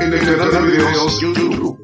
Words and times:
En 0.00 0.12
el 0.12 0.36
canal 0.36 0.50
de 0.50 0.72
videos 0.72 1.20
YouTube. 1.20 1.78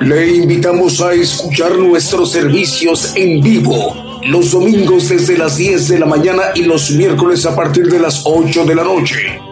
Le 0.00 0.36
invitamos 0.36 1.00
a 1.00 1.12
escuchar 1.14 1.76
nuestros 1.76 2.32
servicios 2.32 3.12
en 3.16 3.40
vivo 3.40 4.12
los 4.26 4.52
domingos 4.52 5.08
desde 5.08 5.36
las 5.36 5.56
10 5.56 5.88
de 5.88 5.98
la 5.98 6.06
mañana 6.06 6.42
y 6.54 6.62
los 6.62 6.90
miércoles 6.92 7.44
a 7.46 7.56
partir 7.56 7.88
de 7.88 7.98
las 7.98 8.22
8 8.24 8.64
de 8.64 8.74
la 8.74 8.84
noche. 8.84 9.51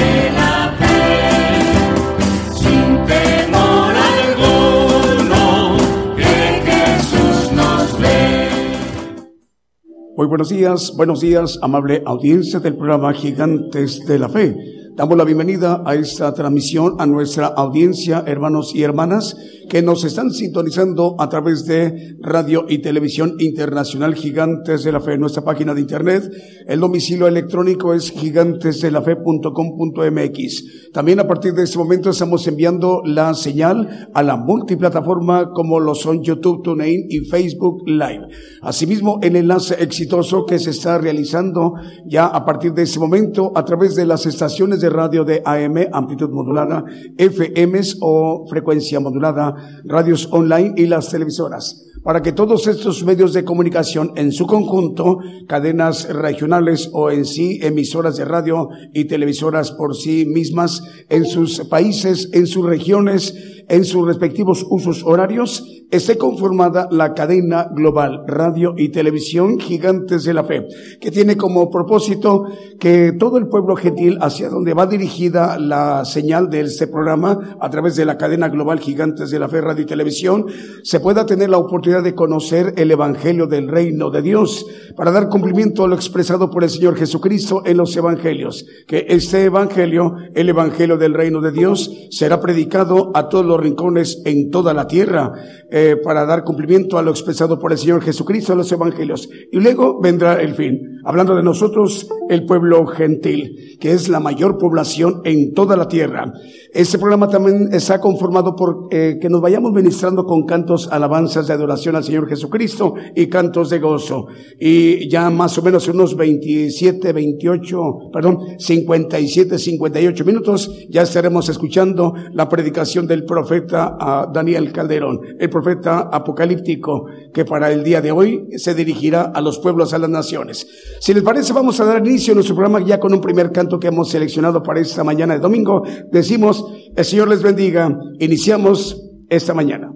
Muy 10.17 10.27
buenos 10.27 10.49
días, 10.49 10.93
buenos 10.97 11.21
días, 11.21 11.57
amable 11.61 12.03
audiencia 12.05 12.59
del 12.59 12.75
programa 12.75 13.13
Gigantes 13.13 14.05
de 14.05 14.19
la 14.19 14.27
Fe. 14.27 14.80
Damos 14.93 15.17
la 15.17 15.23
bienvenida 15.23 15.83
a 15.85 15.95
esta 15.95 16.33
transmisión 16.33 16.95
a 16.99 17.05
nuestra 17.05 17.47
audiencia, 17.47 18.25
hermanos 18.27 18.75
y 18.75 18.83
hermanas, 18.83 19.37
que 19.69 19.81
nos 19.81 20.03
están 20.03 20.31
sintonizando 20.31 21.15
a 21.17 21.29
través 21.29 21.63
de 21.65 22.17
Radio 22.19 22.65
y 22.67 22.79
Televisión 22.79 23.35
Internacional 23.39 24.15
Gigantes 24.15 24.83
de 24.83 24.91
la 24.91 24.99
Fe, 24.99 25.17
nuestra 25.17 25.45
página 25.45 25.73
de 25.73 25.79
internet. 25.79 26.29
El 26.67 26.81
domicilio 26.81 27.25
electrónico 27.25 27.93
es 27.93 28.11
gigantesdelafe.com.mx. 28.11 30.91
También 30.91 31.21
a 31.21 31.27
partir 31.27 31.53
de 31.53 31.63
este 31.63 31.77
momento 31.77 32.09
estamos 32.09 32.45
enviando 32.47 33.01
la 33.05 33.33
señal 33.33 34.09
a 34.13 34.23
la 34.23 34.35
multiplataforma 34.35 35.51
como 35.53 35.79
lo 35.79 35.95
son 35.95 36.21
YouTube, 36.21 36.63
TuneIn 36.63 37.05
y 37.09 37.19
Facebook 37.29 37.87
Live. 37.87 38.27
Asimismo, 38.61 39.19
el 39.21 39.37
enlace 39.37 39.81
exitoso 39.81 40.45
que 40.45 40.59
se 40.59 40.71
está 40.71 40.97
realizando 40.97 41.75
ya 42.05 42.25
a 42.25 42.43
partir 42.43 42.73
de 42.73 42.83
este 42.83 42.99
momento 42.99 43.53
a 43.55 43.63
través 43.63 43.95
de 43.95 44.05
las 44.05 44.25
estaciones 44.25 44.80
de 44.81 44.89
radio 44.89 45.23
de 45.23 45.41
AM, 45.45 45.87
amplitud 45.93 46.29
modulada, 46.29 46.83
FMs 47.17 47.97
o 48.01 48.45
frecuencia 48.49 48.99
modulada, 48.99 49.55
radios 49.85 50.27
online 50.31 50.73
y 50.75 50.87
las 50.87 51.09
televisoras. 51.09 51.87
Para 52.03 52.23
que 52.23 52.31
todos 52.31 52.65
estos 52.65 53.05
medios 53.05 53.31
de 53.31 53.45
comunicación 53.45 54.13
en 54.15 54.31
su 54.31 54.47
conjunto, 54.47 55.19
cadenas 55.47 56.09
regionales 56.09 56.89
o 56.93 57.11
en 57.11 57.25
sí 57.25 57.59
emisoras 57.61 58.17
de 58.17 58.25
radio 58.25 58.69
y 58.91 59.05
televisoras 59.05 59.71
por 59.71 59.95
sí 59.95 60.25
mismas 60.25 60.81
en 61.09 61.25
sus 61.25 61.59
países, 61.65 62.29
en 62.33 62.47
sus 62.47 62.65
regiones, 62.65 63.60
en 63.67 63.85
sus 63.85 64.05
respectivos 64.05 64.65
usos 64.69 65.03
horarios, 65.03 65.65
esté 65.91 66.17
conformada 66.17 66.87
la 66.89 67.13
cadena 67.13 67.67
global 67.71 68.23
radio 68.25 68.73
y 68.77 68.89
televisión 68.89 69.59
Gigantes 69.59 70.23
de 70.23 70.33
la 70.33 70.43
Fe, 70.43 70.65
que 70.99 71.11
tiene 71.11 71.35
como 71.35 71.69
propósito 71.69 72.45
que 72.79 73.11
todo 73.11 73.37
el 73.37 73.47
pueblo 73.47 73.75
gentil 73.75 74.17
hacia 74.21 74.49
donde 74.49 74.73
va 74.73 74.85
dirigida 74.85 75.57
la 75.59 76.05
señal 76.05 76.49
de 76.49 76.61
este 76.61 76.87
programa 76.87 77.57
a 77.59 77.69
través 77.69 77.95
de 77.95 78.05
la 78.05 78.17
cadena 78.17 78.49
global 78.49 78.79
Gigantes 78.79 79.31
de 79.31 79.39
la 79.39 79.49
Fe 79.49 79.61
radio 79.61 79.83
y 79.83 79.87
televisión, 79.87 80.45
se 80.83 80.99
pueda 80.99 81.25
tener 81.25 81.49
la 81.49 81.57
oportunidad 81.57 82.03
de 82.03 82.15
conocer 82.15 82.73
el 82.77 82.91
Evangelio 82.91 83.47
del 83.47 83.67
Reino 83.67 84.09
de 84.09 84.21
Dios 84.21 84.65
para 84.95 85.11
dar 85.11 85.29
cumplimiento 85.29 85.83
a 85.83 85.87
lo 85.87 85.95
expresado 85.95 86.49
por 86.49 86.63
el 86.63 86.69
Señor 86.69 86.95
Jesucristo 86.95 87.63
en 87.65 87.77
los 87.77 87.95
Evangelios, 87.95 88.65
que 88.87 89.05
este 89.09 89.43
Evangelio, 89.43 90.15
el 90.33 90.49
Evangelio 90.49 90.97
del 90.97 91.13
Reino 91.13 91.41
de 91.41 91.51
Dios, 91.51 91.91
será 92.11 92.39
predicado 92.39 93.11
a 93.13 93.27
todos 93.29 93.45
los 93.45 93.50
rincones 93.57 94.21
en 94.25 94.49
toda 94.49 94.73
la 94.73 94.87
tierra 94.87 95.31
eh, 95.69 95.95
para 96.03 96.25
dar 96.25 96.43
cumplimiento 96.43 96.97
a 96.97 97.01
lo 97.01 97.11
expresado 97.11 97.59
por 97.59 97.71
el 97.71 97.77
Señor 97.77 98.01
Jesucristo 98.01 98.51
en 98.51 98.59
los 98.59 98.71
Evangelios. 98.71 99.29
Y 99.51 99.59
luego 99.59 99.99
vendrá 100.01 100.41
el 100.41 100.55
fin, 100.55 100.99
hablando 101.03 101.35
de 101.35 101.43
nosotros, 101.43 102.07
el 102.29 102.45
pueblo 102.45 102.85
gentil, 102.87 103.77
que 103.79 103.91
es 103.91 104.09
la 104.09 104.19
mayor 104.19 104.57
población 104.57 105.21
en 105.23 105.53
toda 105.53 105.75
la 105.75 105.87
tierra. 105.87 106.31
Este 106.73 106.97
programa 106.97 107.27
también 107.27 107.67
está 107.73 107.99
conformado 107.99 108.55
por 108.55 108.87
eh, 108.91 109.17
que 109.19 109.27
nos 109.27 109.41
vayamos 109.41 109.73
ministrando 109.73 110.23
con 110.23 110.45
cantos, 110.45 110.87
alabanzas 110.89 111.45
de 111.45 111.53
adoración 111.53 111.97
al 111.97 112.03
Señor 112.05 112.29
Jesucristo 112.29 112.93
y 113.13 113.27
cantos 113.27 113.69
de 113.69 113.79
gozo. 113.79 114.27
Y 114.57 115.09
ya 115.09 115.29
más 115.29 115.57
o 115.57 115.61
menos 115.63 115.89
unos 115.89 116.15
27, 116.15 117.11
28, 117.11 117.77
perdón, 118.13 118.37
57, 118.57 119.59
58 119.59 120.23
minutos 120.23 120.71
ya 120.89 121.01
estaremos 121.01 121.49
escuchando 121.49 122.13
la 122.31 122.47
predicación 122.47 123.05
del 123.05 123.25
profeta 123.25 123.97
ah, 123.99 124.31
Daniel 124.33 124.71
Calderón, 124.71 125.19
el 125.39 125.49
profeta 125.49 126.09
apocalíptico 126.09 127.07
que 127.33 127.43
para 127.43 127.69
el 127.69 127.83
día 127.83 127.99
de 127.99 128.13
hoy 128.13 128.47
se 128.55 128.73
dirigirá 128.73 129.23
a 129.23 129.41
los 129.41 129.59
pueblos, 129.59 129.93
a 129.93 129.99
las 129.99 130.09
naciones. 130.09 130.65
Si 131.01 131.13
les 131.13 131.23
parece, 131.23 131.51
vamos 131.51 131.81
a 131.81 131.85
dar 131.85 132.07
inicio 132.07 132.31
a 132.31 132.35
nuestro 132.35 132.55
programa 132.55 132.85
ya 132.85 132.97
con 132.97 133.13
un 133.13 133.19
primer 133.19 133.51
canto 133.51 133.77
que 133.77 133.87
hemos 133.87 134.09
seleccionado 134.09 134.63
para 134.63 134.79
esta 134.79 135.03
mañana 135.03 135.33
de 135.33 135.41
domingo. 135.41 135.83
Decimos, 136.09 136.60
el 136.95 137.05
Señor 137.05 137.29
les 137.29 137.41
bendiga. 137.41 137.89
Iniciamos 138.19 139.01
esta 139.29 139.53
mañana. 139.53 139.91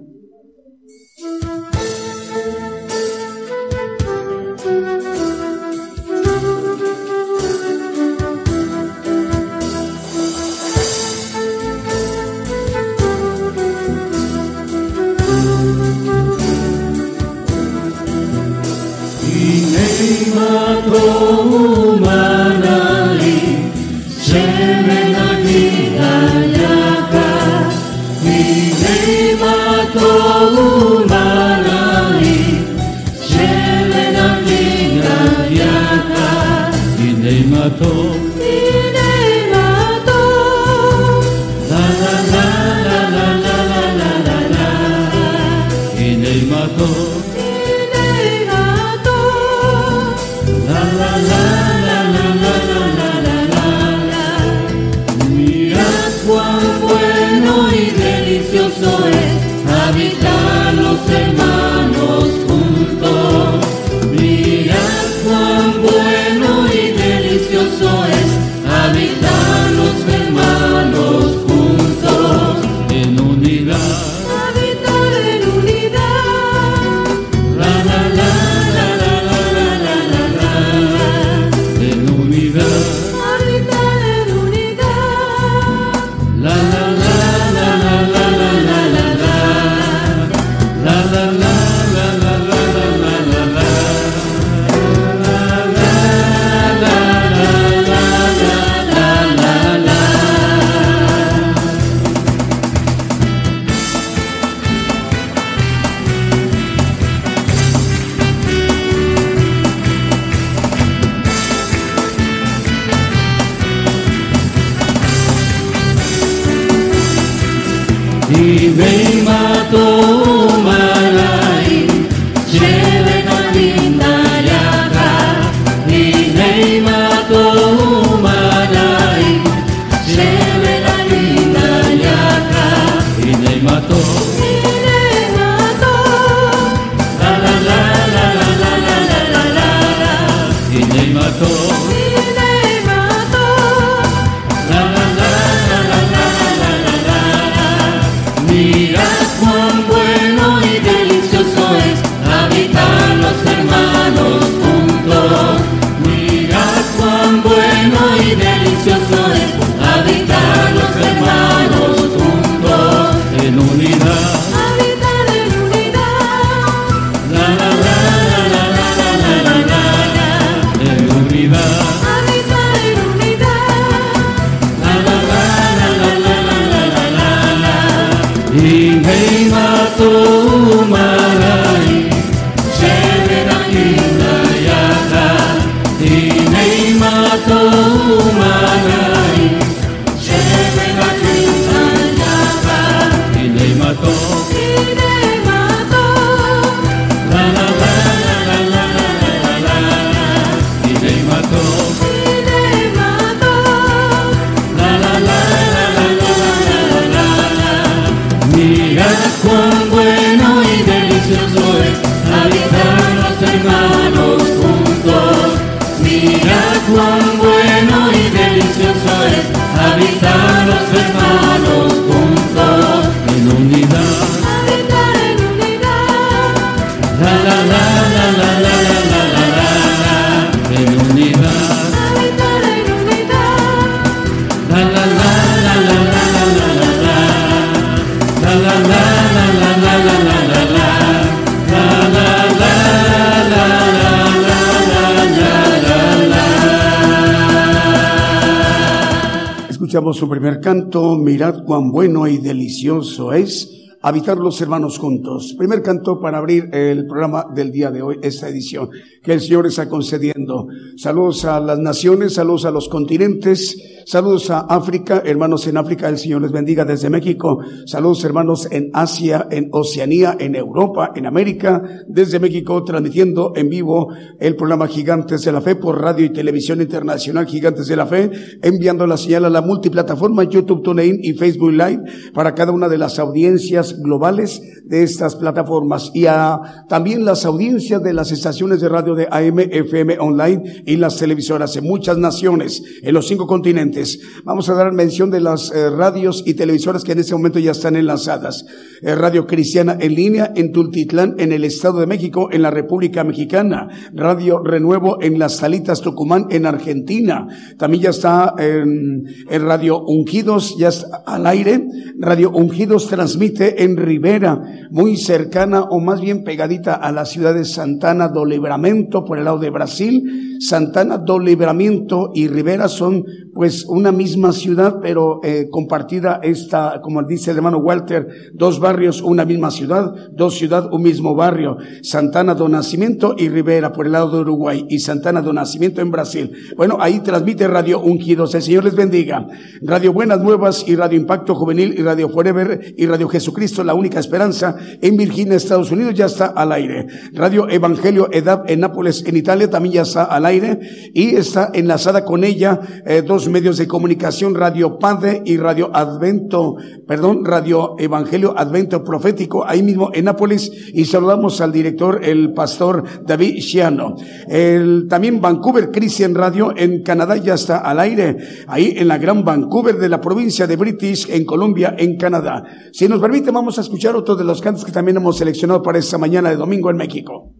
Su 250.12 250.28
primer 250.28 250.60
canto, 250.60 251.16
mirad 251.16 251.64
cuán 251.64 251.90
bueno 251.90 252.26
y 252.26 252.38
delicioso 252.38 253.32
es 253.32 253.85
habitar 254.02 254.36
los 254.36 254.60
hermanos 254.60 254.98
juntos. 254.98 255.54
Primer 255.56 255.82
canto 255.82 256.20
para 256.20 256.38
abrir 256.38 256.68
el 256.72 257.06
programa 257.06 257.46
del 257.54 257.72
día 257.72 257.90
de 257.90 258.02
hoy, 258.02 258.18
esta 258.22 258.48
edición 258.48 258.90
que 259.22 259.32
el 259.32 259.40
Señor 259.40 259.66
está 259.66 259.88
concediendo. 259.88 260.68
Saludos 260.96 261.44
a 261.44 261.58
las 261.60 261.78
naciones, 261.78 262.34
saludos 262.34 262.64
a 262.64 262.70
los 262.70 262.88
continentes, 262.88 263.76
saludos 264.06 264.50
a 264.50 264.60
África, 264.60 265.22
hermanos 265.24 265.66
en 265.66 265.76
África, 265.76 266.08
el 266.08 266.18
Señor 266.18 266.42
les 266.42 266.52
bendiga 266.52 266.84
desde 266.84 267.10
México. 267.10 267.58
Saludos 267.86 268.24
hermanos 268.24 268.68
en 268.70 268.90
Asia, 268.92 269.48
en 269.50 269.68
Oceanía, 269.72 270.36
en 270.38 270.54
Europa, 270.54 271.10
en 271.14 271.26
América, 271.26 271.82
desde 272.06 272.38
México, 272.38 272.84
transmitiendo 272.84 273.52
en 273.56 273.68
vivo 273.68 274.12
el 274.38 274.54
programa 274.54 274.86
Gigantes 274.86 275.42
de 275.42 275.52
la 275.52 275.60
Fe 275.60 275.74
por 275.74 276.00
radio 276.00 276.24
y 276.24 276.32
televisión 276.32 276.80
internacional 276.80 277.46
Gigantes 277.46 277.88
de 277.88 277.96
la 277.96 278.06
Fe, 278.06 278.30
enviando 278.62 279.06
la 279.06 279.16
señal 279.16 279.46
a 279.46 279.50
la 279.50 279.62
multiplataforma 279.62 280.44
YouTube, 280.44 280.82
TuneIn 280.82 281.18
y 281.22 281.32
Facebook 281.32 281.72
Live 281.72 282.02
para 282.32 282.54
cada 282.54 282.72
una 282.72 282.88
de 282.88 282.98
las 282.98 283.18
audiencias 283.18 283.95
globales 284.00 284.62
de 284.84 285.02
estas 285.02 285.36
plataformas 285.36 286.10
y 286.14 286.26
a 286.26 286.84
también 286.88 287.24
las 287.24 287.44
audiencias 287.44 288.02
de 288.02 288.14
las 288.14 288.32
estaciones 288.32 288.80
de 288.80 288.88
radio 288.88 289.14
de 289.14 289.28
AM, 289.30 289.58
FM 289.58 290.18
online 290.18 290.82
y 290.86 290.96
las 290.96 291.16
televisoras 291.18 291.76
en 291.76 291.84
muchas 291.84 292.18
naciones, 292.18 292.82
en 293.02 293.14
los 293.14 293.26
cinco 293.26 293.46
continentes. 293.46 294.20
Vamos 294.44 294.68
a 294.68 294.74
dar 294.74 294.92
mención 294.92 295.30
de 295.30 295.40
las 295.40 295.72
eh, 295.72 295.90
radios 295.90 296.42
y 296.46 296.54
televisoras 296.54 297.04
que 297.04 297.12
en 297.12 297.18
este 297.18 297.34
momento 297.34 297.58
ya 297.58 297.72
están 297.72 297.96
enlazadas. 297.96 298.64
Eh, 299.02 299.14
Radio 299.14 299.46
Cristiana 299.46 299.96
en 300.00 300.14
línea 300.14 300.52
en 300.54 300.72
Tultitlán, 300.72 301.34
en 301.38 301.52
el 301.52 301.64
Estado 301.64 302.00
de 302.00 302.06
México, 302.06 302.48
en 302.52 302.62
la 302.62 302.70
República 302.70 303.24
Mexicana. 303.24 303.88
Radio 304.12 304.62
Renuevo 304.62 305.18
en 305.20 305.38
Las 305.38 305.56
Salitas, 305.56 306.00
Tucumán, 306.00 306.46
en 306.50 306.66
Argentina. 306.66 307.46
También 307.78 308.04
ya 308.04 308.10
está 308.10 308.54
en, 308.58 309.24
Radio 309.50 310.02
Ungidos, 310.04 310.76
ya 310.78 310.88
está 310.88 311.22
al 311.26 311.46
aire. 311.46 311.86
Radio 312.18 312.50
Ungidos 312.50 313.08
transmite 313.08 313.75
en 313.76 313.96
Rivera, 313.96 314.60
muy 314.90 315.16
cercana 315.16 315.82
o 315.82 316.00
más 316.00 316.20
bien 316.20 316.44
pegadita 316.44 316.94
a 316.94 317.12
la 317.12 317.24
ciudad 317.24 317.54
de 317.54 317.64
Santana 317.64 318.28
do 318.28 318.44
Livramento 318.44 319.24
por 319.24 319.38
el 319.38 319.44
lado 319.44 319.58
de 319.58 319.70
Brasil. 319.70 320.58
Santana 320.60 321.18
do 321.18 321.38
Livramento 321.38 322.30
y 322.34 322.48
Rivera 322.48 322.88
son 322.88 323.24
pues 323.56 323.86
una 323.86 324.12
misma 324.12 324.52
ciudad, 324.52 324.98
pero 325.00 325.40
eh, 325.42 325.68
compartida 325.70 326.40
esta, 326.42 327.00
como 327.02 327.22
dice 327.22 327.52
el 327.52 327.56
hermano 327.56 327.78
Walter, 327.78 328.28
dos 328.52 328.78
barrios, 328.80 329.22
una 329.22 329.46
misma 329.46 329.70
ciudad, 329.70 330.12
dos 330.30 330.58
ciudad, 330.58 330.92
un 330.92 331.02
mismo 331.02 331.34
barrio. 331.34 331.78
Santana 332.02 332.54
do 332.54 332.68
Nacimiento 332.68 333.34
y 333.38 333.48
Rivera 333.48 333.94
por 333.94 334.04
el 334.04 334.12
lado 334.12 334.30
de 334.30 334.40
Uruguay 334.42 334.84
y 334.90 334.98
Santana 334.98 335.40
do 335.40 335.54
Nacimiento 335.54 336.02
en 336.02 336.10
Brasil. 336.10 336.52
Bueno, 336.76 336.98
ahí 337.00 337.20
transmite 337.20 337.66
Radio 337.66 338.00
Ungidos. 338.00 338.54
El 338.54 338.60
Señor 338.60 338.84
les 338.84 338.94
bendiga. 338.94 339.46
Radio 339.80 340.12
Buenas 340.12 340.42
Nuevas 340.42 340.84
y 340.86 340.94
Radio 340.94 341.18
Impacto 341.18 341.54
Juvenil 341.54 341.94
y 341.98 342.02
Radio 342.02 342.28
Forever 342.28 342.94
y 342.94 343.06
Radio 343.06 343.26
Jesucristo, 343.26 343.82
la 343.84 343.94
única 343.94 344.20
esperanza 344.20 344.76
en 345.00 345.16
Virginia, 345.16 345.56
Estados 345.56 345.90
Unidos, 345.90 346.12
ya 346.12 346.26
está 346.26 346.48
al 346.48 346.72
aire. 346.72 347.06
Radio 347.32 347.70
Evangelio 347.70 348.28
Edad 348.32 348.64
en 348.68 348.80
Nápoles, 348.80 349.24
en 349.26 349.34
Italia, 349.34 349.70
también 349.70 349.94
ya 349.94 350.02
está 350.02 350.24
al 350.24 350.44
aire 350.44 350.78
y 351.14 351.36
está 351.36 351.70
enlazada 351.72 352.22
con 352.26 352.44
ella 352.44 352.80
eh, 353.06 353.22
dos 353.22 353.45
medios 353.48 353.78
de 353.78 353.86
comunicación, 353.86 354.54
Radio 354.54 354.98
Padre 354.98 355.42
y 355.44 355.56
Radio 355.56 355.90
Advento, 355.94 356.76
perdón, 357.06 357.44
Radio 357.44 357.94
Evangelio 357.98 358.54
Advento 358.56 359.02
Profético, 359.04 359.66
ahí 359.66 359.82
mismo 359.82 360.10
en 360.12 360.26
Nápoles, 360.26 360.70
y 360.92 361.04
saludamos 361.04 361.60
al 361.60 361.72
director, 361.72 362.20
el 362.24 362.52
pastor 362.52 363.04
David 363.24 363.56
Shiano. 363.56 364.16
El, 364.48 365.06
también 365.08 365.40
Vancouver 365.40 365.90
Christian 365.90 366.34
Radio 366.34 366.72
en 366.76 367.02
Canadá 367.02 367.36
ya 367.36 367.54
está 367.54 367.78
al 367.78 368.00
aire, 368.00 368.36
ahí 368.66 368.94
en 368.96 369.08
la 369.08 369.18
Gran 369.18 369.44
Vancouver 369.44 369.96
de 369.96 370.08
la 370.08 370.20
provincia 370.20 370.66
de 370.66 370.76
British, 370.76 371.28
en 371.30 371.44
Colombia, 371.44 371.94
en 371.98 372.16
Canadá. 372.16 372.64
Si 372.92 373.08
nos 373.08 373.20
permite, 373.20 373.50
vamos 373.50 373.78
a 373.78 373.82
escuchar 373.82 374.16
otro 374.16 374.36
de 374.36 374.44
los 374.44 374.60
cantos 374.60 374.84
que 374.84 374.92
también 374.92 375.16
hemos 375.16 375.36
seleccionado 375.38 375.82
para 375.82 375.98
esta 375.98 376.18
mañana 376.18 376.50
de 376.50 376.56
domingo 376.56 376.90
en 376.90 376.96
México. 376.96 377.52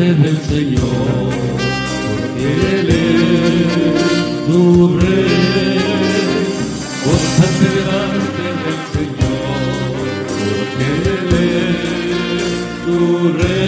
Del 0.00 0.40
Señor, 0.48 1.28
porque 2.08 2.46
Él 2.78 2.88
es 2.88 4.46
tu 4.46 4.98
rey. 4.98 5.28
Delante 7.60 8.44
del 8.64 8.80
Señor, 8.94 9.50
porque 10.56 10.84
Él 10.96 11.28
es 11.34 11.80
tu 12.86 12.96
rey. 13.38 13.60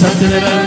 Del 0.00 0.57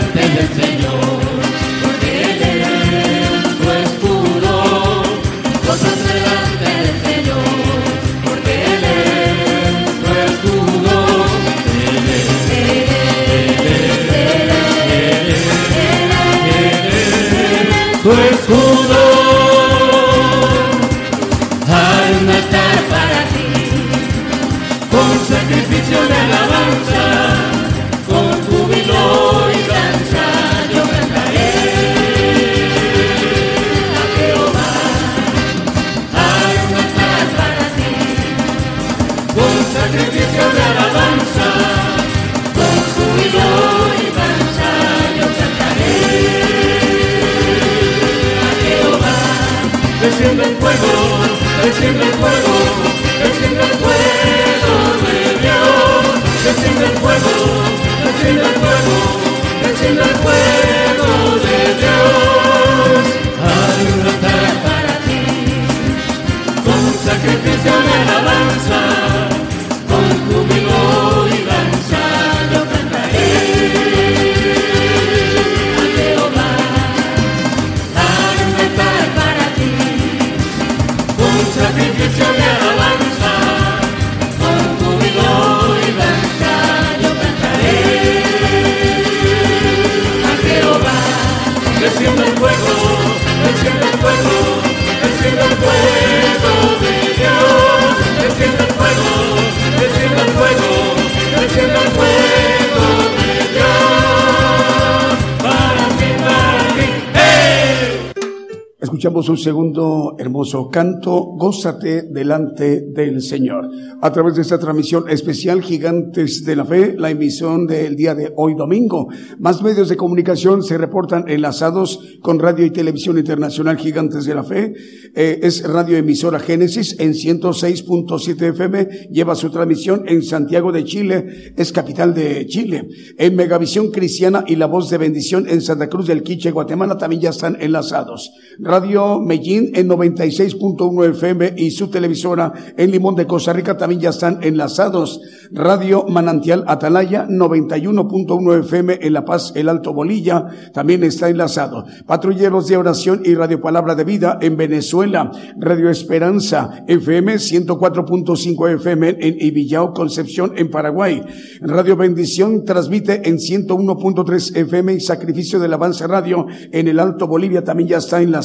hermoso 110.22 110.68
canto, 110.68 111.34
Gózate 111.36 112.02
delante 112.02 112.80
del 112.80 113.20
Señor. 113.22 113.68
A 114.00 114.12
través 114.12 114.36
de 114.36 114.42
esta 114.42 114.58
transmisión 114.58 115.10
especial 115.10 115.62
Gigantes 115.62 116.44
de 116.44 116.56
la 116.56 116.64
Fe, 116.64 116.94
la 116.96 117.10
emisión 117.10 117.66
del 117.66 117.96
día 117.96 118.14
de 118.14 118.32
hoy 118.36 118.54
domingo. 118.54 119.08
Más 119.38 119.62
medios 119.62 119.88
de 119.88 119.96
comunicación 119.96 120.62
se 120.62 120.78
reportan 120.78 121.24
enlazados 121.28 121.98
con 122.22 122.38
Radio 122.38 122.64
y 122.64 122.70
Televisión 122.70 123.18
Internacional 123.18 123.76
Gigantes 123.76 124.24
de 124.24 124.34
la 124.34 124.44
Fe. 124.44 124.74
Eh, 125.14 125.40
es 125.42 125.68
Radio 125.68 125.96
Emisora 125.96 126.38
Génesis 126.38 126.96
en 127.00 127.14
106.7 127.14 128.50
FM. 128.50 128.88
Lleva 129.10 129.34
su 129.34 129.50
transmisión 129.50 130.04
en 130.06 130.22
Santiago 130.22 130.70
de 130.70 130.84
Chile, 130.84 131.52
es 131.56 131.72
capital 131.72 132.14
de 132.14 132.46
Chile. 132.46 132.88
En 133.18 133.34
Megavisión 133.34 133.90
Cristiana 133.90 134.44
y 134.46 134.56
La 134.56 134.66
Voz 134.66 134.88
de 134.88 134.98
Bendición 134.98 135.48
en 135.48 135.60
Santa 135.60 135.88
Cruz 135.88 136.06
del 136.06 136.22
Quiche, 136.22 136.52
Guatemala 136.52 136.96
también 136.96 137.22
ya 137.22 137.30
están 137.30 137.56
enlazados. 137.60 138.30
Radio 138.58 139.20
Medellín 139.20 139.70
en 139.74 139.88
96.1 139.88 141.10
FM 141.10 141.54
y 141.56 141.70
su 141.70 141.88
televisora 141.88 142.52
en 142.76 142.90
Limón 142.90 143.14
de 143.14 143.26
Costa 143.26 143.52
Rica 143.52 143.76
también 143.76 144.00
ya 144.00 144.10
están 144.10 144.38
enlazados. 144.42 145.20
Radio 145.50 146.06
Manantial 146.08 146.64
Atalaya 146.66 147.26
91.1 147.28 148.60
FM 148.60 148.98
en 149.02 149.12
La 149.12 149.24
Paz, 149.24 149.52
el 149.54 149.68
Alto 149.68 149.92
Bolilla 149.92 150.46
también 150.72 151.02
está 151.04 151.28
enlazado. 151.28 151.84
Patrulleros 152.06 152.66
de 152.68 152.76
Oración 152.76 153.22
y 153.24 153.34
Radio 153.34 153.60
Palabra 153.60 153.94
de 153.94 154.04
Vida 154.04 154.38
en 154.40 154.56
Venezuela. 154.56 155.30
Radio 155.58 155.90
Esperanza 155.90 156.84
FM 156.86 157.34
104.5 157.34 158.74
FM 158.76 159.16
en 159.20 159.36
Ibillao, 159.40 159.92
Concepción 159.92 160.52
en 160.56 160.70
Paraguay. 160.70 161.22
Radio 161.60 161.96
Bendición 161.96 162.64
transmite 162.64 163.28
en 163.28 163.36
101.3 163.36 164.56
FM 164.56 164.94
y 164.94 165.00
Sacrificio 165.00 165.58
del 165.58 165.72
Avance 165.72 166.06
Radio 166.06 166.46
en 166.70 166.88
el 166.88 166.98
Alto 166.98 167.26
Bolivia 167.26 167.64
también 167.64 167.88
ya 167.88 167.98
está 167.98 168.20
enlazado. 168.20 168.41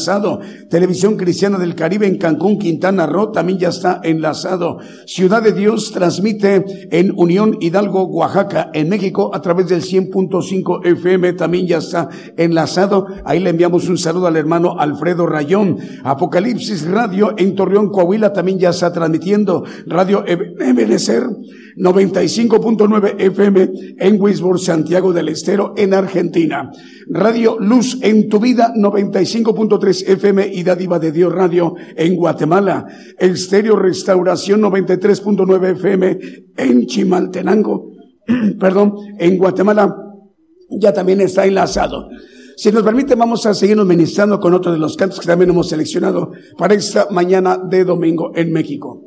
Televisión 0.70 1.18
Cristiana 1.18 1.58
del 1.58 1.76
Caribe 1.76 2.08
en 2.08 2.18
Cancún, 2.18 2.60
Quintana 2.60 3.06
Roo 3.06 3.32
también 3.32 3.60
ya 3.60 3.70
está 3.70 4.00
enlazado. 4.04 4.78
Ciudad 5.06 5.42
de 5.42 5.54
Dios 5.54 5.92
transmite 5.92 6.66
en 6.92 7.14
Unión 7.16 7.58
Hidalgo, 7.60 8.04
Oaxaca, 8.04 8.70
en 8.74 8.90
México 8.90 9.32
a 9.34 9.42
través 9.42 9.68
del 9.68 9.82
100.5 9.82 10.86
FM 10.86 11.34
también 11.34 11.68
ya 11.68 11.78
está 11.78 12.10
enlazado. 12.38 13.08
Ahí 13.26 13.40
le 13.40 13.50
enviamos 13.50 13.90
un 13.90 13.98
saludo 13.98 14.28
al 14.28 14.38
hermano 14.38 14.80
Alfredo 14.80 15.26
Rayón. 15.26 15.78
Apocalipsis 16.04 16.88
Radio 16.88 17.34
en 17.38 17.56
Torreón, 17.56 17.90
Coahuila 17.90 18.34
también 18.34 18.60
ya 18.60 18.70
está 18.70 18.92
transmitiendo. 18.92 19.64
Radio 19.86 20.24
Ebenecer 20.26 21.24
95.9 21.78 23.16
FM 23.20 23.70
en 24.00 24.22
Wisborne, 24.22 24.60
Santiago 24.60 25.14
del 25.14 25.30
Estero, 25.30 25.74
en 25.78 25.94
Argentina. 25.94 26.72
Radio 27.10 27.58
Luz 27.60 28.00
en 28.02 28.28
tu 28.28 28.40
vida 28.40 28.74
95.3 28.76 29.87
FM 29.90 30.48
y 30.54 30.64
Dádiva 30.64 31.00
de 31.00 31.12
Dios 31.12 31.34
Radio 31.34 31.76
en 31.96 32.16
Guatemala. 32.16 32.86
Estéreo 33.18 33.76
Restauración 33.76 34.62
93.9 34.62 35.72
FM 35.72 36.20
en 36.58 36.86
Chimaltenango. 36.86 37.92
Perdón, 38.60 38.96
en 39.18 39.38
Guatemala 39.38 39.96
ya 40.70 40.94
también 40.94 41.22
está 41.22 41.46
enlazado. 41.46 42.10
Si 42.58 42.72
nos 42.72 42.84
permite, 42.84 43.16
vamos 43.16 43.46
a 43.46 43.54
seguirnos 43.54 43.86
ministrando 43.86 44.40
con 44.40 44.54
otro 44.54 44.72
de 44.72 44.80
los 44.80 44.98
cantos 44.98 45.20
que 45.20 45.28
también 45.28 45.52
hemos 45.52 45.70
seleccionado 45.70 46.32
para 46.58 46.74
esta 46.74 47.08
mañana 47.12 47.58
de 47.58 47.84
domingo 47.84 48.32
en 48.36 48.52
México. 48.52 49.07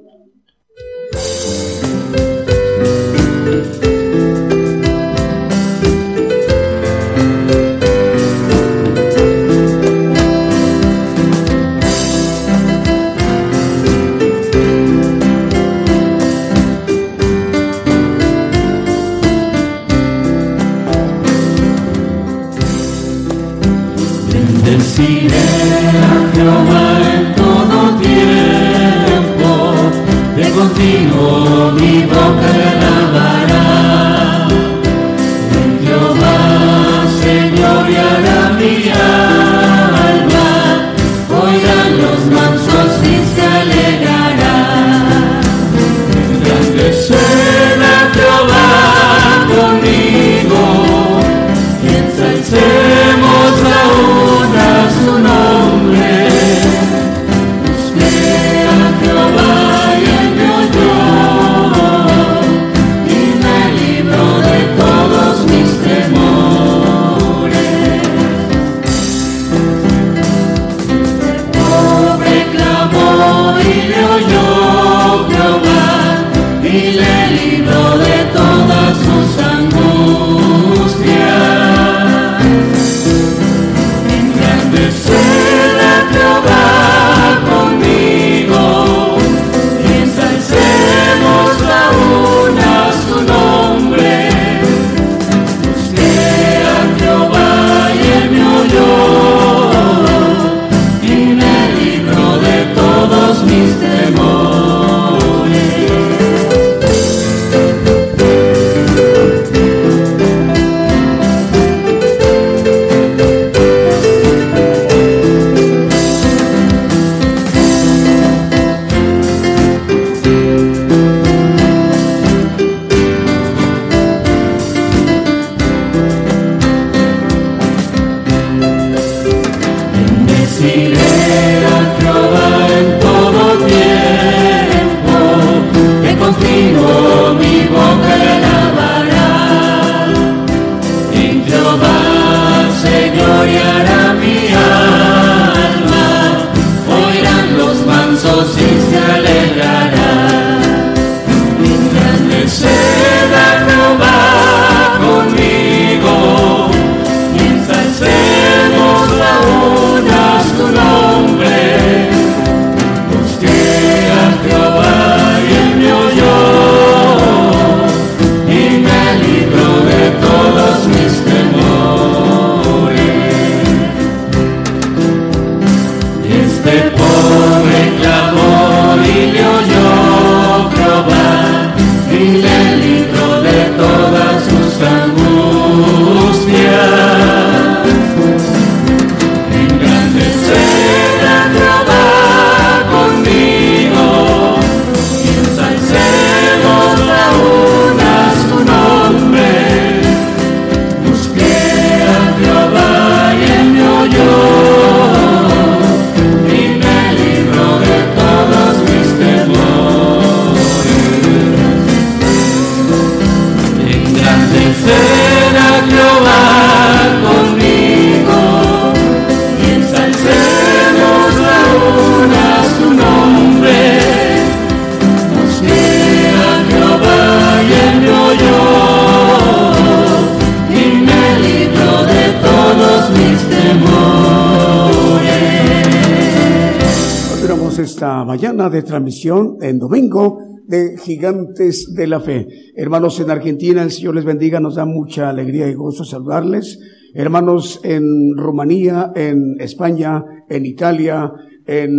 Mañana 238.30 238.71
de 238.71 238.84
transmisión 238.84 239.56
en 239.60 239.80
domingo 239.80 240.38
de 240.64 240.97
Gigantes 240.97 241.93
de 241.97 242.06
la 242.06 242.21
Fe. 242.21 242.47
Hermanos 242.76 243.19
en 243.19 243.28
Argentina, 243.28 243.82
el 243.82 243.90
Señor 243.90 244.14
les 244.14 244.25
bendiga, 244.25 244.60
nos 244.60 244.76
da 244.76 244.84
mucha 244.84 245.30
alegría 245.30 245.66
y 245.66 245.75
gozo 245.75 246.04
saludarles. 246.04 246.78
Hermanos 247.12 247.80
en 247.82 248.36
Rumanía, 248.36 249.10
en 249.16 249.56
España, 249.58 250.25
en 250.49 250.64
Italia, 250.64 251.32
en 251.66 251.90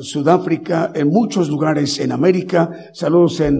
Sudáfrica, 0.00 0.90
en 0.92 1.06
muchos 1.06 1.48
lugares 1.48 2.00
en 2.00 2.10
América. 2.10 2.72
Saludos 2.92 3.38
en 3.38 3.56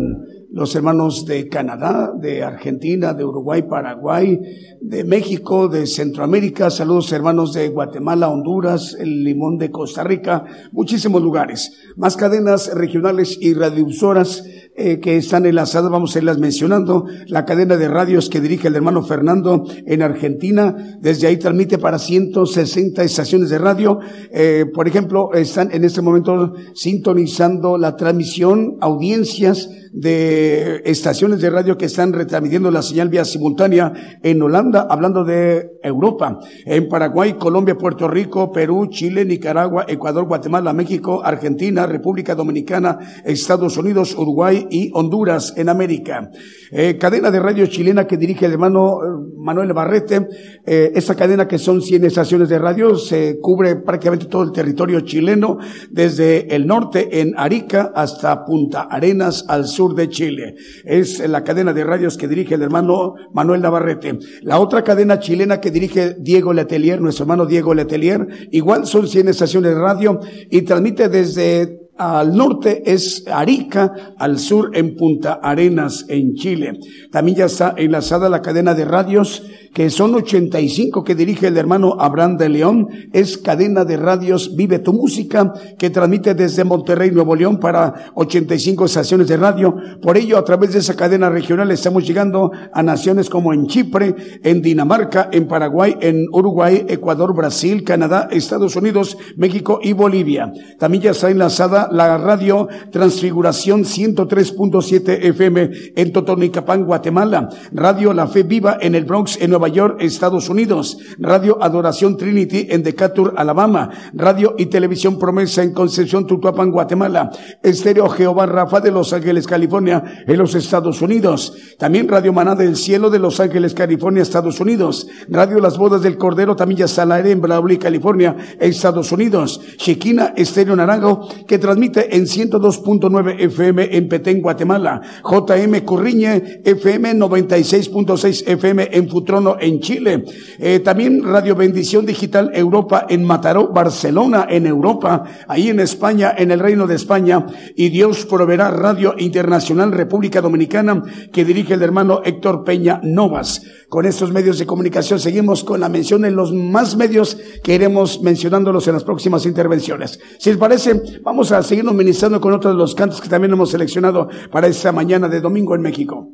los 0.52 0.74
hermanos 0.74 1.26
de 1.26 1.48
Canadá, 1.48 2.12
de 2.18 2.42
Argentina, 2.42 3.14
de 3.14 3.24
Uruguay, 3.24 3.62
Paraguay, 3.62 4.40
de 4.80 5.04
México, 5.04 5.68
de 5.68 5.86
Centroamérica, 5.86 6.70
saludos 6.70 7.12
hermanos 7.12 7.52
de 7.52 7.68
Guatemala, 7.68 8.28
Honduras, 8.28 8.96
el 8.98 9.22
Limón 9.22 9.58
de 9.58 9.70
Costa 9.70 10.02
Rica, 10.02 10.44
muchísimos 10.72 11.22
lugares, 11.22 11.72
más 11.96 12.16
cadenas 12.16 12.74
regionales 12.74 13.38
y 13.40 13.54
radiodifusoras 13.54 14.44
eh, 14.80 14.98
que 14.98 15.18
están 15.18 15.44
enlazadas, 15.44 15.90
vamos 15.90 16.16
a 16.16 16.20
irlas 16.20 16.38
mencionando, 16.38 17.04
la 17.26 17.44
cadena 17.44 17.76
de 17.76 17.86
radios 17.86 18.30
que 18.30 18.40
dirige 18.40 18.68
el 18.68 18.76
hermano 18.76 19.02
Fernando 19.02 19.64
en 19.84 20.00
Argentina, 20.00 20.96
desde 21.00 21.26
ahí 21.26 21.36
transmite 21.36 21.76
para 21.76 21.98
160 21.98 23.02
estaciones 23.02 23.50
de 23.50 23.58
radio, 23.58 23.98
eh, 24.32 24.64
por 24.72 24.88
ejemplo, 24.88 25.34
están 25.34 25.68
en 25.72 25.84
este 25.84 26.00
momento 26.00 26.54
sintonizando 26.72 27.76
la 27.76 27.94
transmisión, 27.94 28.78
audiencias, 28.80 29.68
de 29.92 30.82
estaciones 30.84 31.40
de 31.40 31.50
radio 31.50 31.76
que 31.76 31.86
están 31.86 32.12
retransmitiendo 32.12 32.70
la 32.70 32.82
señal 32.82 33.08
vía 33.08 33.24
simultánea 33.24 33.92
en 34.22 34.40
Holanda, 34.40 34.86
hablando 34.88 35.24
de 35.24 35.72
Europa, 35.82 36.38
en 36.64 36.88
Paraguay, 36.88 37.34
Colombia, 37.34 37.76
Puerto 37.76 38.06
Rico, 38.08 38.52
Perú, 38.52 38.86
Chile, 38.88 39.24
Nicaragua, 39.24 39.86
Ecuador, 39.88 40.26
Guatemala, 40.26 40.72
México, 40.72 41.22
Argentina, 41.24 41.86
República 41.86 42.34
Dominicana, 42.34 42.98
Estados 43.24 43.76
Unidos, 43.76 44.14
Uruguay 44.16 44.66
y 44.70 44.90
Honduras 44.94 45.54
en 45.56 45.68
América. 45.68 46.30
Eh, 46.72 46.96
cadena 46.98 47.30
de 47.30 47.40
radio 47.40 47.66
chilena 47.66 48.06
que 48.06 48.16
dirige 48.16 48.46
el 48.46 48.52
hermano 48.52 48.98
eh, 49.02 49.32
Manuel 49.36 49.72
Barrete. 49.72 50.28
Eh, 50.64 50.92
esta 50.94 51.14
cadena 51.14 51.48
que 51.48 51.58
son 51.58 51.82
100 51.82 52.04
estaciones 52.04 52.48
de 52.48 52.58
radio 52.58 52.96
se 52.96 53.38
cubre 53.40 53.76
prácticamente 53.76 54.26
todo 54.26 54.42
el 54.42 54.52
territorio 54.52 55.00
chileno, 55.00 55.58
desde 55.90 56.54
el 56.54 56.66
norte 56.66 57.20
en 57.20 57.34
Arica 57.36 57.92
hasta 57.94 58.44
Punta 58.44 58.82
Arenas 58.82 59.44
al 59.48 59.66
sur 59.66 59.94
de 59.94 60.08
Chile. 60.08 60.54
Es 60.84 61.26
la 61.28 61.42
cadena 61.42 61.72
de 61.72 61.84
radios 61.84 62.16
que 62.16 62.28
dirige 62.28 62.54
el 62.54 62.62
hermano 62.62 63.14
Manuel 63.32 63.62
Navarrete. 63.62 64.18
La 64.42 64.60
otra 64.60 64.84
cadena 64.84 65.18
chilena 65.18 65.60
que 65.60 65.70
dirige 65.70 66.14
Diego 66.18 66.52
Letelier, 66.52 67.00
nuestro 67.00 67.24
hermano 67.24 67.46
Diego 67.46 67.74
Letelier, 67.74 68.26
igual 68.50 68.86
son 68.86 69.08
100 69.08 69.28
estaciones 69.28 69.74
de 69.74 69.80
radio 69.80 70.20
y 70.50 70.62
transmite 70.62 71.08
desde 71.08 71.79
al 72.00 72.34
norte 72.34 72.82
es 72.90 73.24
Arica, 73.30 74.14
al 74.16 74.38
sur 74.38 74.74
en 74.74 74.96
Punta 74.96 75.38
Arenas, 75.42 76.06
en 76.08 76.34
Chile. 76.34 76.80
También 77.12 77.36
ya 77.36 77.44
está 77.44 77.74
enlazada 77.76 78.30
la 78.30 78.40
cadena 78.40 78.72
de 78.72 78.86
radios 78.86 79.42
que 79.72 79.88
son 79.90 80.14
85 80.14 81.04
que 81.04 81.14
dirige 81.14 81.46
el 81.46 81.56
hermano 81.56 81.96
Abraham 81.98 82.36
de 82.36 82.48
León, 82.48 82.88
es 83.12 83.38
cadena 83.38 83.84
de 83.84 83.96
radios 83.96 84.56
Vive 84.56 84.80
tu 84.80 84.92
Música, 84.92 85.52
que 85.78 85.90
transmite 85.90 86.34
desde 86.34 86.64
Monterrey, 86.64 87.10
Nuevo 87.10 87.36
León, 87.36 87.60
para 87.60 88.10
85 88.14 88.86
estaciones 88.86 89.28
de 89.28 89.36
radio. 89.36 89.76
Por 90.02 90.16
ello, 90.16 90.38
a 90.38 90.44
través 90.44 90.72
de 90.72 90.80
esa 90.80 90.96
cadena 90.96 91.30
regional 91.30 91.70
estamos 91.70 92.06
llegando 92.06 92.50
a 92.72 92.82
naciones 92.82 93.30
como 93.30 93.52
en 93.52 93.66
Chipre, 93.66 94.14
en 94.42 94.60
Dinamarca, 94.60 95.28
en 95.32 95.46
Paraguay, 95.46 95.96
en 96.00 96.26
Uruguay, 96.32 96.86
Ecuador, 96.88 97.34
Brasil, 97.34 97.84
Canadá, 97.84 98.28
Estados 98.30 98.74
Unidos, 98.76 99.16
México 99.36 99.80
y 99.82 99.92
Bolivia. 99.92 100.52
También 100.78 101.04
ya 101.04 101.10
está 101.12 101.30
enlazada 101.30 101.88
la 101.92 102.18
radio 102.18 102.68
Transfiguración 102.90 103.84
103.7 103.84 105.24
FM 105.26 105.70
en 105.94 106.12
Totonicapán, 106.12 106.84
Guatemala. 106.84 107.48
Radio 107.72 108.12
La 108.12 108.26
Fe 108.26 108.42
Viva 108.42 108.78
en 108.80 108.94
el 108.94 109.04
Bronx, 109.04 109.40
en 109.40 109.50
Nueva 109.60 109.74
York, 109.74 109.96
Estados 110.00 110.48
Unidos, 110.48 110.96
Radio 111.18 111.62
Adoración 111.62 112.16
Trinity 112.16 112.68
en 112.70 112.82
Decatur, 112.82 113.34
Alabama, 113.36 113.90
Radio 114.14 114.54
y 114.56 114.66
Televisión 114.66 115.18
Promesa 115.18 115.62
en 115.62 115.74
Concepción, 115.74 116.26
Tutuapan, 116.26 116.70
Guatemala, 116.70 117.30
Estéreo 117.62 118.08
Jehová 118.08 118.46
Rafa 118.46 118.80
de 118.80 118.90
Los 118.90 119.12
Ángeles, 119.12 119.46
California, 119.46 120.24
en 120.26 120.38
los 120.38 120.54
Estados 120.54 121.02
Unidos, 121.02 121.52
también 121.78 122.08
Radio 122.08 122.32
Maná 122.32 122.54
del 122.54 122.74
Cielo 122.74 123.10
de 123.10 123.18
Los 123.18 123.38
Ángeles, 123.38 123.74
California, 123.74 124.22
Estados 124.22 124.60
Unidos, 124.60 125.06
Radio 125.28 125.60
Las 125.60 125.76
Bodas 125.76 126.00
del 126.00 126.16
Cordero, 126.16 126.56
también 126.56 126.78
ya 126.78 126.88
Salare 126.88 127.30
en 127.30 127.42
Bradley, 127.42 127.76
California, 127.76 128.34
Estados 128.58 129.12
Unidos, 129.12 129.60
Chiquina 129.76 130.32
Estéreo 130.38 130.74
Naranjo, 130.74 131.28
que 131.46 131.58
transmite 131.58 132.16
en 132.16 132.24
102.9 132.24 133.36
FM 133.40 133.94
en 133.94 134.08
Petén, 134.08 134.40
Guatemala, 134.40 135.02
JM 135.22 135.84
Curriñe, 135.84 136.62
FM 136.64 137.12
96.6 137.16 138.44
FM 138.46 138.88
en 138.92 139.06
Futrono, 139.10 139.49
en 139.58 139.80
Chile. 139.80 140.24
Eh, 140.58 140.80
también 140.80 141.22
Radio 141.24 141.56
Bendición 141.56 142.04
Digital 142.06 142.50
Europa 142.54 143.06
en 143.08 143.24
Mataró, 143.24 143.68
Barcelona, 143.68 144.46
en 144.48 144.66
Europa, 144.66 145.24
ahí 145.48 145.68
en 145.68 145.80
España, 145.80 146.34
en 146.36 146.50
el 146.50 146.60
Reino 146.60 146.86
de 146.86 146.96
España. 146.96 147.46
Y 147.74 147.88
Dios 147.88 148.26
proveerá 148.26 148.70
Radio 148.70 149.14
Internacional 149.18 149.92
República 149.92 150.40
Dominicana 150.40 151.02
que 151.32 151.44
dirige 151.44 151.74
el 151.74 151.82
hermano 151.82 152.20
Héctor 152.24 152.64
Peña 152.64 153.00
Novas. 153.02 153.62
Con 153.88 154.06
estos 154.06 154.32
medios 154.32 154.58
de 154.58 154.66
comunicación 154.66 155.18
seguimos 155.18 155.64
con 155.64 155.80
la 155.80 155.88
mención 155.88 156.24
en 156.24 156.36
los 156.36 156.52
más 156.52 156.96
medios 156.96 157.36
que 157.64 157.74
iremos 157.74 158.22
mencionándolos 158.22 158.86
en 158.86 158.94
las 158.94 159.04
próximas 159.04 159.46
intervenciones. 159.46 160.20
Si 160.38 160.50
les 160.50 160.58
parece, 160.58 161.20
vamos 161.22 161.50
a 161.52 161.62
seguirnos 161.62 161.94
ministrando 161.94 162.40
con 162.40 162.52
otros 162.52 162.74
de 162.74 162.78
los 162.78 162.94
cantos 162.94 163.20
que 163.20 163.28
también 163.28 163.52
hemos 163.52 163.70
seleccionado 163.70 164.28
para 164.50 164.68
esta 164.68 164.92
mañana 164.92 165.28
de 165.28 165.40
domingo 165.40 165.74
en 165.74 165.82
México. 165.82 166.28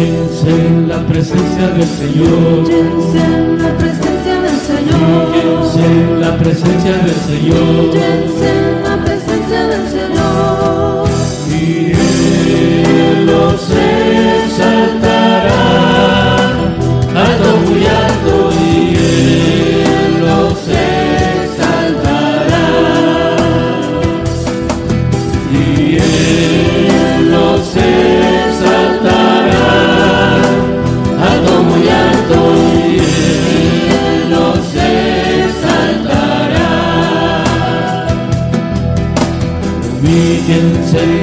Humíllense 0.00 0.48
en 0.48 0.88
la 0.88 1.06
presencia 1.06 1.68
del 1.68 1.84
Señor. 1.84 2.32
Humíllense 2.32 3.18
en 3.18 3.62
la 3.62 3.76
presencia 3.76 4.40
del 4.40 4.58
Señor. 4.60 4.94
Humíllense 5.28 5.84
en 5.84 6.20
la 6.22 6.38
presencia 6.38 6.92
del 6.92 7.16
Señor. 7.28 8.79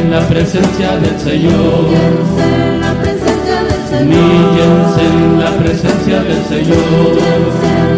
En 0.07 0.11
la 0.11 0.25
presencia 0.25 0.97
del 0.99 1.19
Señor. 1.19 1.87
En 2.39 2.79
la 2.79 2.93
presencia 3.01 3.63
del 3.63 3.89
Señor. 3.89 4.23
Humíllense 4.23 5.05
en 5.05 5.39
la 5.39 5.51
presencia 5.57 6.23
del 6.23 6.45
Señor. 6.45 7.96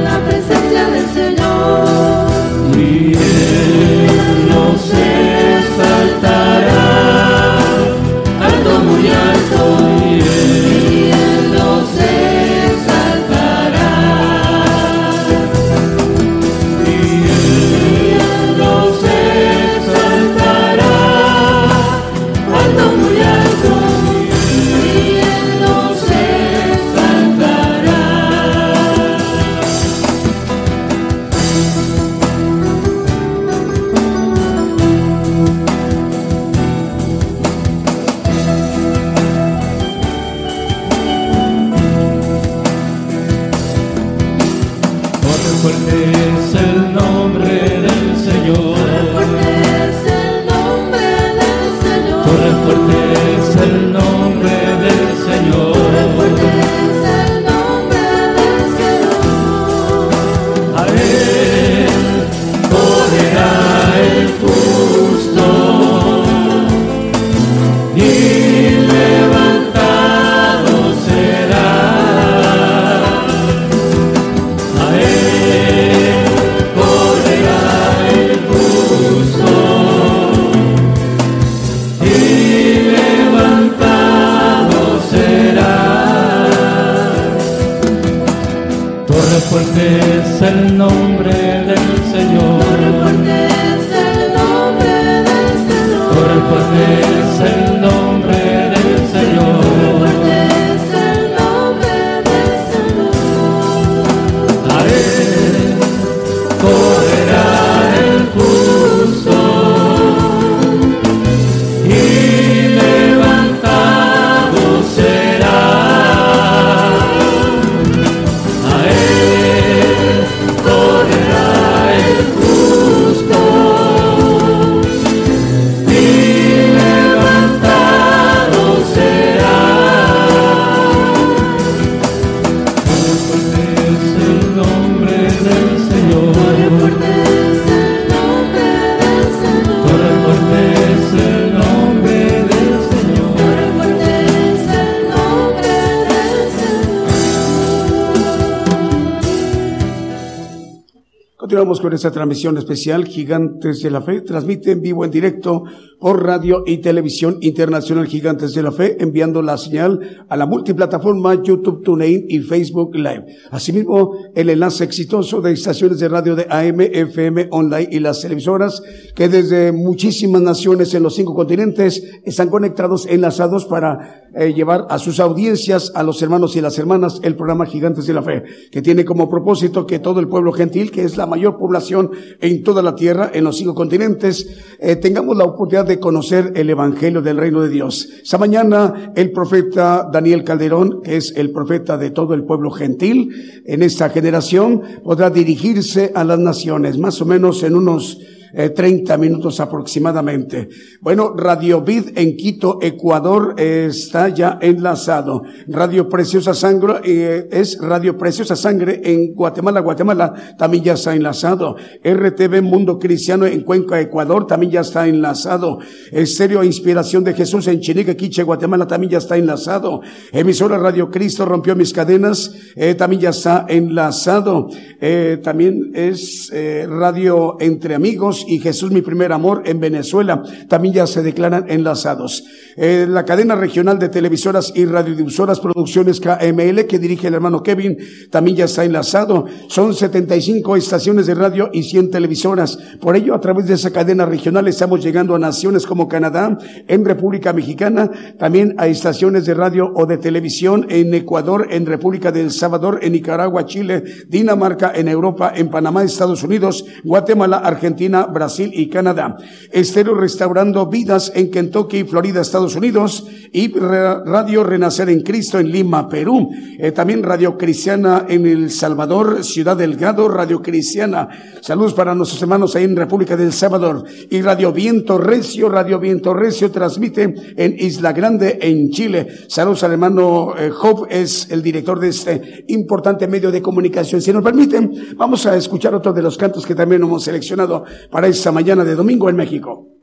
Con 151.89 151.95
esta 151.95 152.11
transmisión 152.11 152.55
especial 152.55 153.03
Gigantes 153.03 153.81
de 153.81 153.89
la 153.89 154.03
Fe. 154.03 154.21
Transmite 154.21 154.73
en 154.73 154.81
vivo 154.81 155.05
en 155.05 155.09
directo 155.09 155.63
por 155.99 156.23
radio 156.23 156.61
y 156.67 156.77
televisión 156.77 157.39
internacional 157.41 158.05
Gigantes 158.05 158.53
de 158.53 158.61
la 158.61 158.71
Fe, 158.71 158.97
enviando 158.99 159.41
la 159.41 159.57
señal 159.57 160.25
a 160.29 160.37
la 160.37 160.45
multiplataforma 160.45 161.41
YouTube, 161.41 161.83
TuneIn 161.83 162.25
y 162.29 162.41
Facebook 162.41 162.95
Live. 162.95 163.25
Asimismo, 163.49 164.15
el 164.35 164.51
enlace 164.51 164.83
exitoso 164.83 165.41
de 165.41 165.53
estaciones 165.53 165.99
de 165.99 166.09
radio 166.09 166.35
de 166.35 166.45
AM, 166.47 166.79
FM, 166.79 167.47
online 167.49 167.89
y 167.91 167.99
las 167.99 168.21
televisoras 168.21 168.83
que 169.19 169.27
desde 169.27 169.73
muchísimas 169.73 170.41
naciones 170.41 170.93
en 170.93 171.03
los 171.03 171.13
cinco 171.13 171.35
continentes 171.35 172.01
están 172.23 172.47
conectados, 172.47 173.05
enlazados 173.05 173.65
para 173.65 174.29
eh, 174.33 174.53
llevar 174.53 174.87
a 174.89 174.97
sus 174.97 175.19
audiencias, 175.19 175.91
a 175.93 176.03
los 176.03 176.21
hermanos 176.21 176.55
y 176.55 176.61
las 176.61 176.79
hermanas, 176.79 177.19
el 177.21 177.35
programa 177.35 177.65
Gigantes 177.65 178.07
de 178.07 178.13
la 178.13 178.23
Fe, 178.23 178.45
que 178.71 178.81
tiene 178.81 179.03
como 179.03 179.29
propósito 179.29 179.85
que 179.85 179.99
todo 179.99 180.21
el 180.21 180.29
pueblo 180.29 180.53
gentil, 180.53 180.89
que 180.89 181.03
es 181.03 181.17
la 181.17 181.25
mayor 181.25 181.57
población 181.57 182.11
en 182.39 182.63
toda 182.63 182.81
la 182.81 182.95
tierra, 182.95 183.29
en 183.33 183.43
los 183.43 183.57
cinco 183.57 183.75
continentes, 183.75 184.47
eh, 184.79 184.95
tengamos 184.95 185.35
la 185.35 185.43
oportunidad 185.43 185.85
de 185.85 185.99
conocer 185.99 186.53
el 186.55 186.69
Evangelio 186.69 187.21
del 187.21 187.35
Reino 187.35 187.59
de 187.59 187.67
Dios. 187.67 188.07
Esta 188.23 188.37
mañana 188.37 189.11
el 189.17 189.33
profeta 189.33 190.09
Daniel 190.09 190.45
Calderón, 190.45 191.01
que 191.01 191.17
es 191.17 191.33
el 191.35 191.51
profeta 191.51 191.97
de 191.97 192.11
todo 192.11 192.35
el 192.35 192.45
pueblo 192.45 192.71
gentil 192.71 193.63
en 193.65 193.83
esta 193.83 194.11
generación, 194.11 194.81
podrá 195.03 195.29
dirigirse 195.29 196.13
a 196.15 196.23
las 196.23 196.39
naciones, 196.39 196.97
más 196.97 197.21
o 197.21 197.25
menos 197.25 197.63
en 197.63 197.75
unos 197.75 198.17
eh, 198.53 198.69
30 198.69 199.17
minutos 199.17 199.59
aproximadamente. 199.59 200.69
Bueno, 201.01 201.33
Radio 201.35 201.81
Vid 201.81 202.17
en 202.17 202.35
Quito, 202.35 202.79
Ecuador, 202.81 203.55
eh, 203.57 203.87
está 203.89 204.29
ya 204.29 204.57
enlazado. 204.61 205.43
Radio 205.67 206.09
Preciosa 206.09 206.53
Sangre 206.53 207.01
eh, 207.03 207.47
es 207.51 207.77
Radio 207.79 208.17
Preciosa 208.17 208.55
Sangre 208.55 209.01
en 209.03 209.33
Guatemala, 209.33 209.79
Guatemala, 209.81 210.55
también 210.57 210.83
ya 210.83 210.93
está 210.93 211.15
enlazado. 211.15 211.75
RTV 212.03 212.61
Mundo 212.61 212.99
Cristiano 212.99 213.45
en 213.45 213.61
Cuenca, 213.61 213.99
Ecuador, 213.99 214.47
también 214.47 214.71
ya 214.71 214.81
está 214.81 215.07
enlazado. 215.07 215.79
Estéreo 216.11 216.63
Inspiración 216.63 217.23
de 217.23 217.33
Jesús 217.33 217.67
en 217.67 217.79
Chinique, 217.79 218.15
Quiche, 218.15 218.43
Guatemala, 218.43 218.87
también 218.87 219.11
ya 219.11 219.17
está 219.17 219.37
enlazado. 219.37 220.01
Emisora 220.31 220.77
Radio 220.77 221.09
Cristo 221.09 221.45
rompió 221.45 221.75
mis 221.75 221.93
cadenas, 221.93 222.53
eh, 222.75 222.95
también 222.95 223.21
ya 223.21 223.29
está 223.29 223.65
enlazado. 223.67 224.69
Eh, 225.01 225.39
también 225.43 225.91
es 225.93 226.51
eh, 226.53 226.85
Radio 226.89 227.57
Entre 227.59 227.95
Amigos 227.95 228.38
Y 228.47 228.59
Jesús 228.59 228.91
mi 228.91 229.01
primer 229.01 229.31
amor 229.31 229.63
en 229.65 229.79
Venezuela. 229.79 230.43
También 230.67 230.93
ya 230.93 231.07
se 231.07 231.21
declaran 231.21 231.65
enlazados. 231.69 232.43
Eh, 232.77 233.05
la 233.09 233.25
cadena 233.25 233.55
regional 233.55 233.99
de 233.99 234.09
televisoras 234.09 234.71
y 234.75 234.85
radiodifusoras 234.85 235.59
Producciones 235.59 236.19
KML 236.19 236.85
que 236.87 236.99
dirige 236.99 237.27
el 237.27 237.33
hermano 237.33 237.63
Kevin 237.63 237.97
también 238.31 238.57
ya 238.57 238.65
está 238.65 238.83
enlazado. 238.83 239.45
Son 239.67 239.93
75 239.93 240.75
estaciones 240.75 241.27
de 241.27 241.35
radio 241.35 241.69
y 241.73 241.83
100 241.83 242.11
televisoras. 242.11 242.77
Por 243.01 243.15
ello, 243.15 243.33
a 243.35 243.39
través 243.39 243.67
de 243.67 243.75
esa 243.75 243.91
cadena 243.91 244.25
regional 244.25 244.67
estamos 244.67 245.03
llegando 245.03 245.35
a 245.35 245.39
naciones 245.39 245.85
como 245.85 246.07
Canadá, 246.07 246.57
en 246.87 247.05
República 247.05 247.53
Mexicana, 247.53 248.09
también 248.37 248.75
a 248.77 248.87
estaciones 248.87 249.45
de 249.45 249.53
radio 249.53 249.91
o 249.95 250.05
de 250.05 250.17
televisión 250.17 250.85
en 250.89 251.13
Ecuador, 251.13 251.67
en 251.69 251.85
República 251.85 252.31
del 252.31 252.51
Salvador, 252.51 252.99
en 253.01 253.13
Nicaragua, 253.13 253.65
Chile, 253.65 254.03
Dinamarca, 254.27 254.91
en 254.95 255.07
Europa, 255.07 255.53
en 255.55 255.69
Panamá, 255.69 256.03
Estados 256.03 256.43
Unidos, 256.43 256.85
Guatemala, 257.03 257.57
Argentina, 257.57 258.25
Brasil 258.29 258.71
y 258.73 258.89
Canadá. 258.89 259.37
Estero 259.71 260.15
restaurando 260.15 260.87
vidas 260.87 261.31
en 261.35 261.51
Kentucky, 261.51 262.03
Florida, 262.03 262.41
Estados 262.41 262.75
Unidos 262.75 263.27
y 263.51 263.71
Radio 263.77 264.63
Renacer 264.63 265.09
en 265.09 265.21
Cristo 265.21 265.59
en 265.59 265.71
Lima, 265.71 266.07
Perú. 266.07 266.49
Eh, 266.77 266.91
también 266.91 267.23
Radio 267.23 267.57
Cristiana 267.57 268.25
en 268.27 268.45
El 268.45 268.71
Salvador, 268.71 269.43
Ciudad 269.43 269.77
Delgado, 269.77 270.27
Radio 270.29 270.61
Cristiana. 270.61 271.27
Saludos 271.61 271.93
para 271.93 272.15
nuestros 272.15 272.41
hermanos 272.41 272.75
ahí 272.75 272.85
en 272.85 272.95
República 272.95 273.35
del 273.35 273.53
Salvador. 273.53 274.03
Y 274.29 274.41
Radio 274.41 274.71
Viento 274.71 275.17
Recio, 275.17 275.69
Radio 275.69 275.99
Viento 275.99 276.33
Recio 276.33 276.71
transmite 276.71 277.33
en 277.57 277.75
Isla 277.77 278.13
Grande, 278.13 278.59
en 278.61 278.89
Chile. 278.91 279.27
Saludos 279.47 279.83
al 279.83 279.93
hermano 279.93 280.53
eh, 280.57 280.69
Job, 280.69 281.07
es 281.09 281.49
el 281.49 281.61
director 281.61 281.99
de 281.99 282.09
este 282.09 282.65
importante 282.67 283.27
medio 283.27 283.51
de 283.51 283.61
comunicación. 283.61 284.21
Si 284.21 284.31
nos 284.31 284.43
permiten, 284.43 285.15
vamos 285.15 285.45
a 285.45 285.55
escuchar 285.55 285.93
otro 285.95 286.13
de 286.13 286.21
los 286.21 286.37
cantos 286.37 286.65
que 286.65 286.75
también 286.75 287.01
hemos 287.03 287.23
seleccionado 287.23 287.83
para 288.09 288.18
esta 288.27 288.51
mañana 288.51 288.83
de 288.83 288.95
domingo 288.95 289.29
en 289.29 289.35
México. 289.35 289.98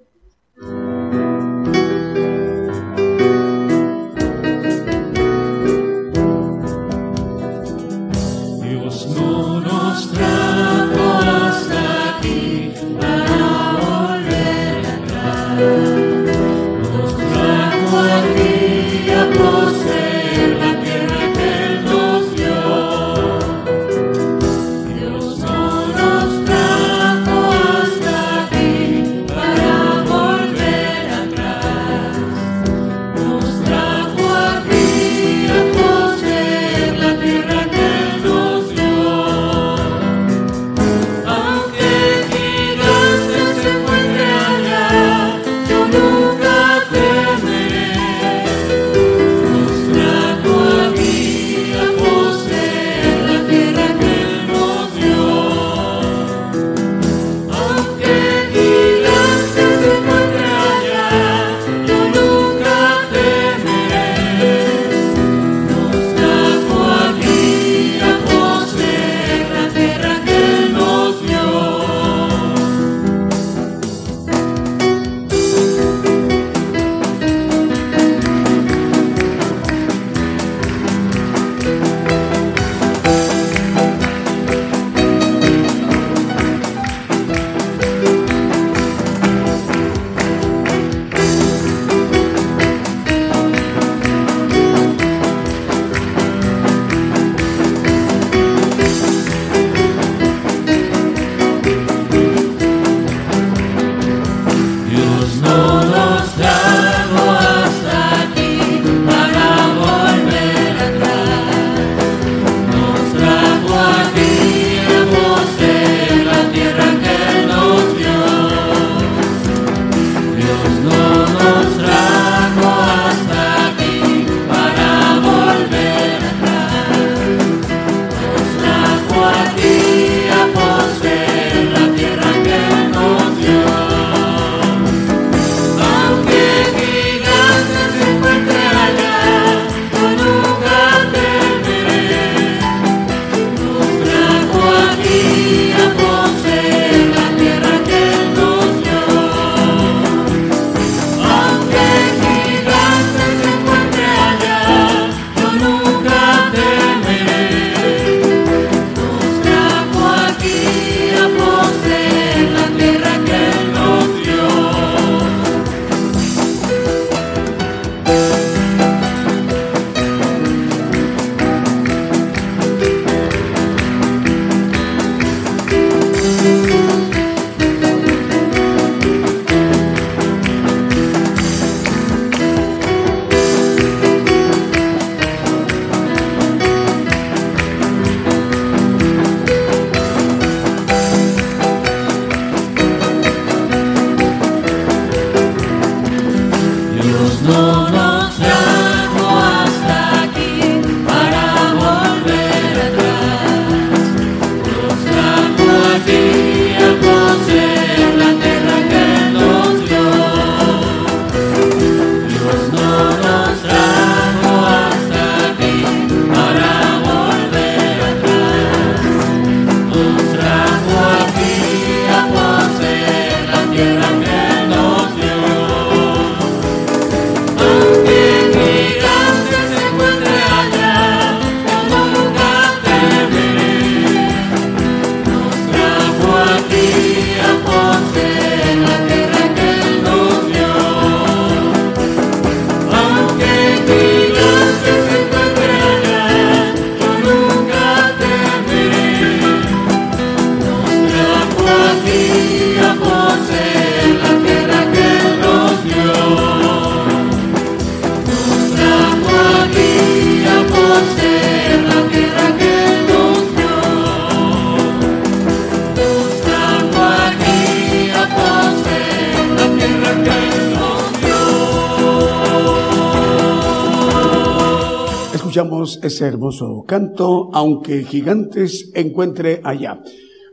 Ese 276.06 276.26
hermoso 276.26 276.84
canto, 276.86 277.50
aunque 277.52 278.04
gigantes 278.04 278.90
encuentre 278.94 279.60
allá. 279.64 280.00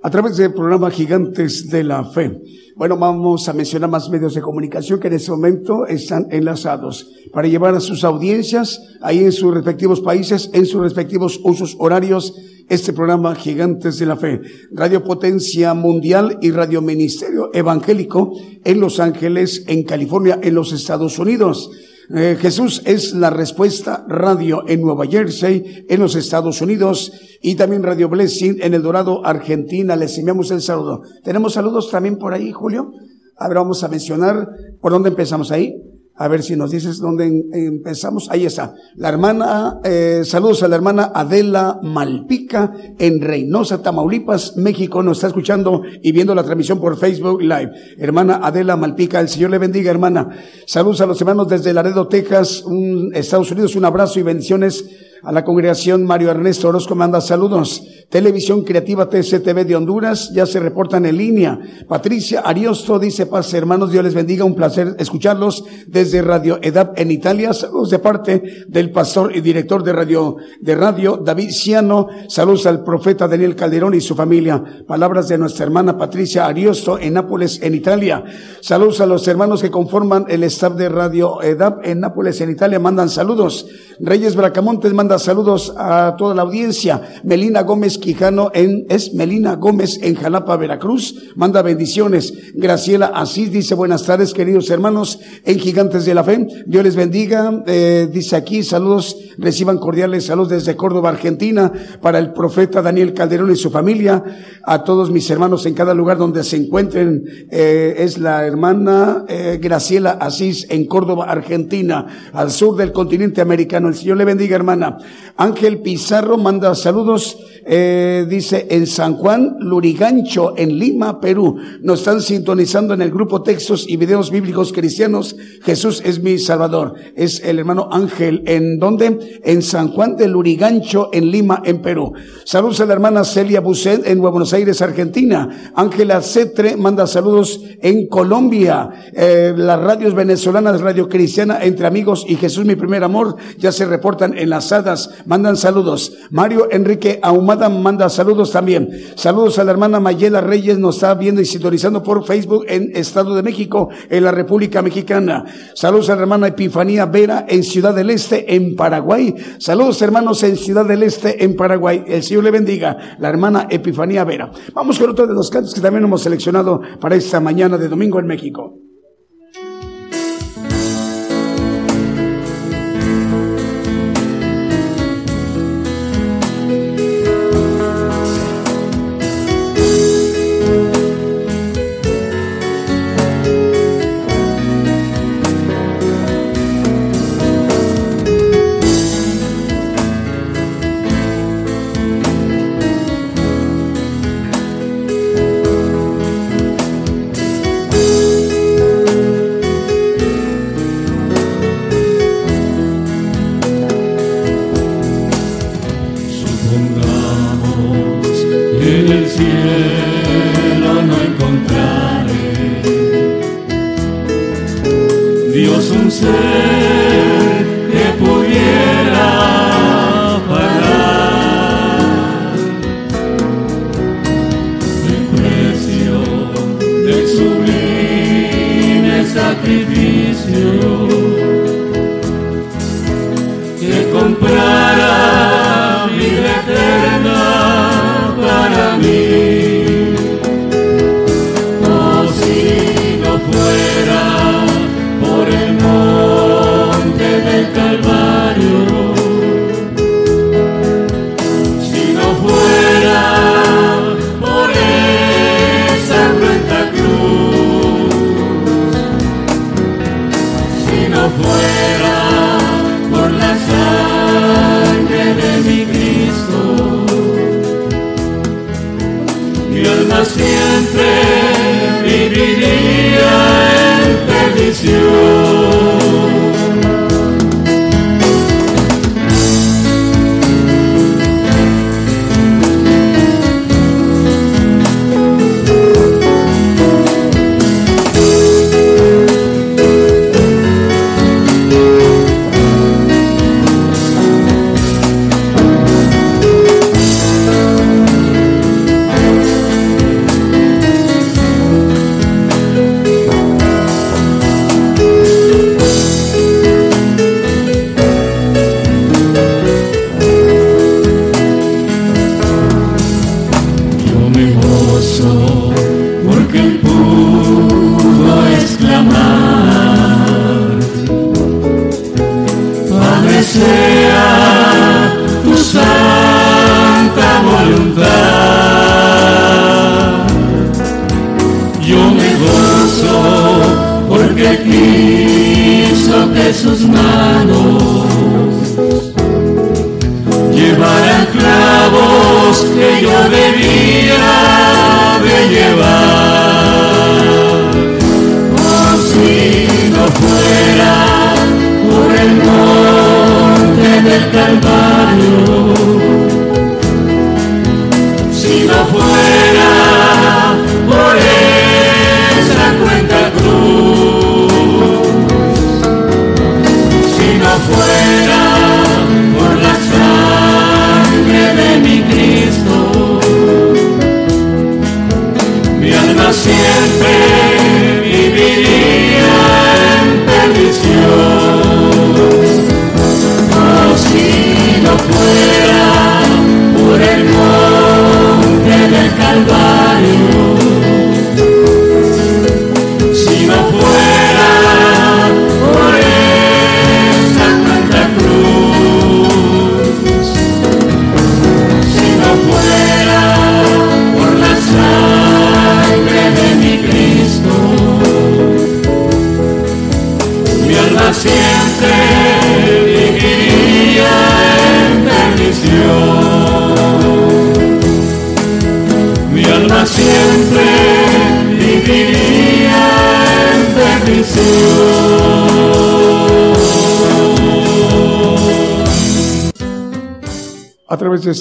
A 0.02 0.10
través 0.10 0.36
del 0.36 0.54
programa 0.54 0.92
Gigantes 0.92 1.70
de 1.70 1.84
la 1.84 2.04
Fe. 2.04 2.42
Bueno, 2.76 2.98
vamos 2.98 3.48
a 3.48 3.54
mencionar 3.54 3.90
más 3.90 4.10
medios 4.10 4.34
de 4.34 4.42
comunicación 4.42 5.00
que 5.00 5.08
en 5.08 5.14
este 5.14 5.32
momento 5.32 5.86
están 5.88 6.28
enlazados 6.32 7.10
para 7.32 7.48
llevar 7.48 7.76
a 7.76 7.80
sus 7.80 8.04
audiencias 8.04 8.82
ahí 9.02 9.20
en 9.20 9.32
sus 9.32 9.54
respectivos 9.54 10.02
países, 10.02 10.50
en 10.54 10.66
sus 10.66 10.82
respectivos 10.82 11.40
usos 11.44 11.78
horarios, 11.80 12.34
este 12.68 12.92
programa 12.94 13.36
Gigantes 13.36 14.00
de 14.00 14.06
la 14.06 14.18
Fe. 14.18 14.42
Radio 14.72 15.04
Potencia 15.04 15.74
Mundial 15.74 16.40
y 16.42 16.52
Radio 16.52 16.82
Ministerio 16.82 17.52
Evangélico 17.54 18.34
en 18.64 18.80
Los 18.80 19.00
Ángeles, 19.00 19.64
en 19.68 19.84
California, 19.84 20.40
en 20.42 20.56
los 20.56 20.74
Estados 20.74 21.20
Unidos. 21.20 21.70
Eh, 22.10 22.38
Jesús 22.40 22.82
es 22.86 23.14
la 23.14 23.30
respuesta 23.30 24.06
radio 24.08 24.64
en 24.68 24.82
Nueva 24.82 25.06
Jersey, 25.06 25.86
en 25.88 26.00
los 26.00 26.16
Estados 26.16 26.62
Unidos 26.62 27.12
y 27.42 27.56
también 27.56 27.84
Radio 27.84 28.10
Blessing 28.10 28.58
en 28.62 28.74
El 28.74 28.82
Dorado, 28.82 29.26
Argentina. 29.26 29.96
Les 29.96 30.18
enviamos 30.18 30.52
el 30.52 30.62
saludo. 30.62 31.02
¿Tenemos 31.24 31.54
saludos 31.54 31.90
también 31.90 32.18
por 32.18 32.34
ahí, 32.34 32.52
Julio? 32.52 32.92
A 33.38 33.48
ver, 33.48 33.58
vamos 33.58 33.84
a 33.84 33.88
mencionar 33.88 34.48
por 34.82 34.92
dónde 34.92 35.10
empezamos 35.10 35.52
ahí. 35.52 35.76
A 36.16 36.28
ver 36.28 36.44
si 36.44 36.56
nos 36.56 36.70
dices 36.70 37.00
dónde 37.00 37.26
em- 37.26 37.44
empezamos. 37.54 38.30
Ahí 38.30 38.46
está. 38.46 38.76
La 38.96 39.10
hermana, 39.10 39.80
eh, 39.84 40.22
saludos 40.24 40.62
a 40.62 40.68
la 40.68 40.76
hermana 40.76 41.12
Adela 41.14 41.80
Malpica 41.82 42.72
en 43.00 43.20
Reynosa, 43.20 43.82
Tamaulipas, 43.82 44.56
México. 44.58 45.02
Nos 45.02 45.18
está 45.18 45.28
escuchando 45.28 45.82
y 46.04 46.12
viendo 46.12 46.36
la 46.36 46.44
transmisión 46.44 46.80
por 46.80 46.98
Facebook 46.98 47.42
Live. 47.42 47.72
Hermana 47.98 48.40
Adela 48.44 48.78
Malpica, 48.78 49.20
el 49.20 49.28
Señor 49.28 49.50
le 49.50 49.58
bendiga, 49.58 49.90
hermana. 49.90 50.30
Saludos 50.68 51.02
a 51.02 51.08
los 51.08 51.20
hermanos 51.20 51.48
desde 51.48 51.74
Laredo, 51.74 52.08
Texas, 52.08 52.62
un- 52.64 53.10
Estados 53.16 53.50
Unidos. 53.52 53.76
Un 53.76 53.86
abrazo 53.86 54.20
y 54.20 54.24
bendiciones 54.24 54.86
a 55.24 55.32
la 55.32 55.46
congregación 55.46 56.06
Mario 56.06 56.32
Ernesto 56.32 56.68
Orozco 56.68 56.96
manda 56.96 57.22
saludos. 57.22 57.82
Televisión 58.10 58.64
Creativa 58.64 59.10
TCTV 59.10 59.66
de 59.66 59.76
Honduras 59.76 60.32
ya 60.34 60.46
se 60.46 60.60
reportan 60.60 61.06
en 61.06 61.18
línea. 61.18 61.60
Patricia 61.88 62.42
Ariosto 62.42 63.00
dice 63.00 63.26
paz 63.26 63.54
hermanos, 63.54 63.92
Dios 63.92 64.04
les 64.04 64.14
bendiga, 64.14 64.44
un 64.44 64.54
placer 64.54 64.96
escucharlos 65.00 65.64
desde 65.88 66.22
Radio 66.22 66.60
EDAP 66.62 67.00
en 67.00 67.12
Italia. 67.12 67.54
Saludos 67.54 67.90
de 67.90 68.00
parte 68.00 68.66
del 68.68 68.92
pastor 68.92 69.36
y 69.36 69.42
director 69.42 69.84
de 69.84 69.94
radio, 69.94 70.36
de 70.60 70.76
radio 70.76 71.18
David 71.18 71.52
Ciano. 71.52 72.08
Saludos 72.28 72.66
al 72.66 72.84
profeta 72.84 73.28
Daniel 73.28 73.56
Calderón 73.56 73.94
y 73.94 74.02
su 74.02 74.16
familia. 74.16 74.62
Palabras 74.86 75.30
de 75.30 75.38
nuestra 75.38 75.66
hermana 75.66 75.98
Patricia 75.98 76.46
Ariosto 76.46 77.00
en 77.00 77.14
Nápoles 77.14 77.62
en 77.62 77.76
Italia. 77.76 78.24
Saludos 78.62 79.00
a 79.00 79.06
los 79.06 79.28
hermanos 79.28 79.62
que 79.62 79.72
conforman 79.72 80.26
el 80.28 80.44
staff 80.44 80.76
de 80.76 80.90
Radio 80.90 81.42
EDAP 81.42 81.86
en 81.86 82.02
Nápoles 82.02 82.42
en 82.42 82.52
Italia. 82.52 82.80
Mandan 82.80 83.10
saludos. 83.10 83.66
Reyes 84.00 84.36
Bracamontes 84.36 84.94
manda 84.94 85.13
saludos 85.20 85.74
a 85.78 86.16
toda 86.18 86.36
la 86.36 86.42
audiencia. 86.42 87.02
Melina 87.24 87.62
Gómez 87.62 87.98
Quijano 87.98 88.52
en, 88.54 88.86
es 88.90 89.14
Melina 89.14 89.56
Gómez 89.56 90.00
en 90.02 90.16
Jalapa, 90.16 90.58
Veracruz. 90.58 91.16
Manda 91.36 91.62
bendiciones. 91.62 92.34
Graciela 92.56 93.08
Asís 93.08 93.52
dice 93.52 93.76
buenas 93.76 94.04
tardes, 94.06 94.34
queridos 94.34 94.70
hermanos 94.70 95.20
en 95.46 95.60
Gigantes 95.60 96.06
de 96.06 96.14
la 96.14 96.24
Fe. 96.24 96.48
Dios 96.66 96.84
les 96.84 96.96
bendiga. 96.96 97.64
Eh, 97.68 98.10
dice 98.12 98.36
aquí 98.36 98.64
saludos, 98.64 99.18
reciban 99.38 99.78
cordiales 99.78 100.26
saludos 100.26 100.50
desde 100.50 100.76
Córdoba, 100.76 101.10
Argentina, 101.10 101.72
para 102.02 102.20
el 102.20 102.34
profeta 102.34 102.82
Daniel 102.82 103.14
Calderón 103.14 103.52
y 103.52 103.56
su 103.56 103.70
familia. 103.72 104.24
A 104.64 104.84
todos 104.84 105.12
mis 105.12 105.30
hermanos 105.30 105.66
en 105.66 105.74
cada 105.74 105.94
lugar 105.94 106.18
donde 106.18 106.44
se 106.44 106.58
encuentren. 106.58 107.24
Eh, 107.52 107.96
es 108.00 108.18
la 108.18 108.46
hermana 108.46 109.26
eh, 109.28 109.60
Graciela 109.62 110.12
Asís 110.12 110.68
en 110.70 110.86
Córdoba, 110.86 111.26
Argentina, 111.26 112.32
al 112.34 112.52
sur 112.52 112.76
del 112.76 112.92
continente 112.92 113.42
americano. 113.42 113.88
El 113.90 113.96
Señor 113.96 114.18
le 114.18 114.26
bendiga, 114.26 114.56
hermana. 114.56 114.98
Ángel 115.38 115.80
Pizarro 115.82 116.38
manda 116.38 116.74
saludos, 116.76 117.38
eh, 117.66 118.26
dice, 118.28 118.68
en 118.70 118.88
San 118.88 119.16
Juan, 119.16 119.58
Lurigancho, 119.60 120.54
en 120.58 120.78
Lima, 120.78 121.20
Perú. 121.20 121.56
Nos 121.82 122.00
están 122.00 122.22
sintonizando 122.22 122.94
en 122.94 123.02
el 123.02 123.12
grupo 123.12 123.42
Textos 123.42 123.86
y 123.88 123.98
Videos 123.98 124.32
Bíblicos 124.32 124.74
Cristianos. 124.74 125.36
Jesús 125.64 126.02
es 126.04 126.22
mi 126.22 126.40
Salvador. 126.40 126.96
Es 127.16 127.42
el 127.44 127.60
hermano 127.60 127.90
Ángel. 127.92 128.44
¿En 128.46 128.80
dónde? 128.80 129.42
En 129.44 129.62
San 129.62 129.90
Juan 129.90 130.18
de 130.18 130.28
Lurigancho, 130.28 131.10
en 131.14 131.32
Lima, 131.32 131.62
en 131.64 131.82
Perú. 131.82 132.14
Saludos 132.44 132.82
a 132.82 132.86
la 132.86 132.94
hermana 132.94 133.24
Celia 133.24 133.62
Bucet 133.62 134.06
en 134.08 134.20
Buenos 134.20 134.54
Aires, 134.54 134.82
Argentina. 134.82 135.72
Ángela 135.76 136.22
Cetre 136.22 136.76
manda 136.76 137.08
saludos 137.08 137.62
en 137.82 138.08
Colombia. 138.08 138.90
Eh, 139.14 139.54
las 139.56 139.80
radios 139.80 140.14
venezolanas, 140.16 140.82
Radio 140.82 141.08
Cristiana, 141.08 141.64
Entre 141.64 141.88
Amigos 141.88 142.26
y 142.28 142.36
Jesús 142.36 142.66
mi 142.66 142.76
primer 142.76 143.04
amor, 143.04 143.38
ya 143.58 143.72
se 143.72 143.86
reportan 143.86 144.38
enlazadas, 144.38 145.12
mandan 145.26 145.58
saludos. 145.58 146.14
Mario 146.30 146.68
Enrique 146.72 147.20
Ahumada 147.22 147.53
manda 147.70 148.10
saludos 148.10 148.52
también. 148.52 148.90
Saludos 149.16 149.60
a 149.60 149.64
la 149.64 149.72
hermana 149.72 150.00
Mayela 150.00 150.42
Reyes, 150.42 150.78
nos 150.80 150.96
está 150.96 151.14
viendo 151.14 151.42
y 151.42 151.46
sintonizando 151.46 152.04
por 152.04 152.26
Facebook 152.26 152.66
en 152.68 152.92
Estado 152.96 153.36
de 153.36 153.44
México, 153.44 153.90
en 154.10 154.24
la 154.24 154.32
República 154.32 154.82
Mexicana. 154.82 155.46
Saludos 155.74 156.10
a 156.10 156.16
la 156.16 156.22
hermana 156.22 156.48
Epifanía 156.48 157.06
Vera 157.06 157.46
en 157.48 157.64
Ciudad 157.64 157.94
del 157.94 158.10
Este, 158.10 158.56
en 158.56 158.76
Paraguay. 158.76 159.36
Saludos 159.58 160.02
hermanos 160.02 160.44
en 160.44 160.58
Ciudad 160.58 160.86
del 160.86 161.04
Este, 161.04 161.44
en 161.44 161.56
Paraguay. 161.56 162.04
El 162.08 162.24
Señor 162.24 162.44
le 162.44 162.52
bendiga. 162.52 163.18
La 163.20 163.30
hermana 163.30 163.68
Epifanía 163.70 164.24
Vera. 164.24 164.52
Vamos 164.74 165.00
con 165.00 165.10
otro 165.10 165.28
de 165.28 165.34
los 165.34 165.50
cantos 165.50 165.74
que 165.74 165.82
también 165.82 166.04
hemos 166.04 166.22
seleccionado 166.22 166.82
para 167.00 167.16
esta 167.16 167.40
mañana 167.40 167.78
de 167.78 167.90
domingo 167.90 168.20
en 168.20 168.28
México. 168.28 168.80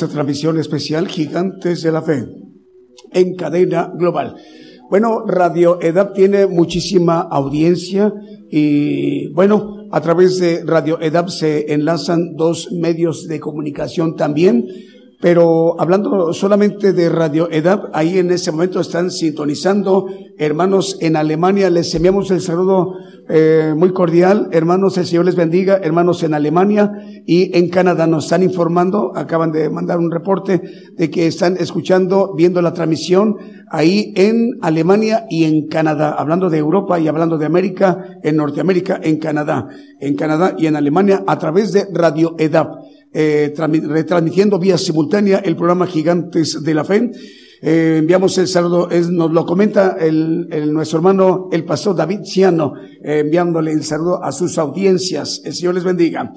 Transmisión 0.08 0.58
especial 0.58 1.08
Gigantes 1.08 1.82
de 1.82 1.92
la 1.92 2.02
Fe 2.02 2.26
en 3.12 3.34
cadena 3.36 3.92
global. 3.94 4.36
Bueno, 4.90 5.24
Radio 5.26 5.78
EDAP 5.80 6.12
tiene 6.12 6.46
muchísima 6.46 7.20
audiencia 7.20 8.12
y 8.50 9.32
bueno, 9.32 9.86
a 9.90 10.00
través 10.00 10.38
de 10.38 10.64
Radio 10.64 11.00
EDAP 11.00 11.28
se 11.28 11.72
enlazan 11.72 12.34
dos 12.36 12.70
medios 12.72 13.26
de 13.26 13.40
comunicación 13.40 14.16
también. 14.16 14.66
Pero 15.22 15.80
hablando 15.80 16.32
solamente 16.32 16.92
de 16.92 17.08
Radio 17.08 17.48
EDAP, 17.48 17.90
ahí 17.92 18.18
en 18.18 18.32
ese 18.32 18.50
momento 18.50 18.80
están 18.80 19.10
sintonizando 19.10 20.08
hermanos 20.36 20.98
en 21.00 21.14
Alemania. 21.14 21.70
Les 21.70 21.94
enviamos 21.94 22.30
el 22.32 22.40
saludo 22.40 22.94
eh, 23.28 23.72
muy 23.76 23.92
cordial. 23.92 24.48
Hermanos, 24.50 24.98
el 24.98 25.06
Señor 25.06 25.26
les 25.26 25.36
bendiga. 25.36 25.78
Hermanos 25.80 26.24
en 26.24 26.34
Alemania 26.34 26.90
y 27.26 27.56
en 27.56 27.68
Canadá 27.68 28.06
nos 28.06 28.24
están 28.24 28.42
informando. 28.42 29.12
Acaban 29.14 29.52
de 29.52 29.68
mandar 29.70 29.98
un 29.98 30.10
reporte 30.10 30.60
de 30.96 31.10
que 31.10 31.26
están 31.26 31.56
escuchando, 31.58 32.34
viendo 32.36 32.60
la 32.62 32.72
transmisión 32.72 33.36
ahí 33.70 34.12
en 34.16 34.58
Alemania 34.62 35.24
y 35.30 35.44
en 35.44 35.68
Canadá. 35.68 36.12
Hablando 36.12 36.50
de 36.50 36.58
Europa 36.58 36.98
y 36.98 37.08
hablando 37.08 37.38
de 37.38 37.46
América, 37.46 38.18
en 38.22 38.36
Norteamérica, 38.36 39.00
en 39.02 39.18
Canadá. 39.18 39.68
En 40.00 40.16
Canadá 40.16 40.54
y 40.58 40.66
en 40.66 40.76
Alemania 40.76 41.22
a 41.26 41.38
través 41.38 41.72
de 41.72 41.86
Radio 41.92 42.34
EDAP 42.38 42.68
eh, 43.14 43.52
transmi- 43.56 43.86
retransmitiendo 43.86 44.58
vía 44.58 44.78
simultánea 44.78 45.38
el 45.44 45.54
programa 45.56 45.86
Gigantes 45.86 46.62
de 46.62 46.74
la 46.74 46.84
Fe. 46.84 47.10
Eh, 47.64 47.98
enviamos 48.00 48.36
el 48.38 48.48
saludo, 48.48 48.88
nos 49.12 49.30
lo 49.30 49.46
comenta 49.46 49.96
el- 50.00 50.48
nuestro 50.72 50.98
hermano, 50.98 51.48
el 51.52 51.64
pastor 51.64 51.94
David 51.94 52.20
Ciano, 52.24 52.72
eh, 53.04 53.20
enviándole 53.20 53.70
el 53.70 53.84
saludo 53.84 54.24
a 54.24 54.32
sus 54.32 54.58
audiencias. 54.58 55.42
El 55.44 55.54
Señor 55.54 55.74
les 55.74 55.84
bendiga. 55.84 56.32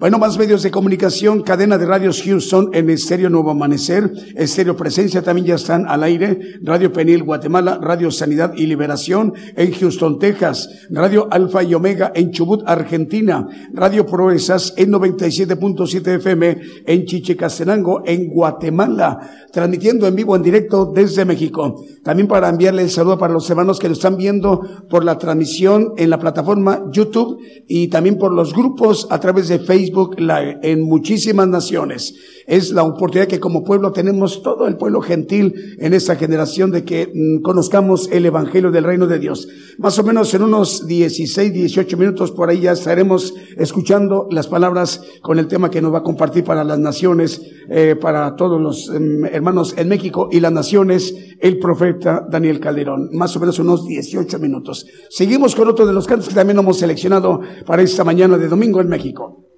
Bueno, 0.00 0.18
más 0.18 0.38
medios 0.38 0.62
de 0.62 0.70
comunicación, 0.70 1.42
cadena 1.42 1.76
de 1.76 1.84
radios 1.84 2.22
Houston 2.22 2.70
en 2.72 2.88
Estéreo 2.88 3.28
Nuevo 3.28 3.50
Amanecer, 3.50 4.10
Estéreo 4.34 4.74
Presencia 4.74 5.20
también 5.20 5.48
ya 5.48 5.56
están 5.56 5.86
al 5.86 6.02
aire, 6.02 6.38
Radio 6.62 6.90
Penil 6.90 7.22
Guatemala, 7.22 7.78
Radio 7.82 8.10
Sanidad 8.10 8.54
y 8.56 8.64
Liberación 8.64 9.34
en 9.54 9.74
Houston, 9.74 10.18
Texas, 10.18 10.70
Radio 10.88 11.28
Alfa 11.30 11.62
y 11.64 11.74
Omega 11.74 12.12
en 12.14 12.30
Chubut, 12.30 12.62
Argentina, 12.64 13.46
Radio 13.74 14.06
Proezas 14.06 14.72
en 14.78 14.90
97.7 14.90 16.14
FM 16.16 16.60
en 16.86 17.04
Chichicastenango, 17.04 18.00
en 18.06 18.30
Guatemala, 18.30 19.18
transmitiendo 19.52 20.06
en 20.06 20.16
vivo, 20.16 20.34
en 20.34 20.42
directo 20.42 20.90
desde 20.94 21.26
México. 21.26 21.84
También 22.02 22.26
para 22.26 22.48
enviarle 22.48 22.80
el 22.80 22.90
saludo 22.90 23.18
para 23.18 23.34
los 23.34 23.50
hermanos 23.50 23.78
que 23.78 23.88
lo 23.88 23.92
están 23.92 24.16
viendo 24.16 24.62
por 24.88 25.04
la 25.04 25.18
transmisión 25.18 25.92
en 25.98 26.08
la 26.08 26.18
plataforma 26.18 26.86
YouTube 26.90 27.38
y 27.68 27.88
también 27.88 28.16
por 28.16 28.32
los 28.32 28.54
grupos 28.54 29.06
a 29.10 29.20
través 29.20 29.48
de 29.48 29.58
Facebook 29.58 29.89
Live 30.18 30.58
en 30.62 30.82
muchísimas 30.82 31.48
naciones. 31.48 32.14
Es 32.46 32.72
la 32.72 32.82
oportunidad 32.82 33.28
que 33.28 33.38
como 33.38 33.62
pueblo 33.62 33.92
tenemos 33.92 34.42
todo 34.42 34.66
el 34.66 34.76
pueblo 34.76 35.00
gentil 35.00 35.76
en 35.78 35.94
esta 35.94 36.16
generación 36.16 36.70
de 36.70 36.84
que 36.84 37.10
mm, 37.12 37.42
conozcamos 37.42 38.08
el 38.10 38.26
Evangelio 38.26 38.70
del 38.70 38.84
Reino 38.84 39.06
de 39.06 39.18
Dios. 39.18 39.46
Más 39.78 39.98
o 39.98 40.02
menos 40.02 40.34
en 40.34 40.42
unos 40.42 40.86
16, 40.86 41.52
18 41.52 41.96
minutos 41.96 42.32
por 42.32 42.50
ahí 42.50 42.60
ya 42.60 42.72
estaremos 42.72 43.34
escuchando 43.56 44.26
las 44.30 44.48
palabras 44.48 45.00
con 45.22 45.38
el 45.38 45.46
tema 45.46 45.70
que 45.70 45.80
nos 45.80 45.94
va 45.94 45.98
a 45.98 46.02
compartir 46.02 46.44
para 46.44 46.64
las 46.64 46.78
naciones, 46.78 47.40
eh, 47.68 47.96
para 48.00 48.34
todos 48.36 48.60
los 48.60 48.88
em, 48.88 49.24
hermanos 49.26 49.74
en 49.76 49.88
México 49.88 50.28
y 50.32 50.40
las 50.40 50.52
naciones, 50.52 51.14
el 51.38 51.58
profeta 51.58 52.26
Daniel 52.28 52.58
Calderón. 52.58 53.10
Más 53.12 53.36
o 53.36 53.40
menos 53.40 53.58
unos 53.58 53.86
18 53.86 54.38
minutos. 54.38 54.86
Seguimos 55.08 55.54
con 55.54 55.68
otro 55.68 55.86
de 55.86 55.92
los 55.92 56.06
cantos 56.06 56.28
que 56.28 56.34
también 56.34 56.58
hemos 56.58 56.78
seleccionado 56.78 57.40
para 57.66 57.82
esta 57.82 58.04
mañana 58.04 58.38
de 58.38 58.48
domingo 58.48 58.80
en 58.80 58.88
México. 58.88 59.49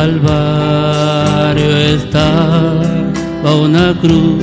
Calvario 0.00 1.76
estaba 1.94 3.50
una 3.66 3.88
cruz, 4.00 4.42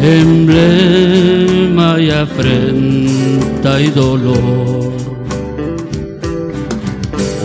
emblema 0.00 2.00
y 2.00 2.10
afrenta 2.10 3.80
y 3.80 3.90
dolor. 3.90 4.92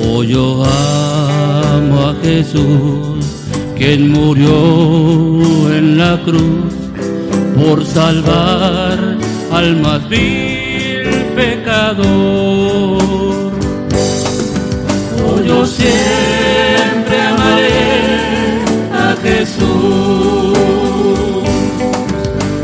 Oh, 0.05 0.21
yo 0.21 0.63
amo 0.63 2.09
a 2.09 2.15
Jesús, 2.21 3.25
quien 3.75 4.11
murió 4.11 4.53
en 5.75 5.97
la 5.97 6.21
cruz 6.23 6.75
por 7.57 7.83
salvar 7.87 9.17
al 9.51 9.77
más 9.77 10.07
vil 10.07 11.09
pecador. 11.35 13.01
Oh, 15.25 15.41
yo 15.43 15.65
siempre 17.09 17.21
amaré 17.21 17.69
a 18.93 19.15
Jesús. 19.21 20.57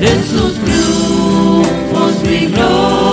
En 0.01 0.23
sus 0.23 0.53
triunfos 0.59 2.23
mi 2.23 2.45
gloria 2.47 3.04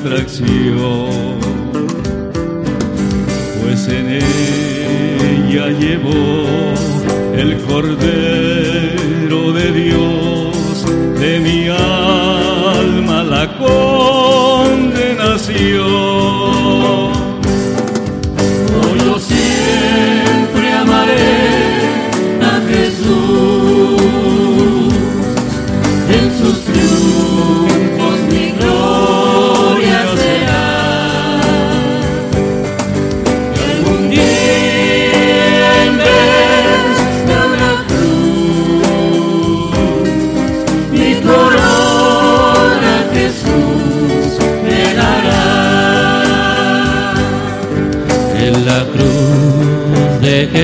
atracción, 0.00 1.38
pues 3.60 3.88
en 3.88 4.06
ella 4.10 5.70
llevó 5.70 6.44
el 7.34 7.58
Cordero 7.62 9.52
de 9.52 9.72
Dios 9.72 10.86
de 11.18 11.40
mi 11.40 11.66
alma 11.68 13.24
la 13.24 13.48
condenación. 13.58 16.57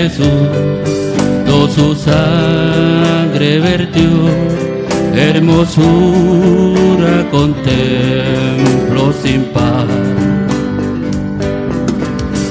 Jesús, 0.05 0.27
todo 1.47 1.67
su 1.71 1.95
sangre 1.95 3.59
vertió 3.59 4.11
hermosura 5.15 7.25
contemplo 7.31 9.15
sin 9.23 9.45
par, 9.45 9.87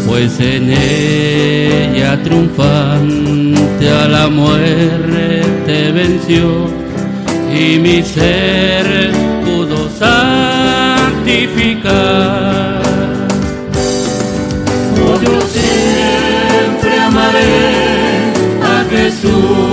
pues 0.07 0.39
en 0.39 0.71
ella 0.71 2.19
triunfante 2.23 3.87
a 3.87 4.07
la 4.07 4.29
muerte 4.29 5.91
venció 5.91 6.71
y 7.55 7.77
mi 7.77 8.01
ser 8.01 9.11
pudo 9.45 9.87
santificar. 9.99 12.52
Jesús 19.33 19.72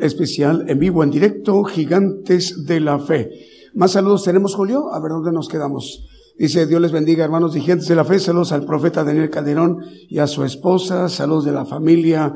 especial 0.00 0.64
en 0.68 0.78
vivo, 0.78 1.02
en 1.02 1.10
directo, 1.10 1.62
Gigantes 1.64 2.64
de 2.66 2.80
la 2.80 2.98
Fe. 2.98 3.30
Más 3.74 3.92
saludos 3.92 4.24
tenemos, 4.24 4.54
Julio. 4.54 4.92
A 4.92 5.00
ver 5.00 5.10
dónde 5.10 5.32
nos 5.32 5.48
quedamos. 5.48 6.06
Dice, 6.38 6.66
Dios 6.66 6.80
les 6.80 6.92
bendiga, 6.92 7.24
hermanos 7.24 7.56
y 7.56 7.60
de 7.60 7.94
la 7.94 8.04
Fe. 8.04 8.18
Saludos 8.18 8.52
al 8.52 8.64
profeta 8.64 9.04
Daniel 9.04 9.30
Calderón 9.30 9.78
y 10.08 10.18
a 10.18 10.26
su 10.26 10.44
esposa. 10.44 11.08
Saludos 11.08 11.46
de 11.46 11.52
la 11.52 11.64
familia 11.64 12.34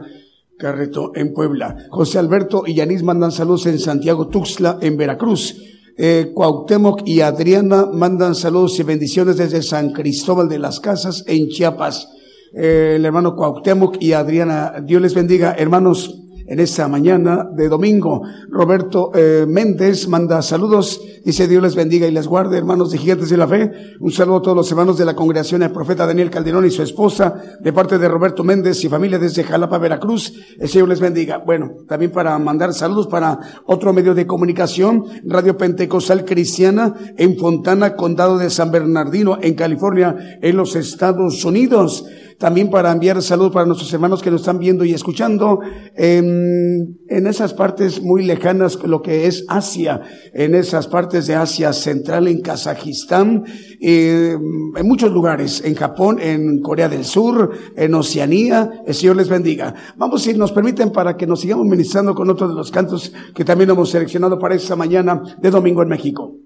Carreto 0.59 1.12
en 1.14 1.32
Puebla. 1.32 1.76
José 1.91 2.18
Alberto 2.18 2.64
y 2.66 2.74
Yanis 2.74 3.03
mandan 3.03 3.32
saludos 3.32 3.66
en 3.66 3.78
Santiago 3.78 4.28
Tuxtla, 4.28 4.78
en 4.80 4.97
Veracruz. 4.97 5.57
Eh, 5.97 6.32
Cuauhtémoc 6.34 7.03
y 7.07 7.20
Adriana 7.20 7.86
mandan 7.93 8.34
saludos 8.34 8.78
y 8.78 8.82
bendiciones 8.84 9.36
desde 9.36 9.62
San 9.62 9.93
Cristóbal 9.93 10.49
de 10.49 10.59
las 10.59 10.80
Casas, 10.80 11.24
en 11.26 11.49
Chiapas. 11.49 12.09
Eh, 12.55 12.95
el 12.97 13.05
hermano 13.05 13.36
Cuauhtémoc 13.36 13.97
y 14.01 14.12
Adriana, 14.12 14.82
Dios 14.82 15.03
les 15.03 15.14
bendiga, 15.14 15.55
hermanos, 15.59 16.19
en 16.51 16.59
esta 16.59 16.88
mañana 16.88 17.48
de 17.55 17.68
domingo. 17.68 18.22
Roberto 18.48 19.12
eh, 19.14 19.46
Méndez 19.48 20.09
manda 20.09 20.42
saludos, 20.42 21.01
dice 21.24 21.46
Dios 21.46 21.62
les 21.62 21.76
bendiga 21.76 22.09
y 22.09 22.11
les 22.11 22.26
guarde, 22.26 22.59
hermanos 22.59 22.90
de 22.90 22.98
Gigantes 22.98 23.30
de 23.30 23.36
la 23.36 23.46
Fe. 23.46 23.70
Un 24.01 24.11
saludo 24.11 24.38
a 24.38 24.42
todos 24.42 24.57
los 24.57 24.70
hermanos 24.70 24.98
de 24.98 25.05
la 25.05 25.14
congregación 25.14 25.61
del 25.61 25.70
profeta 25.70 26.07
Daniel 26.07 26.28
Calderón 26.28 26.66
y 26.66 26.70
su 26.70 26.82
esposa, 26.82 27.40
de 27.61 27.72
parte 27.72 27.98
de 27.98 28.09
Roberto 28.09 28.42
Méndez 28.42 28.82
y 28.82 28.88
familia 28.88 29.20
desde 29.20 29.44
Jalapa, 29.44 29.78
Veracruz. 29.78 30.34
El 30.59 30.68
Señor 30.68 30.88
les 30.88 30.98
bendiga. 30.98 31.38
Bueno, 31.38 31.70
también 31.86 32.11
para 32.11 32.36
mandar 32.40 32.74
saludos 32.74 33.07
para 33.07 33.38
otro 33.66 33.92
medio 33.92 34.12
de 34.14 34.26
comunicación, 34.26 35.05
Radio 35.24 35.57
Pentecostal 35.57 36.24
Cristiana 36.24 36.94
en 37.16 37.38
Fontana, 37.38 37.94
Condado 37.94 38.38
de 38.38 38.51
San 38.51 38.72
Bernardino, 38.72 39.38
en 39.40 39.55
California, 39.55 40.38
en 40.42 40.57
los 40.57 40.74
Estados 40.74 41.44
Unidos. 41.44 42.05
También 42.41 42.70
para 42.70 42.91
enviar 42.91 43.20
saludos 43.20 43.53
para 43.53 43.66
nuestros 43.66 43.93
hermanos 43.93 44.22
que 44.22 44.30
nos 44.30 44.41
están 44.41 44.59
viendo 44.59 44.82
y 44.86 44.95
escuchando 44.95 45.61
en, 45.95 46.99
en 47.07 47.26
esas 47.26 47.53
partes 47.53 48.01
muy 48.01 48.24
lejanas, 48.24 48.82
lo 48.82 49.03
que 49.03 49.26
es 49.26 49.45
Asia, 49.47 50.01
en 50.32 50.55
esas 50.55 50.86
partes 50.86 51.26
de 51.26 51.34
Asia 51.34 51.74
Central, 51.74 52.28
en 52.28 52.41
Kazajistán, 52.41 53.45
eh, 53.78 54.38
en 54.74 54.88
muchos 54.88 55.12
lugares, 55.12 55.62
en 55.62 55.74
Japón, 55.74 56.16
en 56.18 56.62
Corea 56.62 56.88
del 56.88 57.05
Sur, 57.05 57.51
en 57.76 57.93
Oceanía. 57.93 58.70
El 58.86 58.95
Señor 58.95 59.16
les 59.16 59.28
bendiga. 59.28 59.74
Vamos, 59.99 60.22
si 60.22 60.32
nos 60.32 60.51
permiten, 60.51 60.93
para 60.93 61.18
que 61.18 61.26
nos 61.26 61.41
sigamos 61.41 61.66
ministrando 61.66 62.14
con 62.14 62.30
otro 62.30 62.49
de 62.49 62.55
los 62.55 62.70
cantos 62.70 63.12
que 63.34 63.45
también 63.45 63.68
hemos 63.68 63.91
seleccionado 63.91 64.38
para 64.38 64.55
esta 64.55 64.76
mañana 64.76 65.20
de 65.38 65.51
domingo 65.51 65.82
en 65.82 65.88
México. 65.88 66.38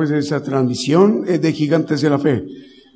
Través 0.00 0.10
de 0.10 0.18
esa 0.18 0.42
transmisión 0.42 1.24
eh, 1.26 1.38
de 1.38 1.52
Gigantes 1.52 2.00
de 2.00 2.08
la 2.08 2.18
Fe. 2.18 2.44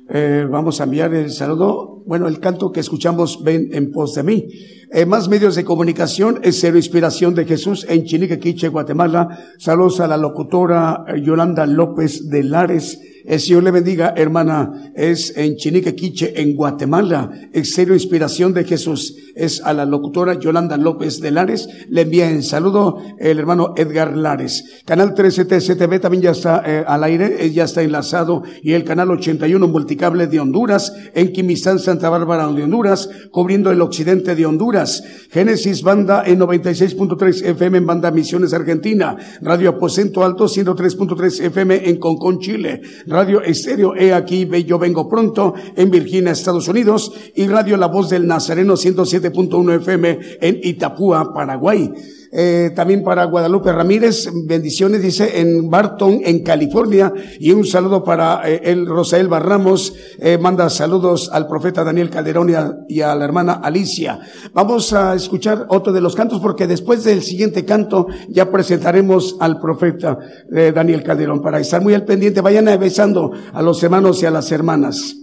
Eh, 0.09 0.47
vamos 0.49 0.81
a 0.81 0.85
enviar 0.85 1.13
el 1.13 1.31
saludo, 1.31 2.03
bueno, 2.05 2.27
el 2.27 2.39
canto 2.39 2.71
que 2.71 2.79
escuchamos, 2.79 3.43
ven 3.43 3.69
en 3.73 3.91
pos 3.91 4.15
de 4.15 4.23
mí. 4.23 4.47
Eh, 4.91 5.05
más 5.05 5.29
medios 5.29 5.55
de 5.55 5.63
comunicación, 5.63 6.39
es 6.41 6.59
Cero 6.59 6.77
Inspiración 6.77 7.35
de 7.35 7.45
Jesús 7.45 7.85
en 7.89 8.05
Chiniquequiche, 8.05 8.69
Guatemala. 8.69 9.27
Saludos 9.59 9.99
a 9.99 10.07
la 10.07 10.17
locutora 10.17 11.05
eh, 11.07 11.21
Yolanda 11.21 11.65
López 11.67 12.27
de 12.27 12.43
Lares. 12.43 12.99
El 13.27 13.39
Señor 13.39 13.63
le 13.63 13.71
bendiga, 13.71 14.13
hermana. 14.15 14.91
Es 14.95 15.35
en 15.35 15.55
Chiniquequiche, 15.55 16.39
en 16.41 16.55
Guatemala. 16.55 17.31
Es 17.53 17.73
Cero 17.73 17.93
Inspiración 17.95 18.53
de 18.53 18.63
Jesús. 18.63 19.15
Es 19.35 19.61
a 19.61 19.73
la 19.73 19.85
locutora 19.85 20.39
Yolanda 20.39 20.77
López 20.77 21.19
de 21.21 21.31
Lares. 21.31 21.67
Le 21.89 22.01
envía 22.01 22.29
en 22.29 22.43
saludo 22.43 23.01
el 23.19 23.39
hermano 23.39 23.73
Edgar 23.75 24.15
Lares. 24.15 24.83
Canal 24.85 25.13
13 25.13 25.45
TCTV 25.45 25.99
también 25.99 26.23
ya 26.23 26.31
está 26.31 26.61
eh, 26.65 26.83
al 26.87 27.03
aire, 27.03 27.43
eh, 27.45 27.51
ya 27.51 27.63
está 27.63 27.81
enlazado. 27.81 28.43
Y 28.61 28.73
el 28.73 28.83
canal 28.83 29.09
81 29.09 29.67
Multicable 29.67 30.27
de 30.27 30.39
Honduras, 30.39 30.93
en 31.15 31.33
Quimistán, 31.33 31.79
Santa 31.79 32.09
Bárbara 32.09 32.47
de 32.47 32.63
Honduras, 32.63 33.09
cubriendo 33.31 33.71
el 33.71 33.81
occidente 33.81 34.35
de 34.35 34.45
Honduras. 34.45 35.03
Génesis 35.31 35.81
Banda 35.81 36.23
en 36.25 36.39
96.3 36.39 37.43
FM 37.43 37.79
en 37.79 37.85
Banda 37.87 38.11
Misiones 38.11 38.53
Argentina. 38.53 39.17
Radio 39.41 39.71
Aposento 39.71 40.23
Alto 40.23 40.45
103.3 40.45 41.45
FM 41.45 41.89
en 41.89 41.97
Concón, 41.97 42.39
Chile. 42.39 42.81
Radio 43.15 43.41
Estéreo 43.41 43.95
He 43.95 44.13
aquí, 44.13 44.43
ve, 44.43 44.65
yo 44.65 44.77
vengo 44.77 45.07
pronto 45.07 45.53
en 45.77 45.89
Virginia, 45.89 46.33
Estados 46.33 46.67
Unidos. 46.67 47.13
Y 47.33 47.47
Radio 47.47 47.77
La 47.77 47.87
Voz 47.87 48.09
del 48.09 48.27
Nazareno 48.27 48.73
107.1 48.73 49.77
FM 49.77 50.19
en 50.41 50.59
Itapúa, 50.61 51.33
Paraguay. 51.33 51.93
Eh, 52.37 52.71
también 52.75 53.01
para 53.01 53.23
Guadalupe 53.23 53.71
Ramírez, 53.71 54.29
bendiciones, 54.45 55.01
dice, 55.01 55.39
en 55.39 55.69
Barton, 55.69 56.19
en 56.25 56.43
California, 56.43 57.13
y 57.39 57.51
un 57.51 57.65
saludo 57.65 58.03
para 58.03 58.41
eh, 58.43 58.59
el 58.65 58.85
Rosael 58.85 59.29
Barramos, 59.29 59.93
eh, 60.19 60.37
manda 60.37 60.69
saludos 60.69 61.29
al 61.31 61.47
profeta 61.47 61.85
Daniel 61.85 62.09
Calderón 62.09 62.49
y 62.49 62.53
a, 62.55 62.73
y 62.89 62.99
a 62.99 63.15
la 63.15 63.23
hermana 63.23 63.53
Alicia. 63.53 64.19
Vamos 64.53 64.91
a 64.91 65.15
escuchar 65.15 65.65
otro 65.69 65.93
de 65.93 66.01
los 66.01 66.13
cantos, 66.13 66.41
porque 66.41 66.67
después 66.67 67.05
del 67.05 67.21
siguiente 67.21 67.63
canto 67.63 68.07
ya 68.27 68.51
presentaremos 68.51 69.37
al 69.39 69.61
profeta 69.61 70.19
Daniel 70.49 71.03
Calderón, 71.03 71.41
para 71.41 71.61
estar 71.61 71.81
muy 71.81 71.93
al 71.93 72.03
pendiente, 72.03 72.41
vayan 72.41 72.65
besando 72.77 73.31
a 73.53 73.61
los 73.61 73.81
hermanos 73.81 74.21
y 74.21 74.25
a 74.25 74.31
las 74.31 74.51
hermanas. 74.51 75.15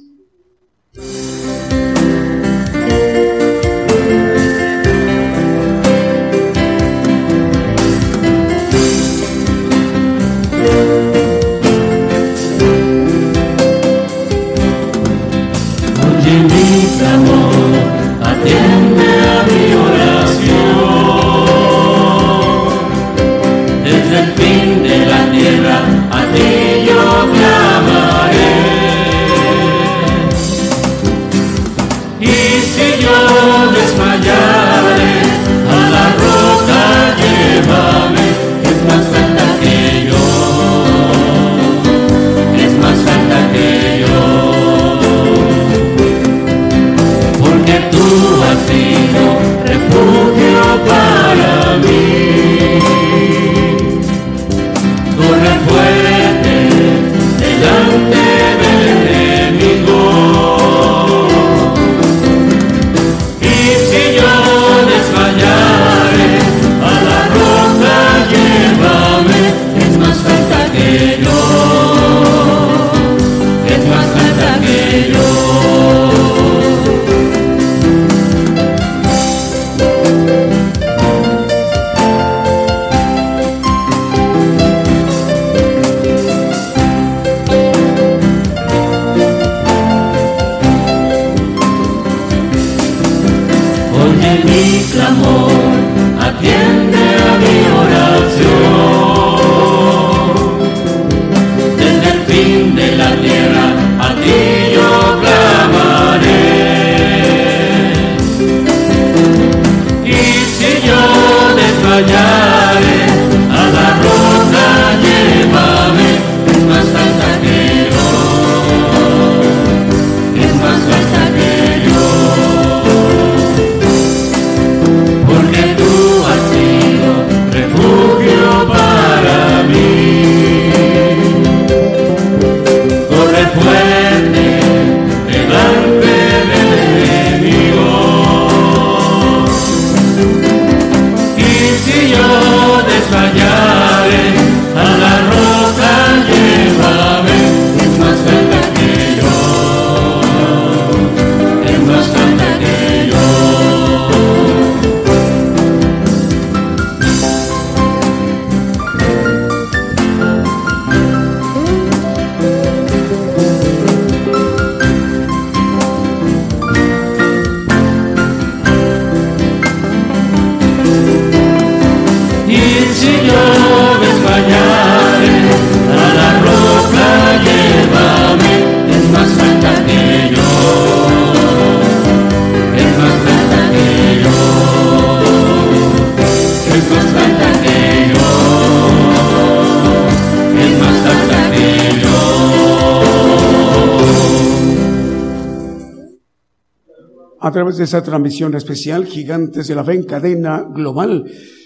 De 197.90 198.02
transmisión 198.02 198.54
especial, 198.54 199.06
Gigantes 199.06 199.66
de 199.66 199.74
la 199.74 199.82
Fe 199.82 199.94
en 199.94 200.04
cadena 200.04 200.62
global. 200.62 201.24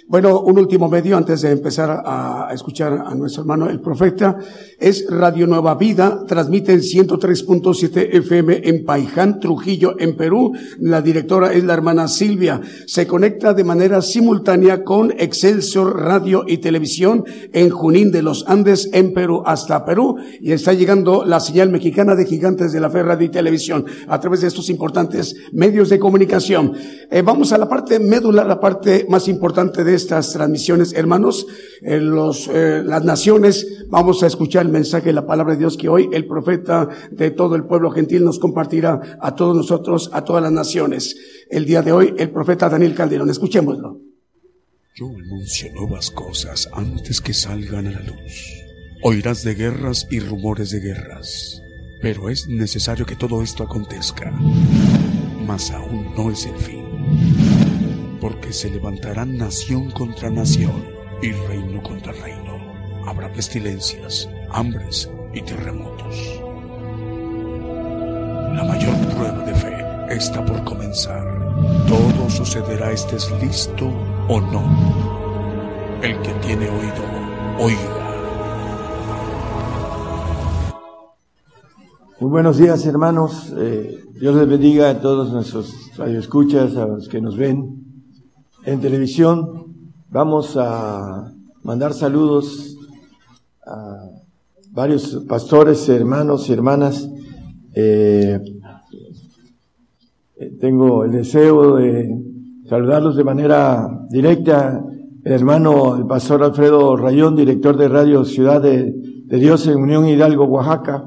Bueno, 0.08 0.40
un 0.40 0.58
último 0.58 0.88
medio 0.88 1.16
antes 1.16 1.42
de 1.42 1.50
empezar 1.50 2.02
a 2.04 2.48
escuchar 2.52 2.92
a 3.04 3.14
nuestro 3.14 3.42
hermano 3.42 3.68
el 3.68 3.80
profeta 3.80 4.38
es 4.86 5.04
Radio 5.08 5.48
Nueva 5.48 5.74
Vida, 5.74 6.22
transmite 6.28 6.72
en 6.72 6.78
103.7 6.78 8.08
FM 8.18 8.68
en 8.68 8.84
Paiján, 8.84 9.40
Trujillo, 9.40 9.96
en 9.98 10.16
Perú. 10.16 10.52
La 10.78 11.02
directora 11.02 11.52
es 11.52 11.64
la 11.64 11.74
hermana 11.74 12.06
Silvia. 12.06 12.60
Se 12.86 13.04
conecta 13.04 13.52
de 13.52 13.64
manera 13.64 14.00
simultánea 14.00 14.84
con 14.84 15.10
Excelsior 15.18 16.00
Radio 16.00 16.44
y 16.46 16.58
Televisión 16.58 17.24
en 17.52 17.70
Junín 17.70 18.12
de 18.12 18.22
los 18.22 18.44
Andes, 18.46 18.88
en 18.92 19.12
Perú, 19.12 19.42
hasta 19.44 19.84
Perú. 19.84 20.18
Y 20.40 20.52
está 20.52 20.72
llegando 20.72 21.24
la 21.24 21.40
señal 21.40 21.70
mexicana 21.70 22.14
de 22.14 22.24
Gigantes 22.24 22.70
de 22.70 22.78
la 22.78 22.88
Fe 22.88 23.02
Radio 23.02 23.26
y 23.26 23.30
Televisión 23.30 23.86
a 24.06 24.20
través 24.20 24.42
de 24.42 24.46
estos 24.46 24.70
importantes 24.70 25.34
medios 25.50 25.88
de 25.88 25.98
comunicación. 25.98 26.74
Eh, 27.10 27.22
vamos 27.22 27.52
a 27.52 27.58
la 27.58 27.68
parte 27.68 27.98
medular, 27.98 28.46
la 28.46 28.60
parte 28.60 29.04
más 29.08 29.26
importante 29.26 29.82
de 29.82 29.94
estas 29.96 30.32
transmisiones, 30.32 30.92
hermanos. 30.92 31.44
En 31.82 32.10
los, 32.10 32.48
eh, 32.52 32.82
las 32.84 33.04
naciones, 33.04 33.84
vamos 33.88 34.22
a 34.22 34.28
escuchar 34.28 34.75
mensaje 34.76 35.12
la 35.12 35.26
palabra 35.26 35.54
de 35.54 35.60
Dios 35.60 35.76
que 35.76 35.88
hoy 35.88 36.08
el 36.12 36.26
profeta 36.26 36.88
de 37.10 37.30
todo 37.30 37.56
el 37.56 37.64
pueblo 37.64 37.90
gentil 37.90 38.24
nos 38.24 38.38
compartirá 38.38 39.18
a 39.20 39.34
todos 39.34 39.56
nosotros, 39.56 40.10
a 40.12 40.22
todas 40.22 40.42
las 40.42 40.52
naciones. 40.52 41.16
El 41.50 41.64
día 41.64 41.82
de 41.82 41.92
hoy, 41.92 42.14
el 42.18 42.30
profeta 42.30 42.68
Daniel 42.68 42.94
Calderón. 42.94 43.30
Escuchémoslo. 43.30 44.00
Yo 44.94 45.06
anuncio 45.08 45.72
nuevas 45.74 46.10
cosas 46.10 46.68
antes 46.72 47.20
que 47.20 47.34
salgan 47.34 47.86
a 47.86 47.90
la 47.90 48.00
luz. 48.00 48.62
Oirás 49.02 49.44
de 49.44 49.54
guerras 49.54 50.06
y 50.10 50.20
rumores 50.20 50.70
de 50.70 50.80
guerras, 50.80 51.60
pero 52.00 52.30
es 52.30 52.48
necesario 52.48 53.04
que 53.04 53.16
todo 53.16 53.42
esto 53.42 53.62
acontezca. 53.62 54.30
Mas 55.46 55.70
aún 55.70 56.14
no 56.16 56.30
es 56.30 56.46
el 56.46 56.56
fin, 56.56 56.84
porque 58.20 58.52
se 58.52 58.70
levantarán 58.70 59.36
nación 59.36 59.90
contra 59.90 60.30
nación 60.30 60.84
y 61.22 61.30
reino 61.32 61.82
contra 61.82 62.12
reino. 62.12 62.45
Habrá 63.06 63.32
pestilencias, 63.32 64.28
hambres 64.50 65.08
y 65.32 65.40
terremotos. 65.40 66.40
La 68.52 68.64
mayor 68.64 68.96
prueba 69.14 69.44
de 69.44 69.54
fe 69.54 69.76
está 70.10 70.44
por 70.44 70.64
comenzar. 70.64 71.24
Todo 71.86 72.28
sucederá 72.28 72.90
estés 72.90 73.30
listo 73.40 73.86
o 74.28 74.40
no. 74.40 76.00
El 76.02 76.20
que 76.20 76.32
tiene 76.44 76.68
oído, 76.68 77.04
oiga. 77.60 77.96
Muy 82.18 82.30
buenos 82.30 82.58
días, 82.58 82.84
hermanos. 82.86 83.54
Eh, 83.56 84.02
Dios 84.18 84.34
les 84.34 84.48
bendiga 84.48 84.90
a 84.90 85.00
todos 85.00 85.32
nuestros 85.32 85.96
radioescuchas, 85.96 86.76
a 86.76 86.86
los 86.86 87.08
que 87.08 87.20
nos 87.20 87.36
ven 87.36 87.84
en 88.64 88.80
televisión. 88.80 89.76
Vamos 90.10 90.56
a 90.56 91.32
mandar 91.62 91.94
saludos 91.94 92.75
a 93.66 94.10
varios 94.72 95.24
pastores, 95.28 95.88
hermanos 95.88 96.48
y 96.48 96.52
hermanas. 96.52 97.10
Eh, 97.74 98.40
eh, 100.38 100.56
tengo 100.60 101.04
el 101.04 101.12
deseo 101.12 101.76
de 101.76 102.08
saludarlos 102.68 103.16
de 103.16 103.24
manera 103.24 104.06
directa. 104.08 104.84
El 105.24 105.32
hermano, 105.32 105.96
el 105.96 106.06
pastor 106.06 106.44
Alfredo 106.44 106.96
Rayón, 106.96 107.34
director 107.34 107.76
de 107.76 107.88
Radio 107.88 108.24
Ciudad 108.24 108.62
de, 108.62 108.94
Dios 109.26 109.66
en 109.66 109.78
Unión 109.78 110.06
Hidalgo, 110.06 110.44
Oaxaca. 110.44 111.04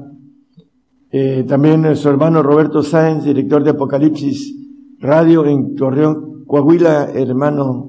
Eh, 1.10 1.44
también 1.48 1.82
nuestro 1.82 2.10
hermano 2.10 2.42
Roberto 2.42 2.82
Sáenz, 2.82 3.24
director 3.24 3.64
de 3.64 3.70
Apocalipsis 3.70 4.56
Radio 5.00 5.46
en 5.46 5.74
Torreón, 5.74 6.44
Coahuila, 6.46 7.10
hermano, 7.14 7.88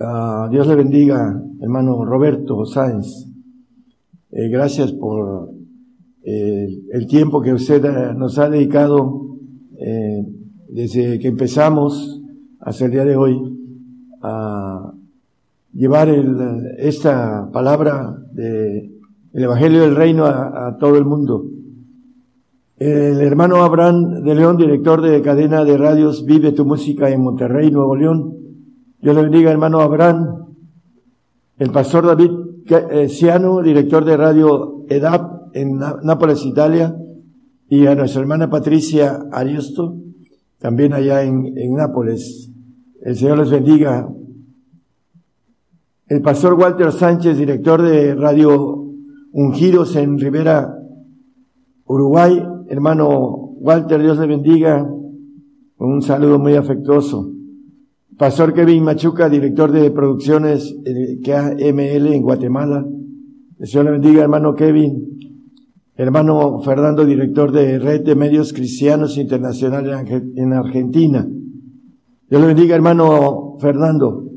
ah, 0.00 0.48
Dios 0.50 0.66
le 0.66 0.74
bendiga, 0.74 1.40
hermano 1.60 2.04
Roberto 2.04 2.64
Sáenz. 2.64 3.33
Eh, 4.36 4.48
gracias 4.48 4.90
por 4.92 5.48
eh, 6.24 6.66
el 6.92 7.06
tiempo 7.06 7.40
que 7.40 7.52
usted 7.52 7.80
nos 8.16 8.36
ha 8.40 8.48
dedicado 8.50 9.36
eh, 9.78 10.26
desde 10.70 11.20
que 11.20 11.28
empezamos 11.28 12.20
hasta 12.58 12.86
el 12.86 12.90
día 12.90 13.04
de 13.04 13.14
hoy 13.16 13.38
a 14.20 14.92
llevar 15.72 16.08
el- 16.08 16.66
esta 16.78 17.48
palabra 17.52 18.18
de 18.32 18.90
el 19.34 19.42
Evangelio 19.44 19.82
del 19.82 19.94
Reino 19.94 20.24
a, 20.26 20.66
a 20.68 20.78
todo 20.78 20.96
el 20.98 21.04
mundo. 21.04 21.44
El 22.76 23.20
hermano 23.20 23.62
Abraham 23.62 24.24
de 24.24 24.34
León, 24.34 24.56
director 24.56 25.00
de 25.00 25.22
cadena 25.22 25.64
de 25.64 25.76
radios 25.78 26.24
Vive 26.24 26.50
tu 26.50 26.64
música 26.64 27.08
en 27.08 27.20
Monterrey, 27.22 27.70
Nuevo 27.70 27.94
León. 27.94 28.34
Dios 29.00 29.14
le 29.14 29.22
bendiga, 29.22 29.52
hermano 29.52 29.80
Abraham. 29.80 30.46
El 31.56 31.70
pastor 31.70 32.06
David 32.06 32.30
Ciano, 33.08 33.62
director 33.62 34.04
de 34.04 34.16
radio 34.16 34.84
EDAP 34.88 35.54
en 35.54 35.78
Nápoles, 35.78 36.44
Italia. 36.44 36.96
Y 37.68 37.86
a 37.86 37.94
nuestra 37.94 38.20
hermana 38.20 38.50
Patricia 38.50 39.26
Ariosto, 39.32 39.96
también 40.58 40.92
allá 40.92 41.22
en, 41.22 41.74
Nápoles. 41.74 42.50
El 43.02 43.16
Señor 43.16 43.38
les 43.38 43.50
bendiga. 43.50 44.08
El 46.06 46.22
pastor 46.22 46.54
Walter 46.54 46.92
Sánchez, 46.92 47.36
director 47.36 47.82
de 47.82 48.14
radio 48.14 48.84
Ungiros 49.32 49.96
en 49.96 50.18
Rivera, 50.18 50.74
Uruguay, 51.86 52.42
hermano 52.68 53.54
Walter, 53.58 54.00
Dios 54.00 54.18
le 54.18 54.26
bendiga. 54.26 54.88
Un 55.78 56.02
saludo 56.02 56.38
muy 56.38 56.54
afectuoso. 56.54 57.33
Pastor 58.16 58.54
Kevin 58.54 58.84
Machuca, 58.84 59.28
director 59.28 59.72
de 59.72 59.90
producciones 59.90 60.72
eh, 60.84 61.18
KML 61.20 62.14
en 62.14 62.22
Guatemala. 62.22 62.86
Señor 63.60 63.86
le 63.86 63.90
bendiga, 63.90 64.22
hermano 64.22 64.54
Kevin. 64.54 65.18
Hermano 65.96 66.60
Fernando, 66.60 67.04
director 67.04 67.50
de 67.50 67.78
Red 67.80 68.02
de 68.02 68.14
Medios 68.14 68.52
Cristianos 68.52 69.18
Internacionales 69.18 69.96
en 70.36 70.52
Argentina. 70.52 71.26
Dios 72.30 72.40
le 72.40 72.46
bendiga, 72.46 72.76
hermano 72.76 73.56
Fernando. 73.58 74.30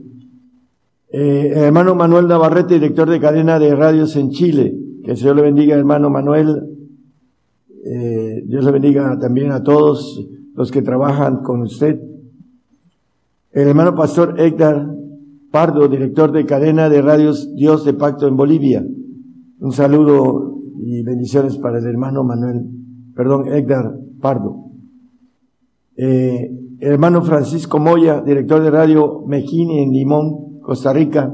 Eh, 1.10 1.52
hermano 1.56 1.94
Manuel 1.94 2.28
Navarrete, 2.28 2.76
director 2.76 3.08
de 3.08 3.20
cadena 3.20 3.60
de 3.60 3.76
radios 3.76 4.16
en 4.16 4.32
Chile. 4.32 4.76
Que 5.04 5.12
el 5.12 5.18
Señor 5.18 5.36
le 5.36 5.44
bendiga, 5.44 5.76
hermano 5.76 6.10
Manuel. 6.10 6.64
Eh, 7.86 8.44
Dios 8.48 8.66
le 8.66 8.72
bendiga 8.72 9.20
también 9.20 9.52
a 9.52 9.62
todos 9.62 10.28
los 10.56 10.72
que 10.72 10.82
trabajan 10.82 11.44
con 11.44 11.62
usted. 11.62 12.00
El 13.52 13.70
hermano 13.70 13.96
pastor 13.96 14.40
Héctor 14.40 14.94
Pardo, 15.52 15.88
director 15.88 16.32
de 16.32 16.46
cadena 16.46 16.90
de 16.90 17.02
radios 17.02 17.56
Dios 17.56 17.86
de 17.86 17.94
Pacto 17.94 18.28
en 18.28 18.36
Bolivia. 18.36 18.86
Un 19.60 19.72
saludo 19.72 20.60
y 20.80 21.02
bendiciones 21.04 21.58
para 21.58 21.80
el 21.80 21.86
hermano 21.86 22.24
Manuel, 22.24 22.68
perdón, 23.16 23.48
Héctor 23.48 24.00
Pardo. 24.20 24.66
Eh, 25.96 26.52
el 26.80 26.92
hermano 26.92 27.24
Francisco 27.24 27.80
Moya, 27.80 28.22
director 28.22 28.62
de 28.62 28.70
radio 28.70 29.24
Mejini 29.26 29.80
en 29.80 29.92
Limón, 29.92 30.60
Costa 30.62 30.92
Rica. 30.92 31.34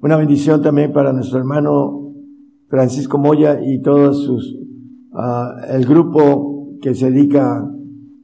Una 0.00 0.16
bendición 0.16 0.62
también 0.62 0.92
para 0.92 1.12
nuestro 1.12 1.40
hermano 1.40 2.14
Francisco 2.68 3.18
Moya 3.18 3.58
y 3.60 3.82
todos 3.82 4.24
sus, 4.24 4.56
ah, 5.12 5.56
el 5.70 5.84
grupo 5.84 6.78
que 6.80 6.94
se 6.94 7.10
dedica 7.10 7.68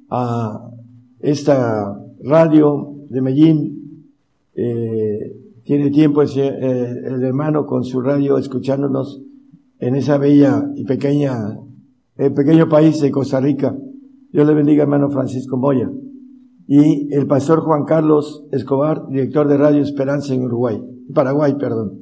a 0.08 0.70
esta 1.18 1.98
radio 2.22 2.93
de 3.14 3.22
Medellín. 3.22 4.04
Eh, 4.54 5.40
tiene 5.64 5.90
tiempo 5.90 6.22
el, 6.22 6.28
eh, 6.36 7.02
el 7.06 7.22
hermano 7.22 7.64
con 7.66 7.84
su 7.84 8.00
radio 8.00 8.36
escuchándonos 8.36 9.22
en 9.78 9.96
esa 9.96 10.18
bella 10.18 10.70
y 10.74 10.84
pequeña, 10.84 11.58
eh, 12.16 12.30
pequeño 12.30 12.68
país 12.68 13.00
de 13.00 13.10
Costa 13.10 13.40
Rica. 13.40 13.76
Dios 14.32 14.46
le 14.46 14.54
bendiga, 14.54 14.82
hermano 14.82 15.10
Francisco 15.10 15.56
Moya. 15.56 15.90
Y 16.66 17.12
el 17.14 17.26
pastor 17.26 17.60
Juan 17.60 17.84
Carlos 17.84 18.44
Escobar, 18.52 19.06
director 19.08 19.46
de 19.48 19.56
Radio 19.56 19.82
Esperanza 19.82 20.34
en 20.34 20.44
Uruguay, 20.44 20.80
Paraguay, 21.14 21.56
perdón. 21.58 22.00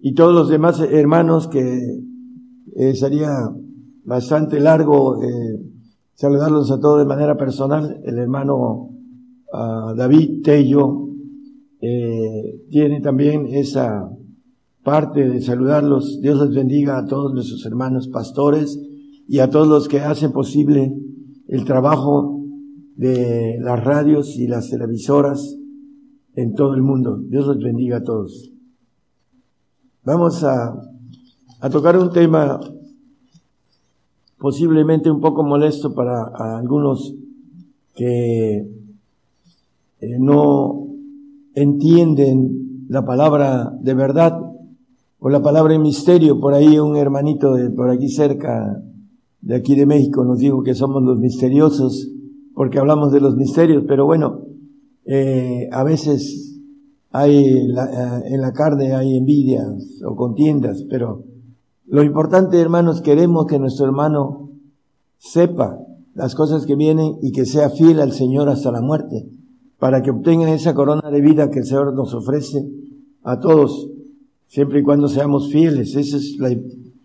Y 0.00 0.14
todos 0.14 0.34
los 0.34 0.48
demás 0.48 0.80
hermanos 0.80 1.48
que 1.48 1.80
sería 2.94 3.30
bastante 4.04 4.60
largo 4.60 5.18
saludarlos 6.14 6.70
a 6.70 6.78
todos 6.78 6.98
de 6.98 7.06
manera 7.06 7.36
personal. 7.36 8.00
El 8.04 8.18
hermano 8.18 8.90
David 9.52 10.42
Tello 10.42 11.08
eh, 11.80 12.66
tiene 12.70 13.00
también 13.00 13.46
esa 13.46 14.10
parte 14.82 15.28
de 15.28 15.40
saludarlos. 15.40 16.20
Dios 16.20 16.40
les 16.40 16.54
bendiga 16.54 16.98
a 16.98 17.06
todos 17.06 17.32
nuestros 17.32 17.64
hermanos 17.66 18.08
pastores 18.08 18.78
y 19.26 19.38
a 19.38 19.50
todos 19.50 19.68
los 19.68 19.88
que 19.88 20.00
hacen 20.00 20.32
posible 20.32 20.94
el 21.46 21.64
trabajo 21.64 22.42
de 22.96 23.58
las 23.60 23.82
radios 23.82 24.36
y 24.36 24.48
las 24.48 24.70
televisoras 24.70 25.56
en 26.34 26.54
todo 26.54 26.74
el 26.74 26.82
mundo. 26.82 27.18
Dios 27.18 27.46
los 27.46 27.58
bendiga 27.58 27.98
a 27.98 28.04
todos. 28.04 28.52
Vamos 30.04 30.42
a, 30.42 30.74
tocar 31.70 31.98
un 31.98 32.10
tema 32.10 32.58
posiblemente 34.38 35.10
un 35.10 35.20
poco 35.20 35.42
molesto 35.42 35.94
para 35.94 36.24
algunos 36.56 37.14
que 37.94 38.77
eh, 40.00 40.18
no 40.18 40.86
entienden 41.54 42.86
la 42.88 43.04
palabra 43.04 43.72
de 43.80 43.94
verdad 43.94 44.40
o 45.18 45.28
la 45.28 45.42
palabra 45.42 45.74
en 45.74 45.82
misterio. 45.82 46.40
Por 46.40 46.54
ahí 46.54 46.78
un 46.78 46.96
hermanito 46.96 47.54
de 47.54 47.70
por 47.70 47.90
aquí 47.90 48.08
cerca, 48.08 48.82
de 49.40 49.54
aquí 49.54 49.74
de 49.74 49.86
México, 49.86 50.24
nos 50.24 50.38
dijo 50.38 50.62
que 50.62 50.74
somos 50.74 51.02
los 51.02 51.18
misteriosos 51.18 52.08
porque 52.54 52.78
hablamos 52.78 53.12
de 53.12 53.20
los 53.20 53.36
misterios, 53.36 53.84
pero 53.86 54.04
bueno, 54.04 54.40
eh, 55.04 55.68
a 55.70 55.84
veces 55.84 56.60
hay 57.10 57.66
la- 57.68 58.18
eh, 58.18 58.34
en 58.34 58.40
la 58.40 58.52
carne 58.52 58.94
hay 58.94 59.16
envidias 59.16 60.02
o 60.04 60.16
contiendas, 60.16 60.84
pero 60.90 61.24
lo 61.86 62.02
importante, 62.02 62.60
hermanos, 62.60 63.00
queremos 63.00 63.46
que 63.46 63.58
nuestro 63.58 63.86
hermano 63.86 64.50
sepa 65.18 65.78
las 66.14 66.34
cosas 66.34 66.66
que 66.66 66.74
vienen 66.74 67.16
y 67.22 67.32
que 67.32 67.46
sea 67.46 67.70
fiel 67.70 68.00
al 68.00 68.12
Señor 68.12 68.48
hasta 68.48 68.70
la 68.72 68.82
muerte, 68.82 69.26
para 69.78 70.02
que 70.02 70.10
obtengan 70.10 70.48
esa 70.48 70.74
corona 70.74 71.10
de 71.10 71.20
vida 71.20 71.50
que 71.50 71.60
el 71.60 71.64
Señor 71.64 71.94
nos 71.94 72.12
ofrece 72.14 72.68
a 73.22 73.38
todos, 73.38 73.88
siempre 74.46 74.80
y 74.80 74.82
cuando 74.82 75.08
seamos 75.08 75.50
fieles. 75.50 75.94
Eso 75.94 76.16
es 76.16 76.36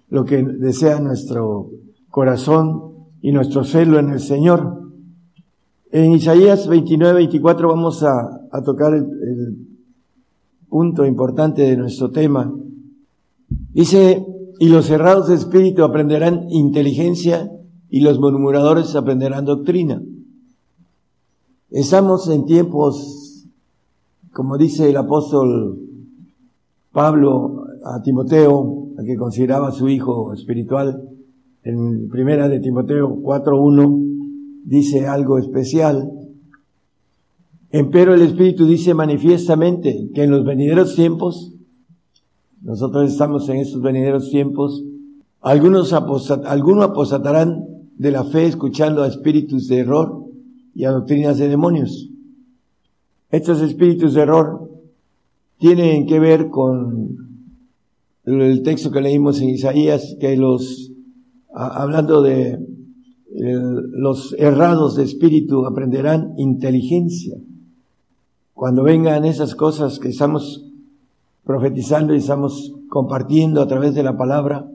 lo 0.10 0.26
que 0.26 0.44
desea 0.44 1.00
nuestro 1.00 1.70
corazón 2.10 2.94
y 3.22 3.32
nuestro 3.32 3.64
celo 3.64 4.00
en 4.00 4.10
el 4.10 4.20
Señor. 4.20 4.82
En 5.92 6.14
Isaías 6.14 6.68
29, 6.68 7.14
24 7.14 7.68
vamos 7.68 8.02
a, 8.04 8.48
a 8.52 8.64
tocar 8.64 8.94
el, 8.96 9.04
el 9.04 9.58
punto 10.68 11.06
importante 11.06 11.62
de 11.62 11.78
nuestro 11.78 12.10
tema. 12.10 12.52
Dice, 13.74 14.26
y 14.60 14.70
los 14.70 14.88
cerrados 14.88 15.28
de 15.28 15.36
espíritu 15.36 15.84
aprenderán 15.84 16.48
inteligencia 16.50 17.52
y 17.90 18.02
los 18.02 18.20
murmuradores 18.20 18.96
aprenderán 18.96 19.46
doctrina. 19.46 20.02
Estamos 21.74 22.30
en 22.30 22.46
tiempos, 22.46 23.48
como 24.32 24.60
dice 24.60 24.92
el 24.92 24.96
apóstol 24.96 25.80
Pablo 26.92 27.66
a 27.84 28.00
Timoteo, 28.04 28.90
a 29.00 29.04
que 29.04 29.16
consideraba 29.16 29.72
su 29.72 29.90
hijo 29.90 30.32
espiritual, 30.34 31.10
en 31.64 32.10
primera 32.10 32.48
de 32.48 32.60
Timoteo 32.60 33.16
4.1, 33.16 34.62
dice 34.66 35.08
algo 35.08 35.40
especial. 35.40 36.12
Empero 37.72 38.14
el 38.14 38.22
Espíritu 38.22 38.68
dice 38.68 38.94
manifiestamente 38.94 40.12
que 40.14 40.26
en 40.26 40.30
los 40.30 40.46
venideros 40.46 40.94
tiempos, 40.94 41.56
nosotros 42.62 43.12
estamos 43.12 43.50
en 43.50 43.58
estos 43.58 43.82
venideros 43.82 44.30
tiempos, 44.30 44.84
algunos, 45.42 45.92
apostat- 45.92 46.46
algunos 46.46 46.86
apostatarán 46.92 47.66
de 47.98 48.12
la 48.12 48.26
fe 48.26 48.46
escuchando 48.46 49.02
a 49.02 49.08
espíritus 49.08 49.68
de 49.68 49.80
error 49.80 50.23
y 50.74 50.86
a 50.86 50.92
doctrinas 50.92 51.38
de 51.38 51.50
demonios. 51.50 52.10
Estos 53.30 53.62
espíritus 53.62 54.14
de 54.14 54.22
error 54.22 54.70
tienen 55.58 56.06
que 56.06 56.20
ver 56.20 56.50
con 56.50 57.18
el 58.26 58.64
texto 58.64 58.92
que 58.92 59.02
leímos 59.02 59.42
en 59.42 59.50
Isaías, 59.50 60.16
que 60.20 60.38
los, 60.38 60.92
hablando 61.54 62.22
de 62.22 62.52
eh, 62.52 62.60
los 63.92 64.36
errados 64.38 64.96
de 64.96 65.04
espíritu 65.04 65.66
aprenderán 65.66 66.34
inteligencia. 66.38 67.38
Cuando 68.54 68.84
vengan 68.84 69.26
esas 69.26 69.56
cosas 69.56 70.00
que 70.00 70.10
estamos 70.10 70.66
profetizando 71.44 72.14
y 72.14 72.18
estamos 72.18 72.74
compartiendo 72.88 73.62
a 73.62 73.68
través 73.68 73.96
de 73.96 74.04
la 74.04 74.18
palabra, 74.18 74.70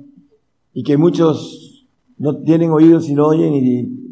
y 0.74 0.82
que 0.82 0.96
muchos 0.96 1.86
no 2.18 2.38
tienen 2.38 2.70
oídos 2.70 3.09
y 3.09 3.14
no 3.14 3.26
oyen 3.26 3.55
y, 3.55 4.07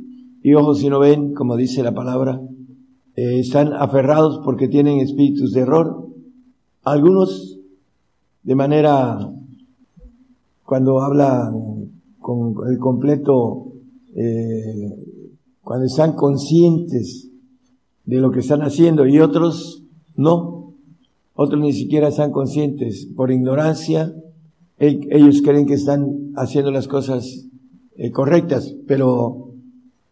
y 0.47 0.55
ojos 0.55 0.81
y 0.85 0.89
no 0.89 1.01
ven, 1.01 1.35
como 1.35 1.57
dice 1.57 1.83
la 1.83 1.93
palabra, 1.93 2.41
eh, 3.17 3.41
están 3.41 3.73
aferrados 3.73 4.41
porque 4.45 4.69
tienen 4.69 5.01
espíritus 5.01 5.51
de 5.53 5.63
error. 5.63 6.07
Algunos 6.85 7.59
de 8.45 8.55
manera, 8.55 9.29
cuando 10.65 11.01
hablan 11.01 11.91
con 12.21 12.55
el 12.71 12.79
completo, 12.79 13.73
eh, 14.15 14.95
cuando 15.63 15.87
están 15.87 16.13
conscientes 16.13 17.29
de 18.05 18.21
lo 18.21 18.31
que 18.31 18.39
están 18.39 18.63
haciendo 18.63 19.05
y 19.05 19.19
otros 19.19 19.83
no, 20.15 20.75
otros 21.35 21.61
ni 21.61 21.73
siquiera 21.73 22.07
están 22.07 22.31
conscientes 22.31 23.09
por 23.17 23.33
ignorancia, 23.33 24.15
el- 24.79 25.09
ellos 25.11 25.43
creen 25.43 25.67
que 25.67 25.75
están 25.75 26.31
haciendo 26.37 26.71
las 26.71 26.87
cosas 26.87 27.49
eh, 27.97 28.13
correctas, 28.13 28.77
pero 28.87 29.46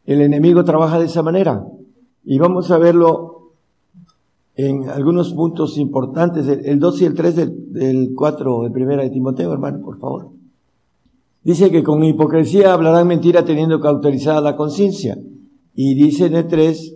el 0.07 0.21
enemigo 0.21 0.65
trabaja 0.65 0.99
de 0.99 1.07
esa 1.07 1.23
manera 1.23 1.67
y 2.25 2.39
vamos 2.39 2.71
a 2.71 2.79
verlo 2.79 3.53
en 4.57 4.89
algunos 4.89 5.33
puntos 5.33 5.79
importantes, 5.79 6.47
el, 6.47 6.65
el 6.65 6.79
2 6.79 7.03
y 7.03 7.05
el 7.07 7.15
3 7.15 7.37
del, 7.37 7.73
del 7.73 8.13
4 8.15 8.63
de 8.63 8.71
primera 8.71 9.03
de 9.03 9.11
Timoteo, 9.11 9.53
hermano, 9.53 9.81
por 9.83 9.99
favor. 9.99 10.31
Dice 11.43 11.71
que 11.71 11.83
con 11.83 12.03
hipocresía 12.05 12.73
hablarán 12.73 13.09
mentira 13.09 13.45
teniendo 13.45 13.81
cauterizada 13.81 14.41
la 14.41 14.57
conciencia. 14.57 15.19
Y 15.75 15.95
dice 15.95 16.27
en 16.27 16.37
el 16.37 16.47
3, 16.47 16.95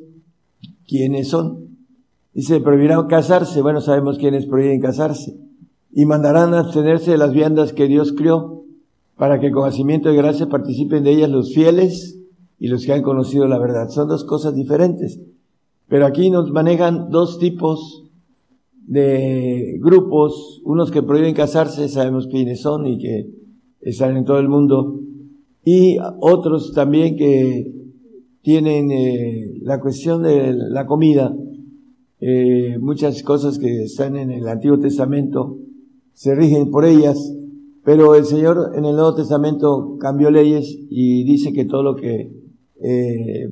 ¿quiénes 0.87 1.29
son? 1.29 1.69
Dice, 2.33 2.61
prohibirán 2.61 3.09
casarse, 3.09 3.61
bueno, 3.61 3.81
sabemos 3.81 4.19
quiénes 4.19 4.47
prohíben 4.47 4.81
casarse. 4.81 5.37
Y 5.93 6.07
mandarán 6.07 6.55
abstenerse 6.55 7.11
de 7.11 7.19
las 7.19 7.33
viandas 7.33 7.73
que 7.73 7.89
Dios 7.89 8.13
crió, 8.13 8.63
para 9.17 9.41
que 9.41 9.51
con 9.51 9.67
hacimiento 9.67 10.09
de 10.09 10.17
gracia 10.17 10.49
participen 10.49 11.03
de 11.03 11.11
ellas 11.11 11.31
los 11.31 11.53
fieles 11.53 12.18
y 12.59 12.69
los 12.69 12.85
que 12.85 12.93
han 12.93 13.03
conocido 13.03 13.47
la 13.47 13.59
verdad. 13.59 13.89
Son 13.89 14.09
dos 14.09 14.25
cosas 14.25 14.55
diferentes. 14.55 15.21
Pero 15.89 16.07
aquí 16.07 16.31
nos 16.31 16.51
manejan 16.51 17.11
dos 17.11 17.39
tipos 17.39 18.05
de 18.87 19.79
grupos, 19.81 20.61
unos 20.65 20.91
que 20.91 21.03
prohíben 21.03 21.35
casarse, 21.35 21.89
sabemos 21.89 22.27
quiénes 22.27 22.63
son 22.63 22.87
y 22.87 22.99
que 22.99 23.31
están 23.83 24.17
en 24.17 24.25
todo 24.25 24.39
el 24.39 24.49
mundo, 24.49 25.01
y 25.65 25.99
otros 26.21 26.73
también 26.73 27.17
que 27.17 27.71
tienen 28.41 28.91
eh, 28.91 29.59
la 29.61 29.79
cuestión 29.81 30.23
de 30.23 30.55
la 30.55 30.87
comida, 30.87 31.37
eh, 32.21 32.79
muchas 32.81 33.23
cosas 33.23 33.59
que 33.59 33.85
están 33.85 34.17
en 34.17 34.31
el 34.31 34.49
Antiguo 34.49 34.79
Testamento 34.79 35.59
se 36.15 36.35
rigen 36.35 36.71
por 36.71 36.85
ellas, 36.85 37.33
pero 37.85 38.15
el 38.15 38.25
Señor 38.25 38.73
en 38.75 38.85
el 38.85 38.97
Nuevo 38.97 39.15
Testamento 39.15 39.97
cambió 40.01 40.31
leyes 40.31 40.79
y 40.91 41.25
dice 41.25 41.53
que 41.53 41.65
todo 41.65 41.83
lo 41.83 41.95
que 41.95 42.33
eh, 42.83 43.51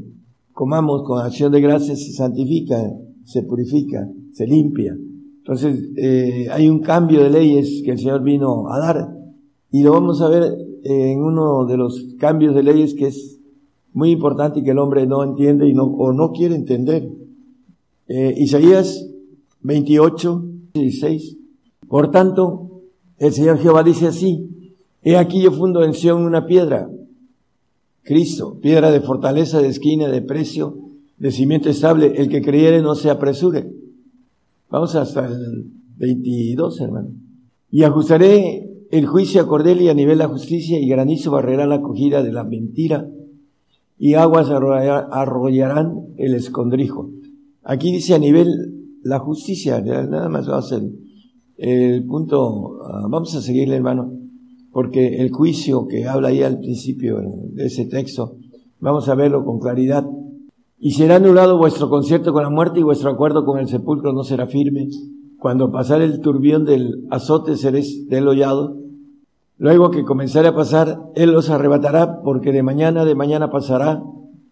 comamos 0.53 1.03
con 1.03 1.21
acción 1.21 1.53
de 1.53 1.61
gracias 1.61 2.05
se 2.05 2.13
santifica, 2.13 2.93
se 3.25 3.43
purifica, 3.43 4.09
se 4.33 4.47
limpia. 4.47 4.97
Entonces, 5.39 5.91
eh, 5.97 6.49
hay 6.51 6.69
un 6.69 6.81
cambio 6.81 7.23
de 7.23 7.31
leyes 7.31 7.83
que 7.85 7.93
el 7.93 7.99
Señor 7.99 8.23
vino 8.23 8.69
a 8.73 8.79
dar 8.79 9.17
y 9.71 9.83
lo 9.83 9.93
vamos 9.93 10.21
a 10.21 10.29
ver 10.29 10.53
en 10.83 11.23
uno 11.23 11.67
de 11.67 11.77
los 11.77 12.15
cambios 12.19 12.55
de 12.55 12.63
leyes 12.63 12.95
que 12.95 13.09
es 13.09 13.41
muy 13.93 14.11
importante 14.11 14.61
y 14.61 14.63
que 14.63 14.73
el 14.73 14.79
hombre 14.79 15.07
no 15.07 15.25
entiende 15.25 15.69
y 15.69 15.73
no, 15.73 15.85
o 15.85 16.13
no 16.13 16.33
quiere 16.33 16.55
entender. 16.55 17.09
Eh, 18.09 18.35
Isaías 18.37 19.09
28, 19.63 20.45
16. 20.75 21.37
Por 21.89 22.11
tanto, 22.11 22.83
el 23.19 23.33
Señor 23.33 23.59
Jehová 23.59 23.83
dice 23.83 24.07
así, 24.07 24.71
he 25.03 25.17
aquí 25.17 25.41
yo 25.41 25.51
fundo 25.51 25.83
en 25.83 25.95
Sion 25.95 26.25
una 26.25 26.47
piedra, 26.47 26.91
Cristo, 28.07 28.59
piedra 28.61 28.91
de 28.93 29.01
fortaleza, 29.01 29.61
de 29.61 29.69
esquina, 29.69 30.09
de 30.09 30.23
precio, 30.23 30.79
de 31.19 31.31
cimiento 31.33 31.69
estable, 31.69 32.13
el 32.17 32.29
que 32.29 32.41
creyere 32.41 32.81
no 32.81 32.95
se 32.95 33.11
apresure. 33.11 33.73
Vamos 34.71 34.95
hasta 34.95 35.27
el 35.27 35.71
22, 35.99 36.81
hermano. 36.81 37.09
Y 37.71 37.83
ajustaré 37.83 38.71
el 38.91 39.07
juicio 39.07 39.41
a 39.43 39.47
Cordelia 39.49 39.91
a 39.91 39.95
nivel 39.95 40.19
la 40.19 40.29
justicia 40.29 40.79
y 40.79 40.89
granizo 40.89 41.33
barrerá 41.33 41.67
la 41.67 41.77
acogida 41.77 42.23
de 42.23 42.33
la 42.33 42.45
mentira 42.45 43.09
y 43.99 44.15
aguas 44.15 44.51
arrolla- 44.51 45.09
arrollarán 45.11 46.15
el 46.17 46.35
escondrijo. 46.35 47.11
Aquí 47.65 47.91
dice 47.91 48.15
a 48.15 48.19
nivel 48.19 48.99
la 49.03 49.19
justicia, 49.19 49.81
nada 49.81 50.29
más 50.29 50.49
va 50.49 50.59
a 50.59 50.63
ser 50.63 50.83
el 51.57 52.05
punto, 52.05 52.79
ah, 52.85 53.07
vamos 53.11 53.35
a 53.35 53.41
seguirle 53.43 53.77
hermano, 53.77 54.13
porque 54.77 55.23
el 55.23 55.33
juicio 55.33 55.89
que 55.89 56.05
habla 56.05 56.29
ahí 56.29 56.43
al 56.43 56.59
principio 56.59 57.17
de 57.55 57.65
ese 57.65 57.87
texto, 57.87 58.37
vamos 58.79 59.09
a 59.09 59.15
verlo 59.15 59.43
con 59.43 59.59
claridad. 59.59 60.05
Y 60.79 60.91
será 60.91 61.17
anulado 61.17 61.57
vuestro 61.57 61.89
concierto 61.89 62.35
con 62.35 62.43
la 62.43 62.51
muerte 62.51 62.81
y 62.81 62.83
vuestro 62.83 63.09
acuerdo 63.09 63.47
con 63.47 63.59
el 63.59 63.69
sepulcro 63.69 64.13
no 64.13 64.23
será 64.23 64.47
firme. 64.47 64.91
Cuando 65.39 65.73
pasare 65.73 66.05
el 66.05 66.21
turbión 66.21 66.67
del 66.67 67.07
azote 67.09 67.57
seréis 67.57 68.07
delollado. 68.11 68.77
Luego 69.57 69.91
que 69.91 70.05
comenzare 70.05 70.49
a 70.49 70.55
pasar, 70.55 71.01
Él 71.15 71.31
los 71.33 71.49
arrebatará, 71.49 72.21
porque 72.21 72.53
de 72.53 72.63
mañana, 72.63 73.07
de 73.07 73.15
mañana 73.15 73.51
pasará, 73.51 74.03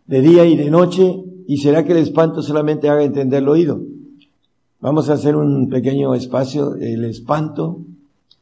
de 0.07 0.23
día 0.23 0.47
y 0.47 0.57
de 0.57 0.71
noche, 0.71 1.23
y 1.47 1.59
será 1.59 1.85
que 1.85 1.93
el 1.93 1.99
espanto 1.99 2.41
solamente 2.41 2.89
haga 2.89 3.05
entender 3.05 3.43
el 3.43 3.49
oído. 3.51 3.83
Vamos 4.81 5.11
a 5.11 5.13
hacer 5.13 5.37
un 5.37 5.69
pequeño 5.69 6.15
espacio, 6.15 6.77
el 6.77 7.05
espanto, 7.05 7.81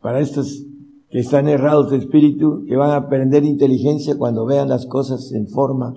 para 0.00 0.20
estos 0.20 0.66
que 1.12 1.18
están 1.18 1.47
errados 1.47 1.90
de 1.90 1.98
espíritu, 1.98 2.64
que 2.66 2.74
van 2.74 2.90
a 2.90 2.97
aprender 2.97 3.44
inteligencia 3.44 4.16
cuando 4.16 4.47
vean 4.47 4.70
las 4.70 4.86
cosas 4.86 5.30
en 5.32 5.47
forma, 5.47 5.94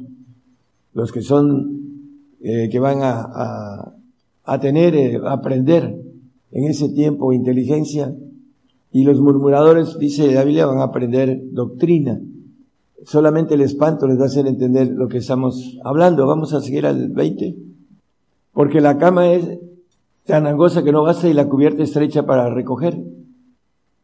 los 0.93 1.13
que 1.13 1.21
son, 1.21 2.33
eh, 2.41 2.67
que 2.69 2.79
van 2.79 3.01
a, 3.01 3.21
a, 3.21 3.95
a 4.43 4.59
tener, 4.59 4.93
eh, 4.93 5.21
a 5.23 5.31
aprender 5.31 6.03
en 6.51 6.65
ese 6.65 6.89
tiempo 6.89 7.31
inteligencia 7.31 8.13
y 8.91 9.05
los 9.05 9.21
murmuradores, 9.21 9.97
dice 9.97 10.33
la 10.33 10.43
Biblia, 10.43 10.65
van 10.65 10.79
a 10.79 10.83
aprender 10.83 11.41
doctrina. 11.49 12.19
Solamente 13.05 13.53
el 13.53 13.61
espanto 13.61 14.07
les 14.07 14.19
va 14.19 14.23
a 14.23 14.27
hacer 14.27 14.47
entender 14.47 14.89
lo 14.89 15.07
que 15.07 15.19
estamos 15.19 15.77
hablando. 15.85 16.27
Vamos 16.27 16.53
a 16.53 16.59
seguir 16.59 16.85
al 16.85 17.09
20. 17.09 17.55
Porque 18.51 18.81
la 18.81 18.97
cama 18.97 19.31
es 19.31 19.59
tan 20.25 20.45
angosta 20.45 20.83
que 20.83 20.91
no 20.91 21.03
basta 21.03 21.29
y 21.29 21.33
la 21.33 21.47
cubierta 21.47 21.83
estrecha 21.83 22.25
para 22.25 22.53
recoger. 22.53 23.01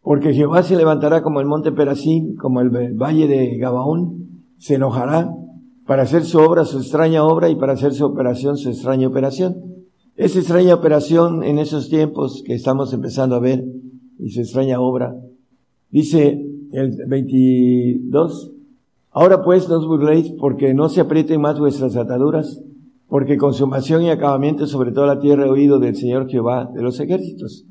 Porque 0.02 0.34
Jehová 0.34 0.64
se 0.64 0.76
levantará 0.76 1.22
como 1.22 1.40
el 1.40 1.46
monte 1.46 1.72
Perasín, 1.72 2.36
como 2.36 2.62
el 2.62 2.70
valle 2.70 3.28
de 3.28 3.58
Gabaón, 3.58 4.44
se 4.58 4.76
enojará 4.76 5.32
para 5.86 6.04
hacer 6.04 6.24
su 6.24 6.40
obra, 6.40 6.66
su 6.66 6.80
extraña 6.80 7.24
obra, 7.24 7.50
y 7.50 7.56
para 7.56 7.74
hacer 7.74 7.94
su 7.94 8.06
operación, 8.06 8.58
su 8.58 8.70
extraña 8.70 9.08
operación. 9.08 9.58
Esa 10.16 10.40
extraña 10.40 10.76
operación 10.76 11.44
en 11.44 11.60
esos 11.60 11.90
tiempos 11.90 12.44
que 12.46 12.54
estamos 12.54 12.94
empezando 12.94 13.36
a 13.36 13.40
ver, 13.40 13.64
y 14.18 14.30
su 14.30 14.42
extraña 14.42 14.80
obra, 14.80 15.16
dice 15.90 16.46
el 16.72 16.98
22, 17.08 18.52
ahora 19.12 19.44
pues 19.44 19.68
no 19.68 19.78
os 19.78 19.88
burléis 19.88 20.34
porque 20.40 20.74
no 20.74 20.90
se 20.90 21.02
aprieten 21.02 21.42
más 21.42 21.60
vuestras 21.60 21.96
ataduras, 21.96 22.62
porque 23.08 23.38
consumación 23.38 24.04
y 24.04 24.10
acabamiento 24.10 24.68
sobre 24.68 24.92
toda 24.92 25.08
la 25.08 25.20
tierra 25.20 25.46
he 25.46 25.50
oído 25.50 25.80
del 25.80 25.96
Señor 25.96 26.30
Jehová 26.30 26.70
de 26.74 26.82
los 26.82 27.00
ejércitos. 27.00 27.66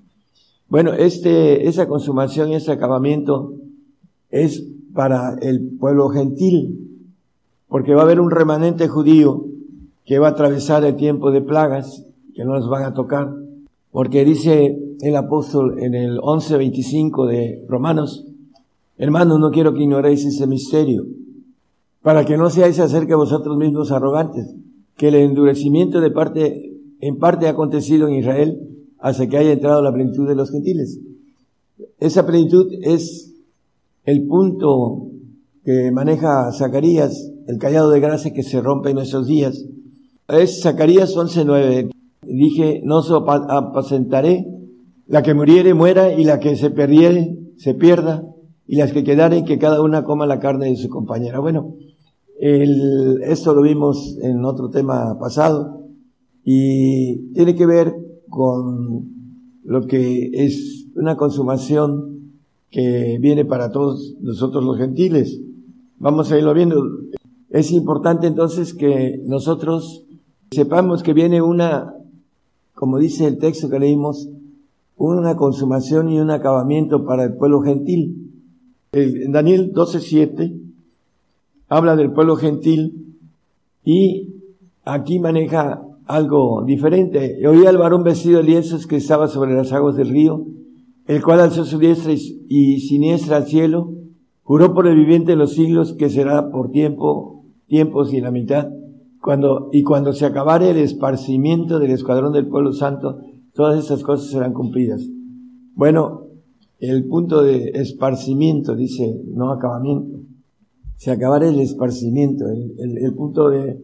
Bueno, 0.71 0.93
este, 0.93 1.67
esa 1.67 1.89
consumación 1.89 2.51
y 2.51 2.55
ese 2.55 2.71
acabamiento 2.71 3.55
es 4.31 4.65
para 4.95 5.37
el 5.43 5.77
pueblo 5.81 6.11
gentil, 6.11 7.09
porque 7.67 7.93
va 7.93 8.03
a 8.03 8.05
haber 8.05 8.21
un 8.21 8.31
remanente 8.31 8.87
judío 8.87 9.47
que 10.07 10.21
va 10.21 10.29
a 10.29 10.31
atravesar 10.31 10.85
el 10.85 10.95
tiempo 10.95 11.33
de 11.33 11.43
plagas 11.43 12.07
que 12.37 12.45
no 12.45 12.53
nos 12.53 12.71
van 12.71 12.85
a 12.85 12.95
tocar, 12.95 13.35
porque 13.91 14.25
dice 14.25 14.79
el 15.01 15.17
apóstol 15.17 15.77
en 15.81 15.97
el 15.97 16.21
11:25 16.21 17.27
de 17.27 17.65
Romanos, 17.69 18.25
hermanos, 18.97 19.41
no 19.41 19.51
quiero 19.51 19.75
que 19.75 19.83
ignoréis 19.83 20.25
ese 20.25 20.47
misterio, 20.47 21.05
para 22.01 22.25
que 22.25 22.37
no 22.37 22.49
seáis 22.49 22.79
acerca 22.79 23.09
de 23.09 23.17
vosotros 23.17 23.57
mismos 23.57 23.91
arrogantes, 23.91 24.55
que 24.97 25.09
el 25.09 25.17
endurecimiento 25.17 26.01
de 26.01 26.13
parte, 26.13 26.77
en 27.01 27.19
parte 27.19 27.49
ha 27.49 27.51
acontecido 27.51 28.07
en 28.07 28.15
Israel 28.15 28.70
hasta 29.01 29.29
que 29.29 29.37
haya 29.37 29.53
entrado 29.53 29.83
la 29.83 29.93
plenitud 29.93 30.29
de 30.29 30.35
los 30.35 30.51
gentiles. 30.51 31.01
Esa 31.99 32.27
plenitud 32.27 32.73
es 32.83 33.35
el 34.05 34.27
punto 34.27 35.09
que 35.65 35.91
maneja 35.93 36.53
Zacarías 36.53 37.31
el 37.47 37.59
callado 37.59 37.91
de 37.91 38.01
gracia 38.01 38.33
que 38.33 38.43
se 38.43 38.61
rompe 38.61 38.91
en 38.91 38.97
nuestros 38.97 39.27
días. 39.27 39.67
Es 40.29 40.63
Zacarías 40.63 41.17
11.9. 41.17 41.91
Dije, 42.23 42.81
no 42.85 43.03
se 43.03 43.15
apacentaré, 43.15 44.47
la 45.07 45.23
que 45.23 45.35
muriere 45.35 45.75
muera 45.75 46.13
y 46.13 46.25
la 46.25 46.39
que 46.39 46.55
se 46.55 46.71
perdiere 46.71 47.37
se 47.57 47.75
pierda 47.75 48.25
y 48.67 48.77
las 48.77 48.93
que 48.93 49.03
quedaren 49.03 49.45
que 49.45 49.59
cada 49.59 49.83
una 49.83 50.05
coma 50.05 50.27
la 50.27 50.39
carne 50.39 50.71
de 50.71 50.77
su 50.77 50.89
compañera. 50.89 51.41
Bueno, 51.41 51.75
el, 52.39 53.21
esto 53.25 53.53
lo 53.53 53.63
vimos 53.63 54.17
en 54.23 54.45
otro 54.45 54.71
tema 54.71 55.19
pasado 55.19 55.81
y 56.45 57.33
tiene 57.33 57.57
que 57.57 57.67
ver 57.67 57.93
con 58.31 59.21
lo 59.65 59.87
que 59.87 60.31
es 60.33 60.87
una 60.95 61.17
consumación 61.17 62.33
que 62.71 63.19
viene 63.21 63.45
para 63.45 63.71
todos 63.71 64.17
nosotros 64.21 64.65
los 64.65 64.79
gentiles. 64.79 65.41
Vamos 65.99 66.33
a 66.33 66.39
irlo 66.39 66.55
viendo. 66.55 66.83
Es 67.51 67.73
importante 67.73 68.27
entonces 68.27 68.73
que 68.73 69.21
nosotros 69.27 70.07
sepamos 70.53 71.03
que 71.03 71.13
viene 71.13 71.43
una, 71.43 71.95
como 72.75 72.99
dice 72.99 73.27
el 73.27 73.39
texto 73.39 73.69
que 73.69 73.81
leímos, 73.81 74.29
una 74.97 75.37
consumación 75.37 76.11
y 76.11 76.21
un 76.21 76.31
acabamiento 76.31 77.05
para 77.05 77.25
el 77.25 77.35
pueblo 77.35 77.61
gentil. 77.63 78.31
En 78.93 79.33
Daniel 79.33 79.73
12:7 79.73 80.61
habla 81.69 81.97
del 81.97 82.13
pueblo 82.13 82.37
gentil 82.37 83.17
y 83.85 84.35
aquí 84.85 85.19
maneja 85.19 85.83
algo 86.11 86.65
diferente. 86.65 87.47
Oí 87.47 87.67
al 87.67 87.79
varón 87.79 88.03
vestido 88.03 88.39
de 88.39 88.45
lienzos 88.45 88.87
que 88.87 88.97
estaba 88.97 89.29
sobre 89.29 89.55
las 89.55 89.73
aguas 89.73 89.97
del 89.97 90.11
río, 90.11 90.47
el 91.07 91.23
cual 91.23 91.41
alzó 91.41 91.65
su 91.65 91.79
diestra 91.79 92.13
y 92.13 92.81
siniestra 92.81 93.37
al 93.37 93.47
cielo, 93.47 93.93
juró 94.43 94.75
por 94.75 94.87
el 94.87 94.97
viviente 94.97 95.33
de 95.33 95.37
los 95.37 95.55
siglos 95.55 95.95
que 95.95 96.11
será 96.11 96.51
por 96.51 96.71
tiempo 96.71 97.41
tiempos 97.71 98.13
y 98.13 98.21
la 98.21 98.33
mitad, 98.33 98.69
cuando, 99.23 99.71
y 99.73 99.85
cuando 99.85 100.13
se 100.13 100.27
acabare 100.27 100.71
el 100.71 100.79
esparcimiento 100.79 101.79
del 101.79 101.93
escuadrón 101.93 102.33
del 102.33 102.49
pueblo 102.49 102.73
santo, 102.73 103.21
todas 103.55 103.79
estas 103.79 104.03
cosas 104.03 104.29
serán 104.29 104.53
cumplidas. 104.53 105.09
Bueno, 105.77 106.27
el 106.81 107.07
punto 107.07 107.43
de 107.43 107.71
esparcimiento, 107.75 108.75
dice, 108.75 109.23
no 109.29 109.53
acabamiento. 109.53 110.19
Se 110.97 111.13
acabará 111.13 111.49
el 111.49 111.61
esparcimiento, 111.61 112.47
el, 112.49 113.15
punto 113.15 113.51
de, 113.51 113.81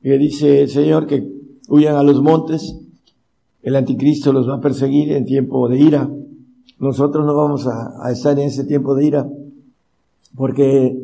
que 0.00 0.16
dice 0.16 0.62
el 0.62 0.68
Señor 0.70 1.06
que 1.06 1.37
huyan 1.68 1.96
a 1.96 2.02
los 2.02 2.20
montes, 2.22 2.76
el 3.62 3.76
anticristo 3.76 4.32
los 4.32 4.48
va 4.48 4.56
a 4.56 4.60
perseguir 4.60 5.12
en 5.12 5.26
tiempo 5.26 5.68
de 5.68 5.78
ira. 5.78 6.10
Nosotros 6.78 7.26
no 7.26 7.36
vamos 7.36 7.66
a, 7.66 8.10
estar 8.10 8.38
en 8.38 8.46
ese 8.46 8.64
tiempo 8.64 8.94
de 8.94 9.06
ira, 9.06 9.28
porque 10.34 10.98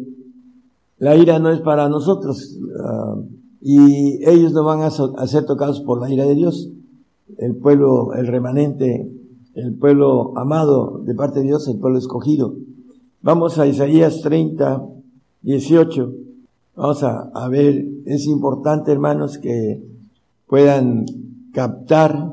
la 0.99 1.17
ira 1.17 1.39
no 1.39 1.51
es 1.51 1.61
para 1.61 1.89
nosotros 1.89 2.59
ah, 2.83 3.17
y 3.61 4.25
ellos 4.29 4.53
no 4.53 4.65
van 4.65 4.83
a, 4.83 4.91
ser 4.91 5.45
tocados 5.45 5.81
por 5.81 6.01
la 6.01 6.11
ira 6.11 6.25
de 6.25 6.35
Dios. 6.35 6.71
El 7.39 7.57
pueblo, 7.57 8.13
el 8.15 8.27
remanente, 8.27 9.11
el 9.55 9.75
pueblo 9.75 10.37
amado 10.39 11.03
de 11.05 11.15
parte 11.15 11.41
de 11.41 11.47
Dios, 11.47 11.69
el 11.69 11.79
pueblo 11.79 11.99
escogido. 11.99 12.55
Vamos 13.23 13.59
a 13.59 13.67
Isaías 13.67 14.21
30, 14.23 14.87
18. 15.43 16.13
Vamos 16.77 17.03
a, 17.03 17.31
a 17.35 17.49
ver, 17.49 17.87
es 18.05 18.27
importante 18.27 18.93
hermanos 18.93 19.39
que 19.39 19.94
puedan 20.55 21.05
captar 21.53 22.31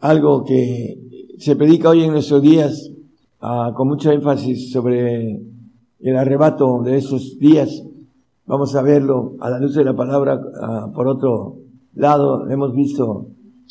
algo 0.00 0.44
que 0.44 0.98
se 1.38 1.56
predica 1.56 1.88
hoy 1.88 2.04
en 2.04 2.10
nuestros 2.10 2.42
días 2.42 2.90
ah, 3.40 3.72
con 3.74 3.88
mucho 3.88 4.12
énfasis 4.12 4.70
sobre 4.70 5.40
el 6.00 6.16
arrebato 6.18 6.82
de 6.82 6.98
esos 6.98 7.38
días. 7.38 7.82
Vamos 8.44 8.74
a 8.74 8.82
verlo 8.82 9.32
a 9.40 9.48
la 9.48 9.58
luz 9.58 9.76
de 9.76 9.84
la 9.84 9.96
palabra. 9.96 10.42
Ah, 10.60 10.90
por 10.94 11.08
otro 11.08 11.56
lado, 11.94 12.46
hemos 12.50 12.74
visto 12.74 13.28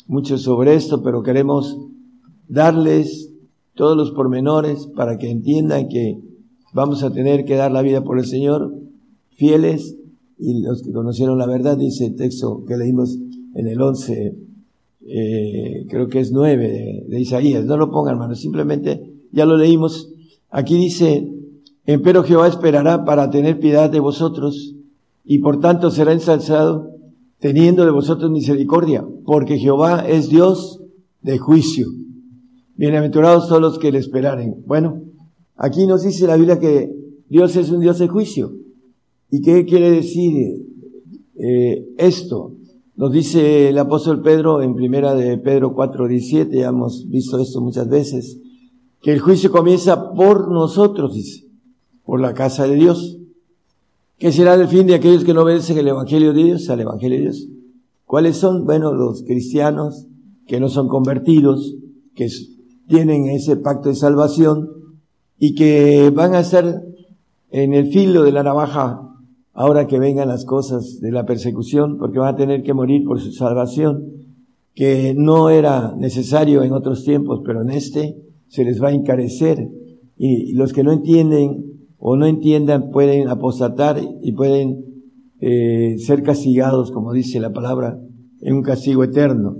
mucho 0.08 0.36
sobre 0.36 0.74
esto, 0.74 1.00
pero 1.00 1.22
queremos 1.22 1.78
darles 2.48 3.30
todos 3.74 3.96
los 3.96 4.10
pormenores 4.10 4.88
para 4.88 5.18
que 5.18 5.30
entiendan 5.30 5.88
que 5.88 6.20
vamos 6.72 7.04
a 7.04 7.12
tener 7.12 7.44
que 7.44 7.54
dar 7.54 7.70
la 7.70 7.82
vida 7.82 8.02
por 8.02 8.18
el 8.18 8.24
Señor, 8.24 8.74
fieles, 9.30 9.99
y 10.40 10.62
los 10.62 10.82
que 10.82 10.92
conocieron 10.92 11.38
la 11.38 11.46
verdad, 11.46 11.76
dice 11.76 12.06
el 12.06 12.16
texto 12.16 12.64
que 12.66 12.76
leímos 12.76 13.18
en 13.54 13.66
el 13.66 13.80
11, 13.80 14.36
eh, 15.06 15.86
creo 15.88 16.08
que 16.08 16.20
es 16.20 16.32
9 16.32 17.06
de, 17.08 17.20
Isaías. 17.20 17.64
No 17.66 17.76
lo 17.76 17.90
pongan, 17.90 18.14
hermanos, 18.14 18.40
simplemente 18.40 19.12
ya 19.32 19.44
lo 19.44 19.58
leímos. 19.58 20.10
Aquí 20.48 20.76
dice, 20.76 21.30
Empero 21.84 22.22
Jehová 22.22 22.48
esperará 22.48 23.04
para 23.04 23.30
tener 23.30 23.60
piedad 23.60 23.90
de 23.90 24.00
vosotros, 24.00 24.74
y 25.24 25.40
por 25.40 25.60
tanto 25.60 25.90
será 25.90 26.12
ensalzado, 26.12 26.90
teniendo 27.38 27.84
de 27.84 27.90
vosotros 27.90 28.30
misericordia, 28.30 29.06
porque 29.24 29.58
Jehová 29.58 30.04
es 30.08 30.28
Dios 30.30 30.80
de 31.22 31.38
juicio. 31.38 31.88
Bienaventurados 32.76 33.48
todos 33.48 33.60
los 33.60 33.78
que 33.78 33.92
le 33.92 33.98
esperaren. 33.98 34.62
Bueno, 34.66 35.02
aquí 35.56 35.86
nos 35.86 36.02
dice 36.02 36.26
la 36.26 36.36
Biblia 36.36 36.58
que 36.58 36.90
Dios 37.28 37.56
es 37.56 37.70
un 37.70 37.80
Dios 37.80 37.98
de 37.98 38.08
juicio. 38.08 38.59
¿Y 39.30 39.40
qué 39.42 39.64
quiere 39.64 39.90
decir 39.90 40.66
eh, 41.36 41.88
esto? 41.98 42.56
Nos 42.96 43.12
dice 43.12 43.68
el 43.68 43.78
apóstol 43.78 44.22
Pedro 44.22 44.60
en 44.60 44.74
primera 44.74 45.14
de 45.14 45.38
Pedro 45.38 45.74
4:17, 45.74 46.50
ya 46.50 46.68
hemos 46.68 47.08
visto 47.08 47.38
esto 47.38 47.60
muchas 47.60 47.88
veces, 47.88 48.40
que 49.00 49.12
el 49.12 49.20
juicio 49.20 49.50
comienza 49.52 50.12
por 50.12 50.50
nosotros, 50.50 51.14
dice 51.14 51.46
por 52.04 52.20
la 52.20 52.34
casa 52.34 52.66
de 52.66 52.74
Dios. 52.74 53.18
¿Qué 54.18 54.32
será 54.32 54.54
el 54.54 54.68
fin 54.68 54.86
de 54.86 54.94
aquellos 54.94 55.24
que 55.24 55.32
no 55.32 55.42
obedecen 55.42 55.78
el 55.78 55.88
Evangelio 55.88 56.34
de 56.34 56.42
Dios, 56.42 56.68
al 56.68 56.80
Evangelio 56.80 57.16
de 57.16 57.22
Dios? 57.22 57.48
¿Cuáles 58.04 58.36
son? 58.36 58.66
Bueno, 58.66 58.92
los 58.92 59.22
cristianos 59.22 60.06
que 60.46 60.58
no 60.58 60.68
son 60.68 60.88
convertidos, 60.88 61.76
que 62.14 62.28
tienen 62.88 63.28
ese 63.28 63.56
pacto 63.56 63.88
de 63.88 63.94
salvación 63.94 64.68
y 65.38 65.54
que 65.54 66.10
van 66.10 66.34
a 66.34 66.40
estar 66.40 66.82
en 67.50 67.72
el 67.72 67.92
filo 67.92 68.24
de 68.24 68.32
la 68.32 68.42
navaja 68.42 69.09
ahora 69.60 69.86
que 69.86 69.98
vengan 69.98 70.28
las 70.28 70.46
cosas 70.46 71.00
de 71.02 71.12
la 71.12 71.26
persecución, 71.26 71.98
porque 71.98 72.18
van 72.18 72.32
a 72.32 72.36
tener 72.38 72.62
que 72.62 72.72
morir 72.72 73.04
por 73.04 73.20
su 73.20 73.30
salvación, 73.30 74.06
que 74.74 75.12
no 75.14 75.50
era 75.50 75.94
necesario 75.98 76.62
en 76.62 76.72
otros 76.72 77.04
tiempos, 77.04 77.42
pero 77.44 77.60
en 77.60 77.68
este 77.68 78.16
se 78.48 78.64
les 78.64 78.82
va 78.82 78.88
a 78.88 78.94
encarecer. 78.94 79.68
Y 80.16 80.54
los 80.54 80.72
que 80.72 80.82
no 80.82 80.92
entienden 80.92 81.74
o 81.98 82.16
no 82.16 82.24
entiendan 82.24 82.90
pueden 82.90 83.28
apostatar 83.28 84.00
y 84.22 84.32
pueden 84.32 84.82
eh, 85.40 85.96
ser 85.98 86.22
castigados, 86.22 86.90
como 86.90 87.12
dice 87.12 87.38
la 87.38 87.52
palabra, 87.52 88.00
en 88.40 88.54
un 88.54 88.62
castigo 88.62 89.04
eterno. 89.04 89.58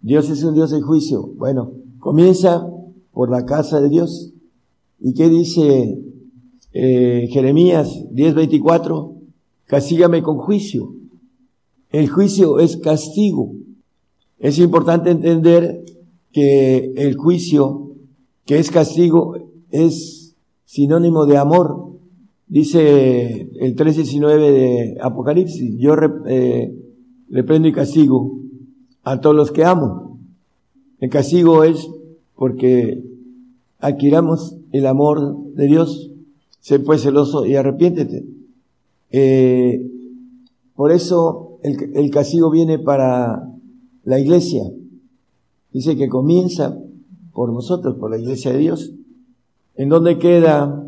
Dios 0.00 0.30
es 0.30 0.42
un 0.42 0.54
Dios 0.54 0.70
de 0.70 0.80
juicio. 0.80 1.34
Bueno, 1.36 1.72
comienza 1.98 2.66
por 3.12 3.28
la 3.30 3.44
casa 3.44 3.78
de 3.82 3.90
Dios. 3.90 4.32
¿Y 4.98 5.12
qué 5.12 5.28
dice 5.28 6.02
eh, 6.72 7.28
Jeremías 7.30 8.06
10:24? 8.14 9.17
Castígame 9.68 10.22
con 10.22 10.38
juicio. 10.38 10.94
El 11.90 12.08
juicio 12.08 12.58
es 12.58 12.78
castigo. 12.78 13.52
Es 14.38 14.58
importante 14.58 15.10
entender 15.10 15.84
que 16.32 16.92
el 16.96 17.16
juicio, 17.16 17.92
que 18.46 18.58
es 18.58 18.70
castigo, 18.70 19.36
es 19.70 20.34
sinónimo 20.64 21.26
de 21.26 21.36
amor. 21.36 21.92
Dice 22.46 23.50
el 23.60 23.76
3.19 23.76 24.36
de 24.38 24.98
Apocalipsis, 25.02 25.78
yo 25.78 25.94
eh, 26.26 26.74
reprendo 27.28 27.68
y 27.68 27.72
castigo 27.72 28.38
a 29.04 29.20
todos 29.20 29.36
los 29.36 29.52
que 29.52 29.64
amo. 29.64 30.18
El 30.98 31.10
castigo 31.10 31.62
es 31.62 31.86
porque 32.36 33.04
adquiramos 33.80 34.56
el 34.72 34.86
amor 34.86 35.36
de 35.54 35.66
Dios. 35.66 36.10
Sé 36.60 36.78
pues 36.78 37.02
celoso 37.02 37.44
y 37.44 37.54
arrepiéntete. 37.54 38.37
Eh, 39.10 39.90
por 40.74 40.92
eso 40.92 41.58
el, 41.62 42.10
castigo 42.10 42.50
viene 42.50 42.78
para 42.78 43.50
la 44.04 44.18
iglesia. 44.18 44.62
Dice 45.72 45.96
que 45.96 46.08
comienza 46.08 46.78
por 47.32 47.52
nosotros, 47.52 47.96
por 47.96 48.10
la 48.10 48.18
iglesia 48.18 48.52
de 48.52 48.58
Dios. 48.58 48.92
¿En 49.74 49.88
dónde 49.88 50.18
queda 50.18 50.84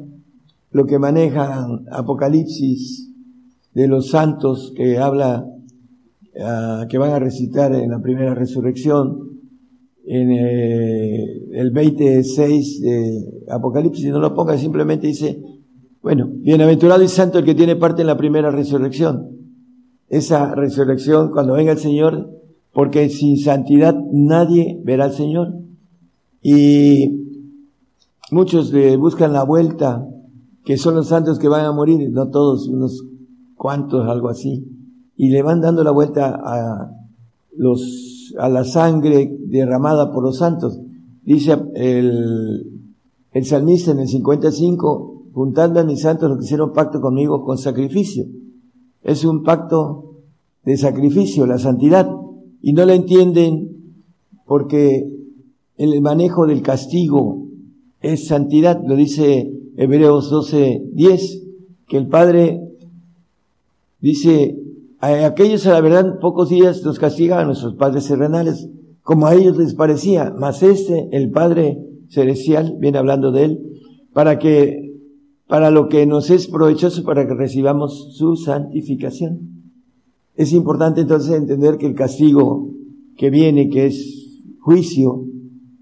lo 0.71 0.87
que 0.87 0.99
maneja 0.99 1.67
Apocalipsis 1.91 3.11
de 3.75 3.89
los 3.89 4.09
santos 4.11 4.73
que 4.77 4.99
habla, 4.99 5.47
ah, 6.41 6.87
que 6.89 6.99
van 6.99 7.13
a 7.13 7.19
recitar 7.19 7.75
en 7.75 7.91
la 7.91 8.01
primera 8.01 8.35
resurrección? 8.35 9.29
En 10.07 10.31
eh, 10.33 11.49
el 11.53 11.71
26 11.71 12.81
de 12.81 13.45
Apocalipsis, 13.49 14.07
no 14.07 14.19
lo 14.19 14.35
ponga, 14.35 14.57
simplemente 14.57 15.07
dice, 15.07 15.41
bueno, 16.03 16.29
bienaventurado 16.33 17.03
y 17.03 17.09
santo 17.09 17.39
el 17.39 17.45
que 17.45 17.55
tiene 17.55 17.77
parte 17.77 18.01
en 18.01 18.07
la 18.07 18.17
primera 18.17 18.51
resurrección. 18.51 19.37
Esa 20.09 20.55
resurrección, 20.55 21.31
cuando 21.31 21.53
venga 21.53 21.73
el 21.73 21.79
Señor, 21.79 22.31
porque 22.73 23.09
sin 23.11 23.37
santidad 23.37 23.95
nadie 24.13 24.81
verá 24.83 25.05
al 25.05 25.13
Señor. 25.13 25.55
Y 26.43 27.27
muchos 28.31 28.73
le 28.73 28.97
buscan 28.97 29.33
la 29.33 29.45
vuelta, 29.45 30.07
que 30.65 30.79
son 30.79 30.95
los 30.95 31.09
santos 31.09 31.39
que 31.39 31.49
van 31.49 31.67
a 31.67 31.73
morir, 31.73 32.11
no 32.11 32.31
todos, 32.31 32.67
unos 32.69 33.05
cuantos, 33.55 34.09
algo 34.09 34.31
así, 34.31 34.67
y 35.17 35.29
le 35.29 35.43
van 35.43 35.61
dando 35.61 35.85
la 35.85 35.91
vuelta 35.91 36.41
a 36.43 36.91
los, 37.57 38.35
a 38.39 38.49
la 38.49 38.65
sangre 38.65 39.37
derramada 39.49 40.13
por 40.13 40.23
los 40.23 40.39
santos. 40.39 40.81
Dice 41.23 41.59
el, 41.75 42.81
el 43.33 43.45
salmista 43.45 43.91
en 43.91 44.01
el 44.01 44.09
55, 44.09 45.20
juntando 45.33 45.81
a 45.81 45.85
mis 45.85 46.01
santos 46.01 46.29
los 46.29 46.39
que 46.39 46.45
hicieron 46.45 46.73
pacto 46.73 47.01
conmigo 47.01 47.45
con 47.45 47.59
sacrificio. 47.59 48.25
Es 49.03 49.25
un 49.25 49.43
pacto 49.43 50.17
de 50.65 50.77
sacrificio, 50.77 51.47
la 51.47 51.59
santidad 51.59 52.11
y 52.63 52.73
no 52.73 52.85
la 52.85 52.95
entienden 52.95 53.95
porque 54.47 55.09
el 55.77 56.01
manejo 56.03 56.47
del 56.47 56.63
castigo 56.63 57.47
es 58.01 58.27
santidad, 58.27 58.81
lo 58.87 58.97
dice 58.97 59.51
Hebreos 59.77 60.31
12, 60.31 60.91
10, 60.93 61.43
que 61.87 61.97
el 61.97 62.09
Padre 62.09 62.61
dice, 64.01 64.59
a 64.99 65.27
aquellos 65.27 65.67
a 65.67 65.73
la 65.73 65.81
verdad 65.81 66.19
pocos 66.21 66.51
días 66.51 66.83
los 66.83 66.99
castigan 66.99 67.41
a 67.41 67.45
nuestros 67.45 67.75
padres 67.75 68.07
terrenales, 68.09 68.69
como 69.03 69.27
a 69.27 69.35
ellos 69.35 69.57
les 69.57 69.75
parecía, 69.75 70.35
mas 70.37 70.63
este, 70.63 71.09
el 71.13 71.31
Padre 71.31 71.79
celestial, 72.09 72.77
viene 72.79 72.99
hablando 72.99 73.33
de 73.33 73.45
él, 73.45 73.61
para 74.13 74.39
que, 74.39 74.90
para 75.51 75.73
lo 75.73 75.89
que 75.89 76.07
nos 76.07 76.31
es 76.31 76.47
provechoso 76.47 77.03
para 77.03 77.27
que 77.27 77.35
recibamos 77.35 78.15
su 78.17 78.37
santificación. 78.37 79.73
Es 80.37 80.53
importante 80.53 81.01
entonces 81.01 81.35
entender 81.35 81.77
que 81.77 81.87
el 81.87 81.97
castigo 81.97 82.71
que 83.17 83.31
viene, 83.31 83.69
que 83.69 83.87
es 83.87 84.39
juicio 84.61 85.25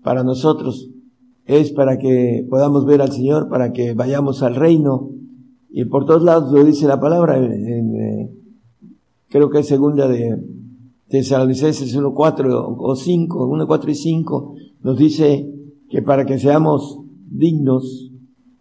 para 0.02 0.24
nosotros, 0.24 0.88
es 1.44 1.70
para 1.70 1.98
que 1.98 2.46
podamos 2.48 2.86
ver 2.86 3.02
al 3.02 3.12
Señor, 3.12 3.50
para 3.50 3.74
que 3.74 3.92
vayamos 3.92 4.42
al 4.42 4.54
reino. 4.54 5.10
Y 5.68 5.84
por 5.84 6.06
todos 6.06 6.22
lados 6.22 6.50
lo 6.50 6.64
dice 6.64 6.86
la 6.86 6.98
palabra, 6.98 7.36
en, 7.36 7.94
eh, 7.94 8.30
creo 9.28 9.50
que 9.50 9.58
es 9.58 9.66
segunda 9.66 10.08
de 10.08 10.34
Tesalonicenses 11.08 11.94
1, 11.94 12.14
4 12.14 12.74
o 12.74 12.96
5, 12.96 13.46
1, 13.46 13.66
4 13.66 13.90
y 13.90 13.94
5, 13.94 14.54
nos 14.82 14.96
dice 14.96 15.46
que 15.90 16.00
para 16.00 16.24
que 16.24 16.38
seamos 16.38 17.00
dignos, 17.30 18.07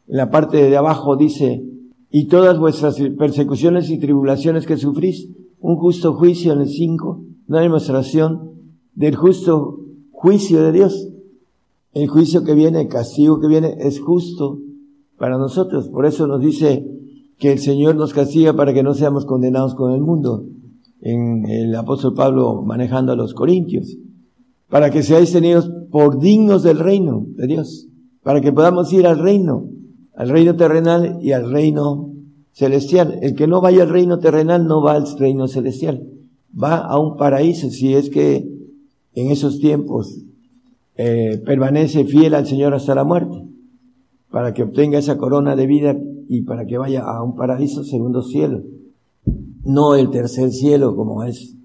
en 0.07 0.17
la 0.17 0.29
parte 0.29 0.57
de 0.69 0.77
abajo 0.77 1.15
dice, 1.15 1.63
y 2.09 2.27
todas 2.27 2.57
vuestras 2.57 2.97
persecuciones 3.17 3.89
y 3.89 3.99
tribulaciones 3.99 4.65
que 4.65 4.77
sufrís, 4.77 5.29
un 5.59 5.75
justo 5.75 6.13
juicio 6.13 6.53
en 6.53 6.61
el 6.61 6.69
5, 6.69 7.23
una 7.47 7.61
demostración 7.61 8.51
del 8.93 9.15
justo 9.15 9.79
juicio 10.11 10.63
de 10.63 10.71
Dios. 10.71 11.09
El 11.93 12.07
juicio 12.07 12.43
que 12.43 12.53
viene, 12.53 12.81
el 12.81 12.87
castigo 12.87 13.39
que 13.39 13.47
viene 13.47 13.75
es 13.79 13.99
justo 13.99 14.59
para 15.17 15.37
nosotros. 15.37 15.89
Por 15.89 16.05
eso 16.05 16.27
nos 16.27 16.41
dice 16.41 16.85
que 17.37 17.51
el 17.51 17.59
Señor 17.59 17.95
nos 17.95 18.13
castiga 18.13 18.53
para 18.53 18.73
que 18.73 18.83
no 18.83 18.93
seamos 18.93 19.25
condenados 19.25 19.75
con 19.75 19.93
el 19.93 20.01
mundo. 20.01 20.45
En 21.01 21.45
el 21.47 21.75
apóstol 21.75 22.13
Pablo 22.13 22.61
manejando 22.63 23.11
a 23.11 23.15
los 23.15 23.33
corintios. 23.33 23.97
Para 24.69 24.89
que 24.89 25.03
seáis 25.03 25.31
tenidos 25.31 25.71
por 25.91 26.19
dignos 26.19 26.63
del 26.63 26.79
reino 26.79 27.25
de 27.35 27.47
Dios. 27.47 27.87
Para 28.23 28.41
que 28.41 28.51
podamos 28.51 28.91
ir 28.93 29.07
al 29.07 29.19
reino, 29.19 29.69
al 30.17 30.29
reino 30.29 30.55
terrenal 30.55 31.19
y 31.21 31.31
al 31.31 31.51
reino 31.51 32.11
celestial. 32.51 33.19
El 33.21 33.35
que 33.35 33.47
no 33.47 33.61
vaya 33.61 33.83
al 33.83 33.89
reino 33.89 34.17
terrenal 34.17 34.67
no 34.67 34.81
va 34.81 34.93
al 34.93 35.05
reino 35.17 35.47
celestial. 35.47 36.09
Va 36.51 36.77
a 36.77 36.99
un 36.99 37.17
paraíso 37.17 37.69
si 37.69 37.93
es 37.93 38.09
que 38.09 38.49
en 39.13 39.31
esos 39.31 39.59
tiempos 39.59 40.23
eh, 40.95 41.41
permanece 41.45 42.03
fiel 42.05 42.33
al 42.33 42.47
Señor 42.47 42.73
hasta 42.73 42.95
la 42.95 43.03
muerte, 43.03 43.43
para 44.31 44.55
que 44.55 44.63
obtenga 44.63 44.97
esa 44.97 45.17
corona 45.17 45.55
de 45.55 45.67
vida 45.67 45.95
y 46.27 46.41
para 46.41 46.65
que 46.65 46.79
vaya 46.79 47.03
a 47.03 47.21
un 47.21 47.35
paraíso 47.35 47.83
segundo 47.83 48.23
cielo, 48.23 48.63
no 49.63 49.93
el 49.93 50.09
tercer 50.09 50.51
cielo 50.51 50.95
como 50.95 51.23
es, 51.23 51.55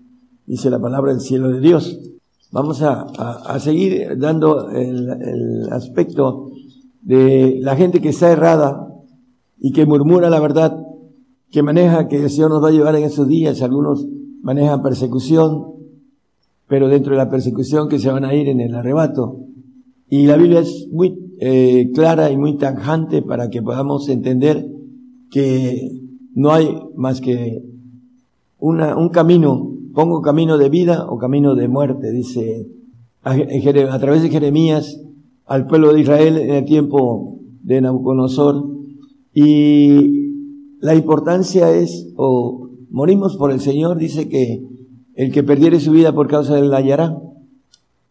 dice 0.46 0.68
la 0.68 0.78
palabra, 0.78 1.12
el 1.12 1.20
cielo 1.20 1.48
de 1.48 1.60
Dios. 1.60 2.00
Vamos 2.50 2.82
a, 2.82 3.02
a, 3.02 3.58
seguir 3.60 4.18
dando 4.18 4.68
el, 4.68 5.08
el 5.08 5.72
aspecto 5.72 6.51
de 7.02 7.58
la 7.60 7.76
gente 7.76 8.00
que 8.00 8.08
está 8.08 8.30
errada, 8.30 8.92
y 9.64 9.70
que 9.70 9.86
murmura 9.86 10.28
la 10.28 10.40
verdad, 10.40 10.76
que 11.52 11.62
maneja 11.62 12.08
que 12.08 12.16
el 12.16 12.28
Señor 12.28 12.50
nos 12.50 12.64
va 12.64 12.68
a 12.68 12.72
llevar 12.72 12.96
en 12.96 13.04
esos 13.04 13.28
días. 13.28 13.62
Algunos 13.62 14.08
manejan 14.42 14.82
persecución, 14.82 15.66
pero 16.66 16.88
dentro 16.88 17.12
de 17.12 17.18
la 17.18 17.30
persecución 17.30 17.88
que 17.88 18.00
se 18.00 18.10
van 18.10 18.24
a 18.24 18.34
ir 18.34 18.48
en 18.48 18.60
el 18.60 18.74
arrebato. 18.74 19.38
Y 20.10 20.26
la 20.26 20.36
Biblia 20.36 20.60
es 20.60 20.88
muy 20.90 21.16
eh, 21.38 21.92
clara 21.94 22.32
y 22.32 22.36
muy 22.36 22.56
tanjante 22.56 23.22
para 23.22 23.50
que 23.50 23.62
podamos 23.62 24.08
entender 24.08 24.68
que 25.30 25.92
no 26.34 26.50
hay 26.50 26.76
más 26.96 27.20
que 27.20 27.62
una, 28.58 28.96
un 28.96 29.10
camino, 29.10 29.76
pongo 29.94 30.22
camino 30.22 30.58
de 30.58 30.70
vida 30.70 31.06
o 31.08 31.18
camino 31.18 31.54
de 31.54 31.68
muerte, 31.68 32.10
dice 32.10 32.66
a, 33.22 33.30
a 33.30 33.98
través 34.00 34.22
de 34.22 34.28
Jeremías 34.28 35.00
al 35.52 35.66
pueblo 35.66 35.92
de 35.92 36.00
Israel 36.00 36.38
en 36.38 36.54
el 36.54 36.64
tiempo 36.64 37.38
de 37.62 37.82
Nabucodonosor 37.82 38.70
y 39.34 40.78
la 40.80 40.94
importancia 40.94 41.70
es, 41.74 42.08
o 42.16 42.70
morimos 42.88 43.36
por 43.36 43.52
el 43.52 43.60
Señor, 43.60 43.98
dice 43.98 44.30
que 44.30 44.66
el 45.14 45.30
que 45.30 45.42
perdiere 45.42 45.78
su 45.78 45.92
vida 45.92 46.14
por 46.14 46.26
causa 46.26 46.54
de 46.54 46.60
él 46.60 46.70
la 46.70 46.78
hallará, 46.78 47.18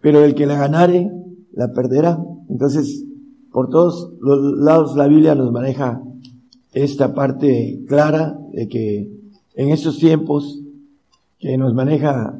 pero 0.01 0.23
el 0.23 0.35
que 0.35 0.45
la 0.45 0.53
ganare, 0.53 1.09
la 1.51 1.73
perderá. 1.73 2.23
Entonces, 2.47 3.07
por 3.51 3.72
todos 3.72 4.13
los 4.22 4.59
lados 4.59 4.95
la 4.95 5.07
Biblia 5.07 5.34
nos 5.34 5.51
maneja 5.51 5.99
esta 6.73 7.15
parte 7.15 7.84
clara 7.88 8.39
de 8.53 8.68
que 8.68 9.11
en 9.55 9.69
estos 9.69 9.97
tiempos 9.97 10.61
que 11.39 11.57
nos 11.57 11.73
maneja 11.73 12.39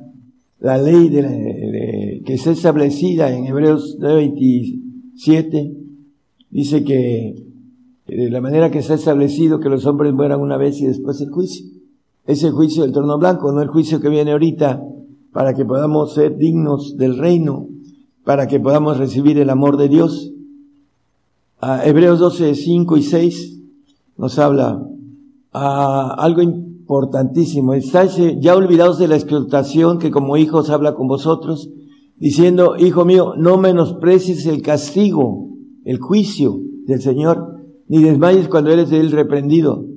la 0.59 0.77
ley 0.77 1.09
de, 1.09 2.21
que 2.23 2.35
está 2.35 2.51
establecida 2.51 3.35
en 3.35 3.47
Hebreos 3.47 3.97
9:27, 5.26 5.77
dice 6.49 6.84
que 6.84 7.45
de 8.07 8.30
la 8.30 8.41
manera 8.41 8.72
que 8.72 8.80
está 8.80 8.95
establecido 8.95 9.60
que 9.60 9.69
los 9.69 9.85
hombres 9.85 10.14
mueran 10.14 10.41
una 10.41 10.57
vez 10.57 10.80
y 10.81 10.85
después 10.85 11.22
el 11.22 11.30
juicio. 11.30 11.65
Es 12.26 12.43
el 12.43 12.52
juicio 12.52 12.84
del 12.84 12.91
trono 12.91 13.18
blanco, 13.18 13.52
no 13.52 13.61
el 13.61 13.69
juicio 13.69 14.02
que 14.02 14.10
viene 14.10 14.31
ahorita, 14.31 14.84
para 15.31 15.53
que 15.53 15.65
podamos 15.65 16.14
ser 16.14 16.38
dignos 16.38 16.98
del 16.98 17.18
reino, 17.18 17.68
para 18.23 18.48
que 18.48 18.60
podamos 18.60 18.98
recibir 18.98 19.38
el 19.39 19.49
amor 19.49 19.77
de 19.77 19.89
Dios. 19.89 20.34
Hebreos 21.61 22.19
12, 22.19 22.56
5 22.56 22.98
y 22.98 23.03
6 23.03 23.60
nos 24.18 24.39
habla 24.39 24.84
a 25.53 26.15
algo 26.18 26.41
importantísimo. 26.41 27.73
Estáis 27.73 28.18
ya 28.39 28.56
olvidados 28.56 28.98
de 28.99 29.07
la 29.07 29.15
explotación 29.15 29.99
que 29.99 30.11
como 30.11 30.38
hijos 30.38 30.69
habla 30.69 30.95
con 30.95 31.07
vosotros 31.07 31.69
diciendo, 32.22 32.76
hijo 32.77 33.03
mío, 33.03 33.34
no 33.35 33.57
menosprecies 33.57 34.45
el 34.45 34.61
castigo, 34.61 35.49
el 35.84 35.98
juicio 35.98 36.61
del 36.85 37.02
Señor, 37.02 37.64
ni 37.88 38.03
desmayes 38.03 38.48
cuando 38.48 38.69
eres 38.69 38.91
de 38.91 38.99
él 38.99 39.11
reprendido. 39.11 39.88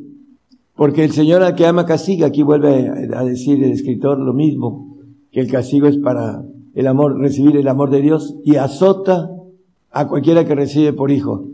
Porque 0.75 1.05
el 1.05 1.13
Señor 1.13 1.43
al 1.43 1.55
que 1.55 1.67
ama 1.67 1.85
castiga, 1.85 2.27
aquí 2.27 2.43
vuelve 2.43 2.89
a 3.15 3.25
decir 3.25 3.63
el 3.63 3.73
escritor 3.73 4.19
lo 4.19 4.33
mismo, 4.33 4.97
que 5.31 5.41
el 5.41 5.51
castigo 5.51 5.87
es 5.87 5.99
para 5.99 6.43
el 6.75 6.87
amor, 6.87 7.19
recibir 7.19 7.59
el 7.59 7.69
amor 7.69 7.91
de 7.91 8.01
Dios, 8.01 8.35
y 8.43 8.57
azota 8.57 9.31
a 9.91 10.09
cualquiera 10.09 10.47
que 10.47 10.55
recibe 10.55 10.95
por 10.95 11.11
hijo. 11.11 11.47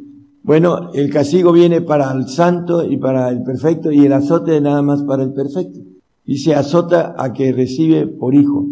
Bueno, 0.44 0.92
el 0.94 1.10
castigo 1.10 1.50
viene 1.50 1.80
para 1.80 2.12
el 2.12 2.28
santo 2.28 2.84
y 2.84 2.96
para 2.96 3.28
el 3.30 3.42
perfecto, 3.42 3.90
y 3.90 4.06
el 4.06 4.12
azote 4.12 4.60
nada 4.60 4.82
más 4.82 5.02
para 5.02 5.24
el 5.24 5.32
perfecto. 5.32 5.80
Y 6.24 6.38
se 6.38 6.54
azota 6.54 7.16
a 7.18 7.32
que 7.32 7.50
recibe 7.52 8.06
por 8.06 8.36
hijo. 8.36 8.68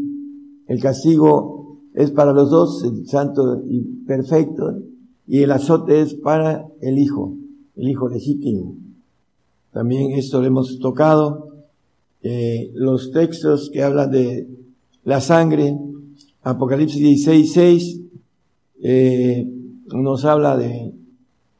El 0.68 0.80
castigo 0.80 1.57
es 1.98 2.12
para 2.12 2.32
los 2.32 2.48
dos, 2.48 2.84
el 2.84 3.08
santo 3.08 3.60
y 3.68 3.80
perfecto, 4.06 4.82
y 5.26 5.42
el 5.42 5.50
azote 5.50 6.00
es 6.00 6.14
para 6.14 6.64
el 6.80 6.96
hijo, 6.96 7.34
el 7.74 7.88
hijo 7.88 8.08
legítimo. 8.08 8.76
También 9.72 10.12
esto 10.12 10.40
lo 10.40 10.46
hemos 10.46 10.78
tocado. 10.78 11.48
Eh, 12.22 12.70
los 12.74 13.10
textos 13.10 13.68
que 13.72 13.82
hablan 13.82 14.12
de 14.12 14.48
la 15.02 15.20
sangre, 15.20 15.76
Apocalipsis 16.42 17.00
16, 17.00 17.52
6, 17.52 18.00
eh, 18.84 19.48
nos 19.92 20.24
habla 20.24 20.56
de, 20.56 20.94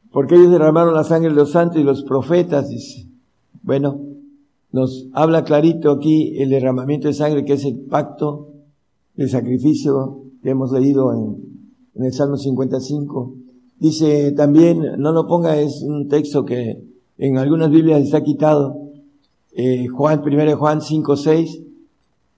porque 0.09 0.35
ellos 0.35 0.51
derramaron 0.51 0.93
la 0.93 1.03
sangre 1.03 1.31
de 1.31 1.35
los 1.35 1.51
santos 1.51 1.81
y 1.81 1.83
los 1.83 2.03
profetas, 2.03 2.69
dice. 2.69 3.07
Bueno, 3.61 3.99
nos 4.71 5.09
habla 5.11 5.43
clarito 5.43 5.91
aquí 5.91 6.37
el 6.37 6.49
derramamiento 6.49 7.09
de 7.09 7.13
sangre, 7.13 7.43
que 7.43 7.53
es 7.53 7.65
el 7.65 7.77
pacto 7.77 8.53
de 9.15 9.27
sacrificio 9.27 10.28
que 10.41 10.49
hemos 10.49 10.71
leído 10.71 11.13
en, 11.13 11.37
en 11.95 12.05
el 12.05 12.13
Salmo 12.13 12.37
55. 12.37 13.33
Dice 13.79 14.31
también, 14.33 14.81
no 14.97 15.11
lo 15.11 15.27
ponga, 15.27 15.59
es 15.59 15.81
un 15.83 16.07
texto 16.07 16.45
que 16.45 16.83
en 17.17 17.37
algunas 17.37 17.69
Biblias 17.69 18.01
está 18.01 18.21
quitado. 18.21 18.75
Eh, 19.55 19.87
Juan, 19.87 20.21
1 20.25 20.57
Juan 20.57 20.81
5, 20.81 21.15
6, 21.15 21.61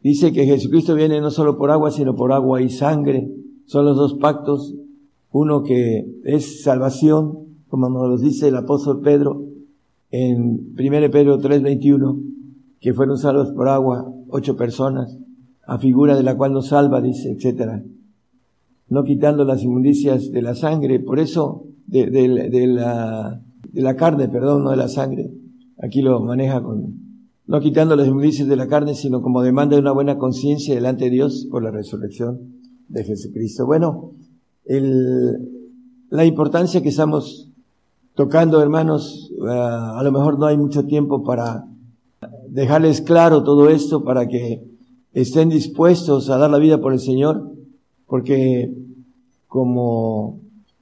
dice 0.01 0.31
que 0.31 0.45
Jesucristo 0.45 0.95
viene 0.95 1.21
no 1.21 1.31
solo 1.31 1.57
por 1.57 1.71
agua, 1.71 1.91
sino 1.91 2.15
por 2.15 2.31
agua 2.31 2.61
y 2.61 2.69
sangre. 2.69 3.29
Son 3.65 3.85
los 3.85 3.97
dos 3.97 4.15
pactos. 4.15 4.73
Uno 5.31 5.63
que 5.63 6.05
es 6.25 6.63
salvación, 6.63 7.39
como 7.69 7.89
nos 7.89 8.21
dice 8.21 8.49
el 8.49 8.55
apóstol 8.55 9.01
Pedro 9.01 9.43
en 10.11 10.73
1 10.77 11.11
Pedro 11.11 11.37
3, 11.37 11.61
21, 11.61 12.19
que 12.81 12.93
fueron 12.93 13.17
salvos 13.17 13.51
por 13.51 13.69
agua 13.69 14.11
ocho 14.29 14.55
personas, 14.55 15.17
a 15.71 15.77
figura 15.77 16.17
de 16.17 16.23
la 16.23 16.35
cual 16.35 16.51
nos 16.51 16.67
salva, 16.67 16.99
dice, 16.99 17.31
etcétera. 17.31 17.81
No 18.89 19.05
quitando 19.05 19.45
las 19.45 19.63
inmundicias 19.63 20.29
de 20.29 20.41
la 20.41 20.53
sangre, 20.53 20.99
por 20.99 21.17
eso, 21.17 21.63
de, 21.87 22.09
de- 22.09 22.67
la, 22.67 23.41
de 23.71 23.81
la 23.81 23.95
carne, 23.95 24.27
perdón, 24.27 24.65
no 24.65 24.71
de 24.71 24.75
la 24.75 24.89
sangre. 24.89 25.31
Aquí 25.77 26.01
lo 26.01 26.19
maneja 26.19 26.61
con, 26.61 26.99
no 27.47 27.59
quitando 27.61 27.95
las 27.95 28.05
inmundicias 28.09 28.49
de 28.49 28.57
la 28.57 28.67
carne, 28.67 28.95
sino 28.95 29.21
como 29.21 29.41
demanda 29.41 29.77
de 29.77 29.81
una 29.81 29.93
buena 29.93 30.17
conciencia 30.17 30.75
delante 30.75 31.05
de 31.05 31.11
Dios 31.11 31.47
por 31.49 31.63
la 31.63 31.71
resurrección 31.71 32.59
de 32.89 33.05
Jesucristo. 33.05 33.65
Bueno, 33.65 34.11
el, 34.65 35.37
la 36.09 36.25
importancia 36.25 36.81
que 36.81 36.89
estamos 36.89 37.49
tocando, 38.13 38.61
hermanos, 38.61 39.31
ah, 39.47 39.95
a 39.97 40.03
lo 40.03 40.11
mejor 40.11 40.37
no 40.37 40.47
hay 40.47 40.57
mucho 40.57 40.83
tiempo 40.85 41.23
para 41.23 41.65
dejarles 42.49 42.99
claro 42.99 43.41
todo 43.41 43.69
esto, 43.69 44.03
para 44.03 44.27
que 44.27 44.69
estén 45.13 45.49
dispuestos 45.49 46.29
a 46.29 46.37
dar 46.37 46.49
la 46.49 46.57
vida 46.57 46.79
por 46.79 46.93
el 46.93 46.99
Señor, 46.99 47.51
porque 48.07 48.73
como 49.47 50.39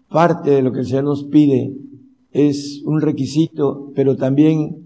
parte 0.09 0.51
de 0.51 0.61
lo 0.61 0.71
que 0.71 0.79
el 0.79 0.85
Señor 0.85 1.05
nos 1.05 1.23
pide 1.23 1.73
es 2.31 2.81
un 2.85 3.01
requisito, 3.01 3.91
pero 3.95 4.15
también 4.15 4.77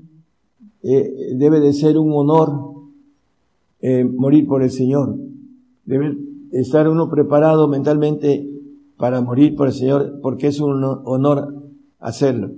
eh, 0.82 1.36
debe 1.36 1.60
de 1.60 1.74
ser 1.74 1.98
un 1.98 2.12
honor 2.14 2.74
eh, 3.82 4.06
morir 4.06 4.48
por 4.48 4.64
el 4.64 4.72
Señor. 4.72 5.18
Debe 5.86 6.18
estar 6.52 6.88
uno 6.88 7.10
preparado 7.10 7.68
mentalmente 7.68 8.50
para 8.98 9.22
morir 9.22 9.56
por 9.56 9.68
el 9.68 9.74
Señor, 9.74 10.20
porque 10.22 10.48
es 10.48 10.60
un 10.60 10.84
honor 10.84 11.64
hacerlo. 12.00 12.52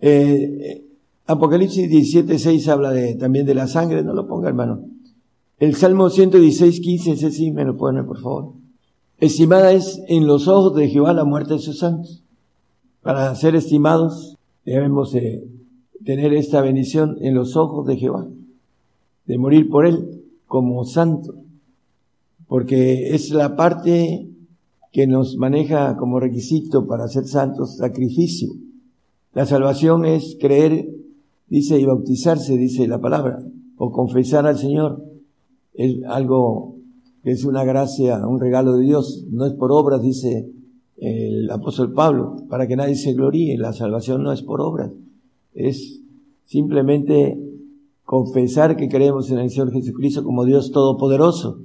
Eh, 0.00 0.84
Apocalipsis 1.26 1.88
17, 1.88 2.38
6 2.38 2.68
habla 2.68 2.90
de, 2.90 3.14
también 3.14 3.46
de 3.46 3.54
la 3.54 3.66
sangre, 3.66 4.02
no 4.02 4.14
lo 4.14 4.26
ponga 4.26 4.48
hermano. 4.48 4.84
El 5.62 5.76
Salmo 5.76 6.10
116, 6.10 6.80
15, 6.80 7.12
ese 7.12 7.30
sí 7.30 7.52
me 7.52 7.64
lo 7.64 7.76
pone 7.76 8.02
por 8.02 8.20
favor. 8.20 8.54
Estimada 9.18 9.70
es 9.70 10.02
en 10.08 10.26
los 10.26 10.48
ojos 10.48 10.74
de 10.74 10.88
Jehová 10.88 11.12
la 11.12 11.22
muerte 11.22 11.52
de 11.52 11.60
sus 11.60 11.78
santos. 11.78 12.24
Para 13.00 13.32
ser 13.36 13.54
estimados 13.54 14.36
debemos 14.64 15.12
de 15.12 15.46
tener 16.04 16.34
esta 16.34 16.62
bendición 16.62 17.16
en 17.20 17.36
los 17.36 17.54
ojos 17.54 17.86
de 17.86 17.96
Jehová, 17.96 18.26
de 19.26 19.38
morir 19.38 19.68
por 19.68 19.86
él 19.86 20.24
como 20.48 20.84
santo, 20.84 21.32
porque 22.48 23.14
es 23.14 23.30
la 23.30 23.54
parte 23.54 24.28
que 24.90 25.06
nos 25.06 25.36
maneja 25.36 25.96
como 25.96 26.18
requisito 26.18 26.88
para 26.88 27.06
ser 27.06 27.26
santos, 27.26 27.76
sacrificio. 27.76 28.48
La 29.32 29.46
salvación 29.46 30.06
es 30.06 30.36
creer, 30.40 30.88
dice, 31.46 31.78
y 31.78 31.84
bautizarse, 31.84 32.56
dice 32.56 32.88
la 32.88 33.00
palabra, 33.00 33.44
o 33.76 33.92
confesar 33.92 34.44
al 34.48 34.58
Señor. 34.58 35.11
Es 35.74 36.02
algo 36.06 36.76
que 37.22 37.30
es 37.30 37.44
una 37.44 37.64
gracia, 37.64 38.26
un 38.26 38.40
regalo 38.40 38.76
de 38.76 38.84
Dios, 38.84 39.24
no 39.30 39.46
es 39.46 39.52
por 39.54 39.72
obras, 39.72 40.02
dice 40.02 40.50
el 40.96 41.50
apóstol 41.50 41.92
Pablo, 41.92 42.36
para 42.48 42.66
que 42.66 42.76
nadie 42.76 42.94
se 42.94 43.12
gloríe. 43.12 43.58
La 43.58 43.72
salvación 43.72 44.22
no 44.22 44.32
es 44.32 44.42
por 44.42 44.60
obras, 44.60 44.92
es 45.54 46.00
simplemente 46.44 47.38
confesar 48.04 48.76
que 48.76 48.88
creemos 48.88 49.30
en 49.30 49.38
el 49.38 49.50
Señor 49.50 49.72
Jesucristo 49.72 50.24
como 50.24 50.44
Dios 50.44 50.70
Todopoderoso. 50.72 51.60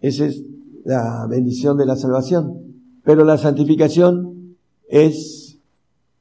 Esa 0.00 0.26
es 0.26 0.44
la 0.84 1.26
bendición 1.28 1.76
de 1.76 1.86
la 1.86 1.96
salvación. 1.96 2.66
Pero 3.04 3.24
la 3.24 3.38
santificación 3.38 4.56
es 4.88 5.58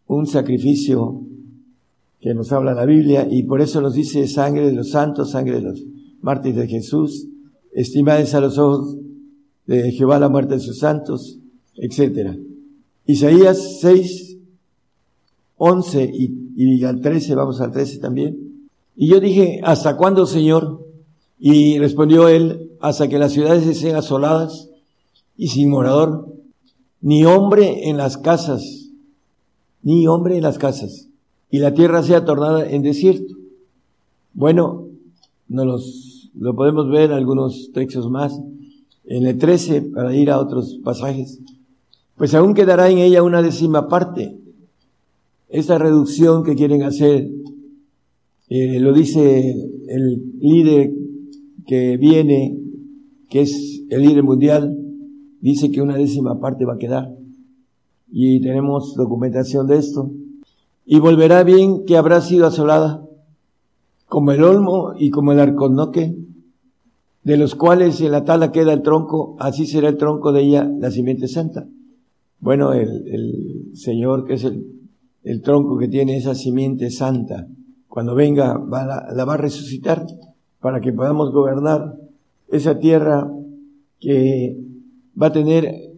un 0.07 0.27
sacrificio 0.27 1.21
que 2.19 2.33
nos 2.33 2.51
habla 2.51 2.73
la 2.73 2.85
Biblia 2.85 3.27
y 3.29 3.43
por 3.43 3.61
eso 3.61 3.81
nos 3.81 3.93
dice 3.93 4.27
sangre 4.27 4.65
de 4.67 4.73
los 4.73 4.89
santos, 4.89 5.31
sangre 5.31 5.55
de 5.55 5.61
los 5.61 5.85
mártires 6.25 6.57
de 6.57 6.67
Jesús, 6.67 7.27
estimades 7.71 8.33
a 8.33 8.41
los 8.41 8.57
ojos 8.57 8.97
de 9.67 9.91
Jehová 9.91 10.17
la 10.17 10.27
muerte 10.27 10.55
de 10.55 10.59
sus 10.59 10.79
santos, 10.79 11.37
etc. 11.75 12.35
Isaías 13.05 13.77
6, 13.79 14.37
11 15.57 16.11
y, 16.57 16.83
al 16.83 16.99
13, 16.99 17.35
vamos 17.35 17.61
al 17.61 17.71
13 17.71 17.99
también. 17.99 18.69
Y 18.95 19.07
yo 19.07 19.19
dije, 19.19 19.61
¿hasta 19.63 19.97
cuándo, 19.97 20.25
Señor? 20.25 20.83
Y 21.37 21.77
respondió 21.77 22.27
él, 22.27 22.71
hasta 22.79 23.07
que 23.07 23.19
las 23.19 23.31
ciudades 23.31 23.77
sean 23.77 23.95
asoladas 23.95 24.71
y 25.37 25.49
sin 25.49 25.69
morador, 25.69 26.33
ni 27.01 27.23
hombre 27.23 27.87
en 27.87 27.97
las 27.97 28.17
casas, 28.17 28.89
ni 29.83 30.07
hombre 30.07 30.37
en 30.37 30.43
las 30.43 30.57
casas, 30.57 31.07
y 31.51 31.59
la 31.59 31.75
tierra 31.75 32.01
sea 32.01 32.25
tornada 32.25 32.67
en 32.67 32.81
desierto. 32.81 33.35
Bueno, 34.33 34.87
no 35.47 35.65
los, 35.65 36.14
lo 36.37 36.55
podemos 36.55 36.89
ver 36.89 37.11
algunos 37.11 37.71
textos 37.73 38.09
más 38.09 38.39
en 39.05 39.25
el 39.25 39.37
13 39.37 39.81
para 39.93 40.15
ir 40.15 40.29
a 40.29 40.39
otros 40.39 40.79
pasajes. 40.83 41.39
Pues 42.15 42.33
aún 42.33 42.53
quedará 42.53 42.89
en 42.89 42.99
ella 42.99 43.23
una 43.23 43.41
décima 43.41 43.87
parte. 43.87 44.37
Esta 45.49 45.77
reducción 45.77 46.43
que 46.43 46.55
quieren 46.55 46.83
hacer, 46.83 47.29
eh, 48.49 48.79
lo 48.79 48.93
dice 48.93 49.55
el 49.87 50.39
líder 50.39 50.91
que 51.67 51.97
viene, 51.97 52.57
que 53.29 53.41
es 53.41 53.83
el 53.89 54.01
líder 54.01 54.23
mundial, 54.23 54.77
dice 55.41 55.71
que 55.71 55.81
una 55.81 55.97
décima 55.97 56.39
parte 56.39 56.65
va 56.65 56.73
a 56.73 56.79
quedar. 56.79 57.15
Y 58.11 58.41
tenemos 58.41 58.95
documentación 58.95 59.67
de 59.67 59.77
esto. 59.77 60.11
Y 60.85 60.99
volverá 60.99 61.43
bien 61.43 61.85
que 61.85 61.97
habrá 61.97 62.21
sido 62.21 62.45
asolada, 62.45 63.03
como 64.07 64.31
el 64.31 64.43
olmo 64.43 64.93
y 64.97 65.09
como 65.09 65.31
el 65.31 65.39
arconoque, 65.39 66.15
de 67.23 67.37
los 67.37 67.55
cuales 67.55 68.01
en 68.01 68.11
la 68.11 68.23
tala 68.23 68.51
queda 68.51 68.73
el 68.73 68.83
tronco, 68.83 69.35
así 69.39 69.65
será 69.65 69.89
el 69.89 69.97
tronco 69.97 70.31
de 70.31 70.41
ella 70.41 70.69
la 70.79 70.91
simiente 70.91 71.27
santa. 71.27 71.67
Bueno, 72.39 72.73
el, 72.73 73.07
el 73.07 73.75
Señor, 73.75 74.25
que 74.25 74.35
es 74.35 74.43
el, 74.43 74.63
el 75.23 75.41
tronco 75.41 75.77
que 75.77 75.87
tiene 75.87 76.17
esa 76.17 76.35
simiente 76.35 76.91
santa, 76.91 77.47
cuando 77.87 78.13
venga 78.13 78.57
va 78.57 78.85
la, 78.85 79.07
la 79.11 79.25
va 79.25 79.33
a 79.33 79.37
resucitar 79.37 80.05
para 80.59 80.81
que 80.81 80.93
podamos 80.93 81.31
gobernar 81.31 81.95
esa 82.49 82.77
tierra 82.77 83.31
que 83.99 84.57
va 85.19 85.27
a 85.27 85.31
tener, 85.31 85.93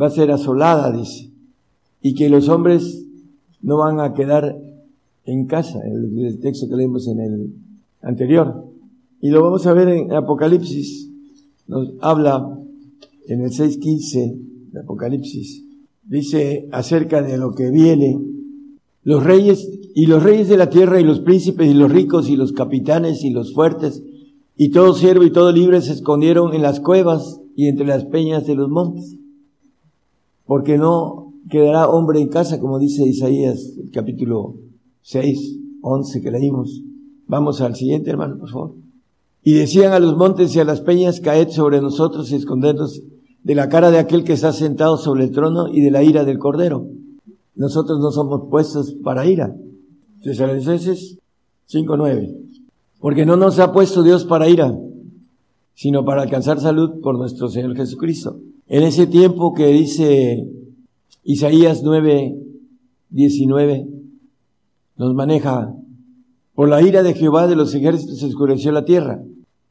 va 0.00 0.06
a 0.06 0.10
ser 0.10 0.30
asolada, 0.30 0.92
dice, 0.92 1.30
y 2.02 2.14
que 2.14 2.28
los 2.28 2.48
hombres 2.48 3.06
no 3.62 3.78
van 3.78 4.00
a 4.00 4.12
quedar 4.12 4.58
en 5.26 5.46
casa, 5.46 5.80
el, 5.84 6.38
texto 6.40 6.68
que 6.68 6.76
leímos 6.76 7.06
en 7.08 7.20
el 7.20 7.52
anterior. 8.00 8.64
Y 9.20 9.30
lo 9.30 9.42
vamos 9.42 9.66
a 9.66 9.72
ver 9.72 9.88
en 9.88 10.12
Apocalipsis, 10.12 11.10
nos 11.66 11.92
habla 12.00 12.58
en 13.26 13.40
el 13.40 13.50
6.15 13.50 14.38
de 14.72 14.80
Apocalipsis, 14.80 15.64
dice 16.04 16.68
acerca 16.70 17.22
de 17.22 17.36
lo 17.36 17.52
que 17.52 17.70
viene, 17.70 18.18
los 19.02 19.22
reyes 19.22 19.68
y 19.94 20.06
los 20.06 20.22
reyes 20.22 20.48
de 20.48 20.56
la 20.56 20.70
tierra 20.70 21.00
y 21.00 21.04
los 21.04 21.20
príncipes 21.20 21.68
y 21.68 21.74
los 21.74 21.90
ricos 21.90 22.28
y 22.28 22.36
los 22.36 22.52
capitanes 22.52 23.24
y 23.24 23.30
los 23.30 23.52
fuertes 23.52 24.02
y 24.56 24.70
todo 24.70 24.94
siervo 24.94 25.24
y 25.24 25.32
todo 25.32 25.52
libre 25.52 25.80
se 25.82 25.92
escondieron 25.92 26.54
en 26.54 26.62
las 26.62 26.80
cuevas 26.80 27.40
y 27.56 27.68
entre 27.68 27.86
las 27.86 28.04
peñas 28.04 28.46
de 28.46 28.54
los 28.54 28.68
montes, 28.68 29.16
porque 30.44 30.78
no 30.78 31.32
quedará 31.50 31.88
hombre 31.88 32.20
en 32.20 32.28
casa, 32.28 32.60
como 32.60 32.78
dice 32.78 33.04
Isaías, 33.04 33.74
el 33.78 33.90
capítulo 33.90 34.56
6, 35.06 35.60
11 35.82 36.20
que 36.20 36.30
leímos. 36.32 36.82
Vamos 37.28 37.60
al 37.60 37.76
siguiente, 37.76 38.10
hermano, 38.10 38.38
por 38.38 38.50
favor. 38.50 38.74
Y 39.44 39.54
decían 39.54 39.92
a 39.92 40.00
los 40.00 40.16
montes 40.16 40.54
y 40.56 40.58
a 40.58 40.64
las 40.64 40.80
peñas, 40.80 41.20
caed 41.20 41.50
sobre 41.50 41.80
nosotros 41.80 42.32
y 42.32 42.34
escondernos 42.34 43.02
de 43.44 43.54
la 43.54 43.68
cara 43.68 43.92
de 43.92 43.98
aquel 43.98 44.24
que 44.24 44.32
está 44.32 44.52
sentado 44.52 44.96
sobre 44.96 45.22
el 45.22 45.30
trono 45.30 45.68
y 45.68 45.80
de 45.80 45.92
la 45.92 46.02
ira 46.02 46.24
del 46.24 46.38
cordero. 46.38 46.88
Nosotros 47.54 48.00
no 48.00 48.10
somos 48.10 48.48
puestos 48.50 48.96
para 49.04 49.26
ira. 49.26 49.54
Tesalonicenses 50.22 51.18
5.9. 51.70 52.36
Porque 52.98 53.24
no 53.24 53.36
nos 53.36 53.60
ha 53.60 53.72
puesto 53.72 54.02
Dios 54.02 54.24
para 54.24 54.48
ira, 54.48 54.76
sino 55.74 56.04
para 56.04 56.22
alcanzar 56.22 56.58
salud 56.58 57.00
por 57.00 57.16
nuestro 57.16 57.48
Señor 57.48 57.76
Jesucristo. 57.76 58.40
En 58.66 58.82
ese 58.82 59.06
tiempo 59.06 59.54
que 59.54 59.68
dice 59.68 60.50
Isaías 61.22 61.82
9, 61.84 62.36
19, 63.10 63.86
nos 64.96 65.14
maneja, 65.14 65.74
por 66.54 66.68
la 66.68 66.82
ira 66.82 67.02
de 67.02 67.14
Jehová 67.14 67.46
de 67.46 67.56
los 67.56 67.74
ejércitos 67.74 68.18
se 68.18 68.26
oscureció 68.26 68.72
la 68.72 68.84
tierra, 68.84 69.22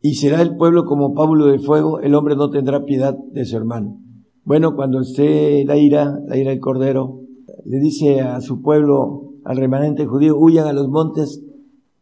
y 0.01 0.15
será 0.15 0.41
el 0.41 0.55
pueblo 0.55 0.85
como 0.85 1.15
pábulo 1.15 1.47
de 1.47 1.59
fuego, 1.59 1.99
el 1.99 2.13
hombre 2.13 2.35
no 2.35 2.51
tendrá 2.51 2.85
piedad 2.85 3.17
de 3.31 3.45
su 3.45 3.57
hermano. 3.57 3.99
Bueno, 4.43 4.75
cuando 4.75 5.01
esté 5.01 5.65
la 5.65 5.77
ira, 5.77 6.19
la 6.27 6.37
ira 6.37 6.51
del 6.51 6.59
cordero, 6.59 7.21
le 7.65 7.79
dice 7.79 8.21
a 8.21 8.39
su 8.41 8.61
pueblo, 8.61 9.33
al 9.43 9.57
remanente 9.57 10.05
judío, 10.05 10.37
huyan 10.37 10.67
a 10.67 10.73
los 10.73 10.87
montes, 10.89 11.43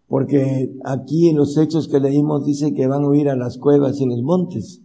porque 0.08 0.74
aquí 0.84 1.30
en 1.30 1.38
los 1.38 1.58
hechos 1.58 1.88
que 1.88 2.02
leímos 2.02 2.46
dice 2.46 2.74
que 2.74 2.88
van 2.88 3.04
a 3.04 3.08
huir 3.08 3.30
a 3.30 3.38
las 3.38 3.58
cuevas 3.58 4.00
y 4.02 4.06
los 4.06 4.22
montes. 4.22 4.82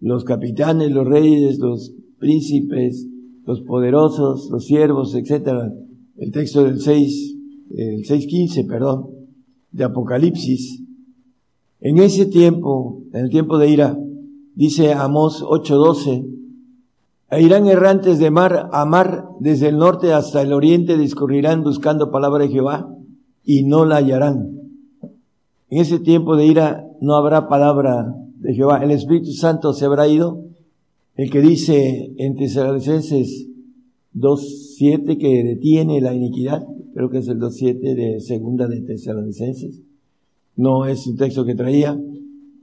Los 0.00 0.24
capitanes, 0.24 0.92
los 0.92 1.06
reyes, 1.06 1.58
los 1.58 1.94
príncipes, 2.18 3.06
los 3.46 3.62
poderosos, 3.62 4.50
los 4.50 4.66
siervos, 4.66 5.14
etcétera. 5.14 5.72
El 6.16 6.30
texto 6.30 6.64
del 6.64 6.80
6, 6.80 7.33
el 7.70 8.04
6.15, 8.04 8.66
perdón, 8.66 9.10
de 9.70 9.84
Apocalipsis, 9.84 10.84
en 11.84 11.98
ese 11.98 12.24
tiempo, 12.24 13.02
en 13.12 13.26
el 13.26 13.30
tiempo 13.30 13.58
de 13.58 13.68
ira, 13.68 13.98
dice 14.54 14.94
Amós 14.94 15.42
8:12, 15.42 16.24
e 17.30 17.42
irán 17.42 17.66
errantes 17.66 18.18
de 18.18 18.30
mar 18.30 18.70
a 18.72 18.86
mar, 18.86 19.26
desde 19.38 19.68
el 19.68 19.76
norte 19.76 20.14
hasta 20.14 20.40
el 20.40 20.54
oriente 20.54 20.96
discurrirán 20.96 21.62
buscando 21.62 22.10
palabra 22.10 22.44
de 22.44 22.50
Jehová 22.50 22.88
y 23.44 23.64
no 23.64 23.84
la 23.84 23.96
hallarán. 23.96 24.60
En 25.68 25.78
ese 25.78 25.98
tiempo 25.98 26.36
de 26.36 26.46
ira 26.46 26.86
no 27.02 27.16
habrá 27.16 27.48
palabra 27.48 28.14
de 28.38 28.54
Jehová. 28.54 28.82
El 28.82 28.90
Espíritu 28.90 29.32
Santo 29.32 29.74
se 29.74 29.84
habrá 29.84 30.08
ido. 30.08 30.42
El 31.16 31.30
que 31.30 31.42
dice 31.42 32.14
en 32.16 32.34
Tesalonicenses 32.36 33.48
2.7 34.14 35.18
que 35.18 35.44
detiene 35.44 36.00
la 36.00 36.14
iniquidad, 36.14 36.66
creo 36.94 37.10
que 37.10 37.18
es 37.18 37.28
el 37.28 37.38
2.7 37.38 37.94
de 37.94 38.20
segunda 38.20 38.68
de 38.68 38.80
Tesalonicenses 38.80 39.82
no 40.56 40.86
es 40.86 41.06
un 41.06 41.16
texto 41.16 41.44
que 41.44 41.54
traía, 41.54 41.98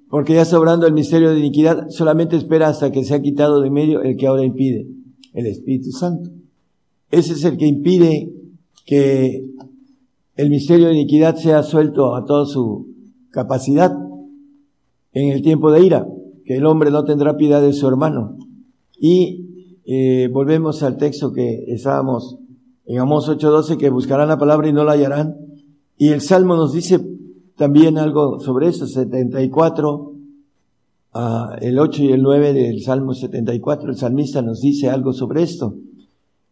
porque 0.10 0.34
ya 0.34 0.45
sobrando 0.45 0.88
el 0.88 0.94
misterio 0.94 1.32
de 1.32 1.40
iniquidad, 1.40 1.90
solamente 1.90 2.36
espera 2.36 2.68
hasta 2.68 2.91
que 2.91 3.03
se 3.03 3.14
ha 3.14 3.22
quitado 3.22 3.61
de 3.61 3.69
medio 3.69 4.02
el 4.02 4.18
que 4.18 4.28
ahora 4.28 4.44
impide, 4.44 4.88
el 5.34 5.45
Espíritu 5.45 5.91
Santo. 5.91 6.30
Ese 7.10 7.34
es 7.34 7.44
el 7.44 7.57
que 7.57 7.68
impide 7.68 8.32
que 8.86 9.45
el 10.36 10.49
misterio 10.49 10.88
de 10.88 10.94
iniquidad 10.94 11.36
sea 11.36 11.64
suelto 11.64 12.15
a 12.15 12.26
toda 12.26 12.45
su 12.45 12.88
capacidad 13.30 13.94
en 15.14 15.30
el 15.30 15.41
tiempo 15.41 15.72
de 15.72 15.86
ira, 15.86 16.07
que 16.45 16.57
el 16.57 16.65
hombre 16.65 16.91
no 16.91 17.03
tendrá 17.03 17.38
piedad 17.38 17.61
de 17.61 17.73
su 17.73 17.88
hermano. 17.88 18.38
Y 18.99 19.48
eh, 19.93 20.30
volvemos 20.30 20.84
al 20.84 20.95
texto 20.95 21.34
que 21.34 21.65
estábamos 21.68 22.38
en 22.85 22.99
Amós 22.99 23.27
8:12, 23.27 23.77
que 23.77 23.89
buscarán 23.89 24.30
la 24.30 24.38
palabra 24.38 24.69
y 24.69 24.72
no 24.72 24.85
la 24.85 24.93
hallarán. 24.93 25.35
Y 25.97 26.09
el 26.09 26.22
Salmo 26.22 26.55
nos 26.55 26.72
dice, 26.72 27.05
también 27.57 27.97
algo 27.97 28.39
sobre 28.39 28.69
eso, 28.69 28.88
74, 28.88 30.13
ah, 31.11 31.57
el 31.59 31.77
8 31.77 32.03
y 32.03 32.11
el 32.13 32.22
9 32.22 32.53
del 32.53 32.81
Salmo 32.81 33.13
74, 33.13 33.89
el 33.89 33.97
salmista 33.97 34.41
nos 34.41 34.61
dice 34.61 34.89
algo 34.89 35.11
sobre 35.11 35.43
esto. 35.43 35.76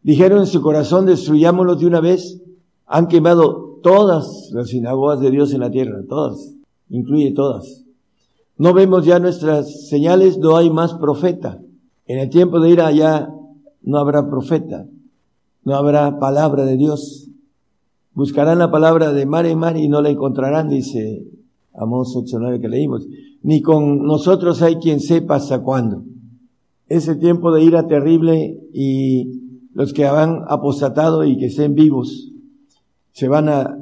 Dijeron 0.04 0.40
en 0.40 0.48
su 0.48 0.62
corazón, 0.62 1.06
destruyámoslos 1.06 1.80
de 1.80 1.88
una 1.88 2.02
vez. 2.02 2.42
Han 2.88 3.08
quemado 3.08 3.80
todas 3.82 4.50
las 4.52 4.68
sinagogas 4.68 5.22
de 5.22 5.32
Dios 5.32 5.54
en 5.54 5.62
la 5.62 5.72
tierra, 5.72 6.04
todas, 6.10 6.56
incluye 6.90 7.32
todas. 7.32 7.86
No 8.58 8.74
vemos 8.74 9.06
ya 9.06 9.18
nuestras 9.20 9.88
señales, 9.88 10.38
no 10.40 10.58
hay 10.58 10.70
más 10.70 10.94
profeta. 10.96 11.62
En 12.10 12.18
el 12.18 12.32
tiempo 12.32 12.60
de 12.60 12.72
ira 12.72 12.92
ya 12.92 13.30
no 13.84 14.00
habrá 14.00 14.28
profeta, 14.28 14.88
no 15.64 15.76
habrá 15.76 16.18
palabra 16.18 16.66
de 16.66 16.76
Dios. 16.76 17.30
Buscarán 18.16 18.58
la 18.58 18.72
palabra 18.72 19.14
de 19.14 19.28
mar 19.28 19.46
en 19.46 19.60
mar 19.60 19.78
y 19.78 19.88
no 19.88 20.02
la 20.02 20.10
encontrarán, 20.10 20.70
dice 20.70 21.28
Amós 21.72 22.16
8.9 22.16 22.62
que 22.62 22.68
leímos. 22.68 23.08
Ni 23.44 23.62
con 23.62 24.02
nosotros 24.02 24.64
hay 24.64 24.78
quien 24.78 25.02
sepa 25.02 25.36
hasta 25.36 25.62
cuándo. 25.62 26.04
Ese 26.88 27.16
tiempo 27.16 27.52
de 27.52 27.64
ira 27.64 27.86
terrible 27.86 28.60
y 28.74 29.68
los 29.76 29.94
que 29.94 30.08
han 30.08 30.46
apostatado 30.48 31.24
y 31.26 31.38
que 31.38 31.46
estén 31.46 31.76
vivos 31.76 32.32
se 33.12 33.28
van 33.28 33.50
a, 33.50 33.78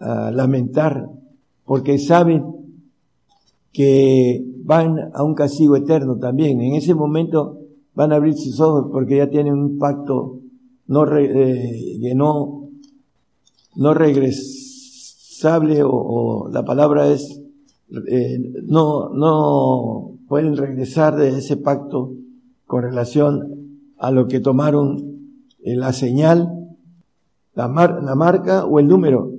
a 0.00 0.30
lamentar 0.32 1.08
porque 1.64 1.96
saben 1.96 2.44
que 3.72 4.44
van 4.64 4.98
a 5.14 5.24
un 5.24 5.34
castigo 5.34 5.76
eterno 5.76 6.18
también. 6.18 6.60
En 6.60 6.74
ese 6.74 6.94
momento 6.94 7.59
van 7.94 8.12
a 8.12 8.16
abrir 8.16 8.34
sus 8.34 8.60
ojos 8.60 8.88
porque 8.92 9.16
ya 9.16 9.28
tienen 9.28 9.54
un 9.54 9.78
pacto 9.78 10.40
no 10.86 11.06
eh, 11.16 11.98
que 12.00 12.14
no 12.14 12.68
no 13.76 13.94
regresable 13.94 15.82
o, 15.82 15.90
o 15.90 16.48
la 16.50 16.64
palabra 16.64 17.08
es 17.08 17.40
eh, 18.08 18.38
no 18.64 19.10
no 19.10 20.18
pueden 20.28 20.56
regresar 20.56 21.16
de 21.16 21.28
ese 21.38 21.56
pacto 21.56 22.12
con 22.66 22.82
relación 22.82 23.60
a 23.98 24.12
lo 24.12 24.28
que 24.28 24.40
tomaron 24.40 25.10
eh, 25.62 25.76
la 25.76 25.92
señal, 25.92 26.48
la, 27.54 27.68
mar, 27.68 28.00
la 28.02 28.14
marca 28.14 28.64
o 28.64 28.78
el 28.78 28.88
número. 28.88 29.32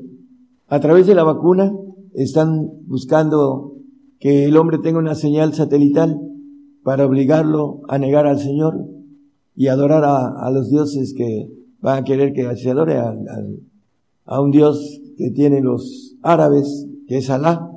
A 0.68 0.80
través 0.80 1.08
de 1.08 1.16
la 1.16 1.24
vacuna 1.24 1.74
están 2.14 2.70
buscando 2.86 3.74
que 4.20 4.46
el 4.46 4.58
hombre 4.58 4.78
tenga 4.78 5.00
una 5.00 5.16
señal 5.16 5.54
satelital 5.54 6.20
para 6.84 7.06
obligarlo 7.06 7.82
a 7.88 7.98
negar 7.98 8.28
al 8.28 8.40
Señor 8.40 8.86
y 9.56 9.68
adorar 9.68 10.04
a, 10.06 10.50
los 10.52 10.70
dioses 10.70 11.14
que 11.14 11.50
van 11.80 12.00
a 12.00 12.04
querer 12.04 12.34
que 12.34 12.56
se 12.56 12.72
adore 12.72 12.98
a 12.98 14.42
un 14.42 14.52
Dios 14.52 15.02
que 15.18 15.30
tienen 15.32 15.64
los 15.64 16.16
árabes, 16.22 16.88
que 17.08 17.18
es 17.18 17.30
Alá, 17.30 17.70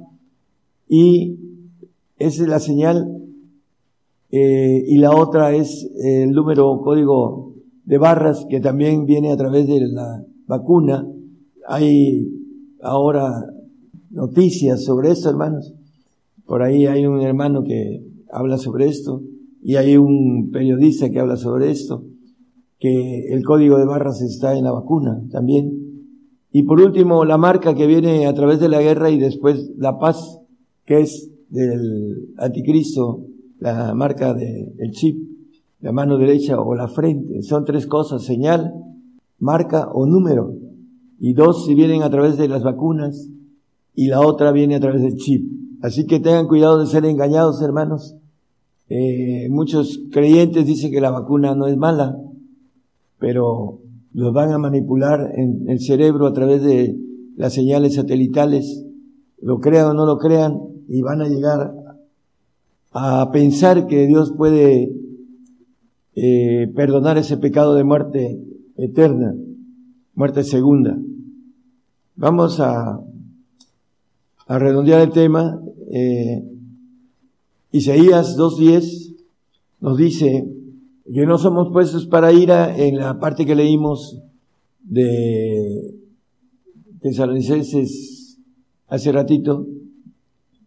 y 0.88 1.38
esa 2.18 2.42
es 2.42 2.48
la 2.48 2.60
señal, 2.60 3.22
eh, 4.30 4.84
y 4.86 4.98
la 4.98 5.14
otra 5.14 5.54
es 5.54 5.90
el 6.02 6.32
número 6.32 6.80
código 6.82 7.54
de 7.84 7.98
barras 7.98 8.46
que 8.48 8.60
también 8.60 9.04
viene 9.04 9.30
a 9.30 9.36
través 9.36 9.66
de 9.66 9.80
la 9.88 10.24
vacuna. 10.46 11.06
Hay 11.68 12.28
ahora 12.82 13.46
noticias 14.10 14.84
sobre 14.84 15.10
esto, 15.10 15.30
hermanos. 15.30 15.72
Por 16.46 16.62
ahí 16.62 16.86
hay 16.86 17.06
un 17.06 17.20
hermano 17.20 17.62
que 17.62 18.02
habla 18.34 18.58
sobre 18.58 18.88
esto 18.88 19.22
y 19.62 19.76
hay 19.76 19.96
un 19.96 20.50
periodista 20.52 21.08
que 21.08 21.20
habla 21.20 21.36
sobre 21.36 21.70
esto, 21.70 22.04
que 22.78 23.32
el 23.32 23.42
código 23.44 23.78
de 23.78 23.86
barras 23.86 24.20
está 24.20 24.58
en 24.58 24.64
la 24.64 24.72
vacuna 24.72 25.22
también. 25.30 25.84
Y 26.52 26.64
por 26.64 26.80
último, 26.80 27.24
la 27.24 27.38
marca 27.38 27.74
que 27.74 27.86
viene 27.86 28.26
a 28.26 28.34
través 28.34 28.60
de 28.60 28.68
la 28.68 28.82
guerra 28.82 29.10
y 29.10 29.18
después 29.18 29.72
la 29.78 29.98
paz, 29.98 30.38
que 30.84 31.00
es 31.00 31.30
del 31.48 32.34
anticristo, 32.36 33.24
la 33.58 33.94
marca 33.94 34.34
del 34.34 34.90
chip, 34.92 35.16
la 35.80 35.92
mano 35.92 36.18
derecha 36.18 36.60
o 36.60 36.74
la 36.74 36.88
frente. 36.88 37.42
Son 37.42 37.64
tres 37.64 37.86
cosas, 37.86 38.22
señal, 38.22 38.74
marca 39.38 39.88
o 39.92 40.06
número. 40.06 40.54
Y 41.18 41.32
dos 41.32 41.64
si 41.64 41.74
vienen 41.74 42.02
a 42.02 42.10
través 42.10 42.36
de 42.36 42.48
las 42.48 42.62
vacunas 42.62 43.30
y 43.94 44.08
la 44.08 44.20
otra 44.20 44.52
viene 44.52 44.74
a 44.74 44.80
través 44.80 45.00
del 45.02 45.16
chip. 45.16 45.50
Así 45.80 46.06
que 46.06 46.20
tengan 46.20 46.48
cuidado 46.48 46.78
de 46.78 46.86
ser 46.86 47.04
engañados, 47.04 47.62
hermanos. 47.62 48.16
Eh, 48.88 49.48
muchos 49.50 50.02
creyentes 50.12 50.66
dicen 50.66 50.90
que 50.90 51.00
la 51.00 51.10
vacuna 51.10 51.54
no 51.54 51.66
es 51.66 51.76
mala, 51.76 52.18
pero 53.18 53.80
los 54.12 54.32
van 54.32 54.52
a 54.52 54.58
manipular 54.58 55.32
en 55.34 55.68
el 55.68 55.80
cerebro 55.80 56.26
a 56.26 56.32
través 56.32 56.62
de 56.62 56.96
las 57.36 57.52
señales 57.52 57.94
satelitales, 57.94 58.84
lo 59.40 59.60
crean 59.60 59.88
o 59.88 59.94
no 59.94 60.06
lo 60.06 60.18
crean, 60.18 60.60
y 60.88 61.00
van 61.02 61.22
a 61.22 61.28
llegar 61.28 61.74
a 62.92 63.30
pensar 63.32 63.86
que 63.86 64.06
Dios 64.06 64.32
puede 64.36 64.92
eh, 66.14 66.70
perdonar 66.76 67.18
ese 67.18 67.38
pecado 67.38 67.74
de 67.74 67.84
muerte 67.84 68.38
eterna, 68.76 69.34
muerte 70.14 70.44
segunda. 70.44 70.96
Vamos 72.14 72.60
a, 72.60 73.00
a 74.46 74.58
redondear 74.58 75.00
el 75.00 75.10
tema. 75.10 75.60
Eh, 75.90 76.53
Isaías 77.74 78.38
2.10 78.38 79.16
nos 79.80 79.96
dice 79.96 80.48
que 81.12 81.26
no 81.26 81.38
somos 81.38 81.72
puestos 81.72 82.06
para 82.06 82.30
ira 82.30 82.78
en 82.78 82.98
la 82.98 83.18
parte 83.18 83.44
que 83.44 83.56
leímos 83.56 84.22
de 84.84 85.92
Tesalonicenses 87.00 88.38
hace 88.86 89.10
ratito. 89.10 89.66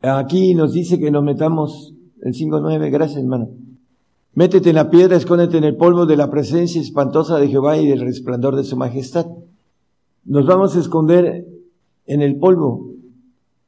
Aquí 0.01 0.53
nos 0.53 0.73
dice 0.73 0.99
que 0.99 1.09
nos 1.09 1.23
metamos 1.23 1.93
el 2.23 2.33
5.9, 2.33 2.91
gracias 2.91 3.19
hermano. 3.19 3.51
Métete 4.33 4.71
en 4.71 4.75
la 4.75 4.89
piedra, 4.89 5.15
escóndete 5.15 5.57
en 5.59 5.63
el 5.63 5.77
polvo 5.77 6.05
de 6.07 6.17
la 6.17 6.29
presencia 6.29 6.81
espantosa 6.81 7.37
de 7.37 7.47
Jehová 7.47 7.77
y 7.77 7.87
del 7.87 8.01
resplandor 8.01 8.57
de 8.57 8.65
su 8.65 8.75
majestad. 8.75 9.27
Nos 10.25 10.45
vamos 10.45 10.75
a 10.75 10.81
esconder 10.81 11.47
en 12.05 12.21
el 12.21 12.35
polvo, 12.35 12.91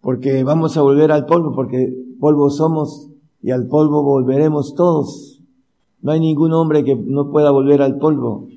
porque 0.01 0.43
vamos 0.43 0.75
a 0.75 0.81
volver 0.81 1.13
al 1.13 1.25
polvo, 1.25 1.55
porque 1.55 1.95
polvo 2.19 2.49
somos 2.49 3.08
y 3.41 3.51
al 3.51 3.67
polvo 3.67 4.03
volveremos 4.03 4.75
todos. 4.75 5.41
No 6.01 6.11
hay 6.11 6.19
ningún 6.19 6.53
hombre 6.53 6.83
que 6.83 6.95
no 6.95 7.31
pueda 7.31 7.51
volver 7.51 7.81
al 7.81 7.97
polvo. 7.97 8.47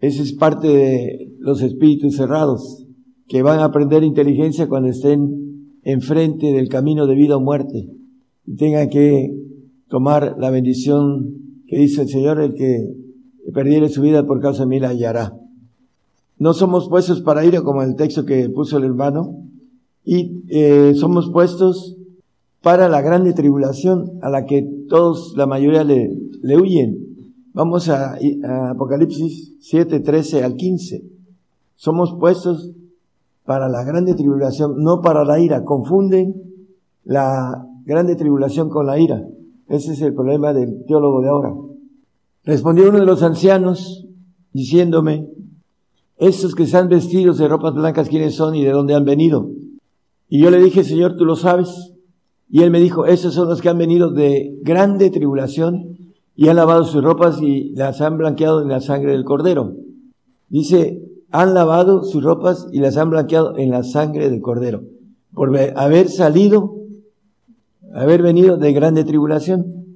Esa 0.00 0.22
es 0.22 0.32
parte 0.32 0.68
de 0.68 1.32
los 1.38 1.62
espíritus 1.62 2.16
cerrados, 2.16 2.86
que 3.26 3.42
van 3.42 3.60
a 3.60 3.64
aprender 3.64 4.02
inteligencia 4.02 4.68
cuando 4.68 4.88
estén 4.88 5.80
enfrente 5.82 6.52
del 6.52 6.68
camino 6.68 7.06
de 7.06 7.14
vida 7.14 7.36
o 7.36 7.40
muerte 7.40 7.88
y 8.46 8.56
tengan 8.56 8.88
que 8.88 9.34
tomar 9.88 10.36
la 10.38 10.50
bendición 10.50 11.62
que 11.66 11.78
dice 11.78 12.02
el 12.02 12.08
Señor, 12.08 12.40
el 12.40 12.54
que 12.54 12.94
perdiere 13.52 13.88
su 13.88 14.02
vida 14.02 14.26
por 14.26 14.40
causa 14.40 14.64
de 14.64 14.68
mí 14.68 14.80
la 14.80 14.88
hallará. 14.88 15.38
No 16.38 16.52
somos 16.52 16.88
puestos 16.88 17.20
para 17.20 17.44
ir, 17.44 17.54
como 17.62 17.82
el 17.82 17.94
texto 17.94 18.24
que 18.24 18.48
puso 18.50 18.78
el 18.78 18.84
hermano, 18.84 19.44
y 20.04 20.42
eh, 20.48 20.92
somos 20.96 21.30
puestos 21.30 21.96
para 22.64 22.88
la 22.88 23.02
grande 23.02 23.34
tribulación 23.34 24.18
a 24.22 24.30
la 24.30 24.46
que 24.46 24.62
todos, 24.88 25.34
la 25.36 25.46
mayoría 25.46 25.84
le, 25.84 26.10
le 26.42 26.56
huyen. 26.56 26.96
Vamos 27.52 27.90
a, 27.90 28.14
a 28.14 28.70
Apocalipsis 28.70 29.58
7, 29.60 30.00
13 30.00 30.42
al 30.42 30.54
15. 30.56 31.04
Somos 31.76 32.16
puestos 32.18 32.72
para 33.44 33.68
la 33.68 33.84
grande 33.84 34.14
tribulación, 34.14 34.82
no 34.82 35.02
para 35.02 35.26
la 35.26 35.38
ira. 35.38 35.62
Confunden 35.62 36.34
la 37.04 37.68
grande 37.84 38.16
tribulación 38.16 38.70
con 38.70 38.86
la 38.86 38.98
ira. 38.98 39.22
Ese 39.68 39.92
es 39.92 40.00
el 40.00 40.14
problema 40.14 40.54
del 40.54 40.86
teólogo 40.86 41.20
de 41.20 41.28
ahora. 41.28 41.54
Respondió 42.44 42.88
uno 42.88 42.98
de 42.98 43.06
los 43.06 43.22
ancianos 43.22 44.06
diciéndome, 44.54 45.28
esos 46.16 46.54
que 46.54 46.62
están 46.62 46.88
vestidos 46.88 47.36
de 47.36 47.46
ropas 47.46 47.74
blancas, 47.74 48.08
¿quiénes 48.08 48.34
son 48.34 48.54
y 48.54 48.64
de 48.64 48.70
dónde 48.70 48.94
han 48.94 49.04
venido? 49.04 49.50
Y 50.30 50.40
yo 50.40 50.50
le 50.50 50.62
dije, 50.62 50.82
Señor, 50.82 51.16
tú 51.18 51.26
lo 51.26 51.36
sabes. 51.36 51.93
Y 52.54 52.62
él 52.62 52.70
me 52.70 52.78
dijo, 52.78 53.04
esos 53.04 53.34
son 53.34 53.48
los 53.48 53.60
que 53.60 53.68
han 53.68 53.78
venido 53.78 54.12
de 54.12 54.56
grande 54.62 55.10
tribulación 55.10 55.98
y 56.36 56.46
han 56.46 56.54
lavado 56.54 56.84
sus 56.84 57.02
ropas 57.02 57.42
y 57.42 57.74
las 57.74 58.00
han 58.00 58.16
blanqueado 58.16 58.62
en 58.62 58.68
la 58.68 58.80
sangre 58.80 59.10
del 59.10 59.24
cordero. 59.24 59.74
Dice, 60.50 61.02
han 61.32 61.52
lavado 61.52 62.04
sus 62.04 62.22
ropas 62.22 62.68
y 62.70 62.78
las 62.78 62.96
han 62.96 63.10
blanqueado 63.10 63.58
en 63.58 63.72
la 63.72 63.82
sangre 63.82 64.30
del 64.30 64.40
cordero. 64.40 64.84
Por 65.32 65.50
haber 65.74 66.08
salido, 66.08 66.76
haber 67.92 68.22
venido 68.22 68.56
de 68.56 68.72
grande 68.72 69.02
tribulación. 69.02 69.86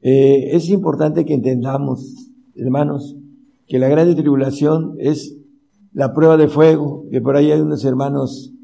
Eh, 0.00 0.56
es 0.56 0.70
importante 0.70 1.26
que 1.26 1.34
entendamos, 1.34 2.30
hermanos, 2.54 3.16
que 3.68 3.78
la 3.78 3.90
grande 3.90 4.14
tribulación 4.14 4.94
es 4.98 5.36
la 5.92 6.14
prueba 6.14 6.38
de 6.38 6.48
fuego, 6.48 7.04
que 7.10 7.20
por 7.20 7.36
ahí 7.36 7.52
hay 7.52 7.60
unos 7.60 7.84
hermanos 7.84 8.54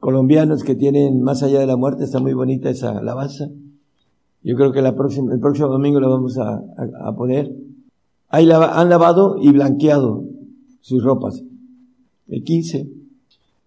colombianos 0.00 0.62
que 0.62 0.74
tienen 0.74 1.22
más 1.22 1.42
allá 1.42 1.60
de 1.60 1.66
la 1.66 1.76
muerte, 1.76 2.04
está 2.04 2.20
muy 2.20 2.34
bonita 2.34 2.70
esa 2.70 2.98
alabanza. 2.98 3.48
Yo 4.42 4.54
creo 4.56 4.72
que 4.72 4.82
la 4.82 4.94
próxima, 4.94 5.32
el 5.32 5.40
próximo 5.40 5.68
domingo 5.68 5.98
lo 5.98 6.10
vamos 6.10 6.38
a, 6.38 6.62
a, 7.04 7.16
poner. 7.16 7.52
Ahí 8.28 8.48
han 8.50 8.88
lavado 8.88 9.36
y 9.40 9.50
blanqueado 9.50 10.24
sus 10.80 11.02
ropas. 11.02 11.42
El 12.28 12.44
15. 12.44 12.88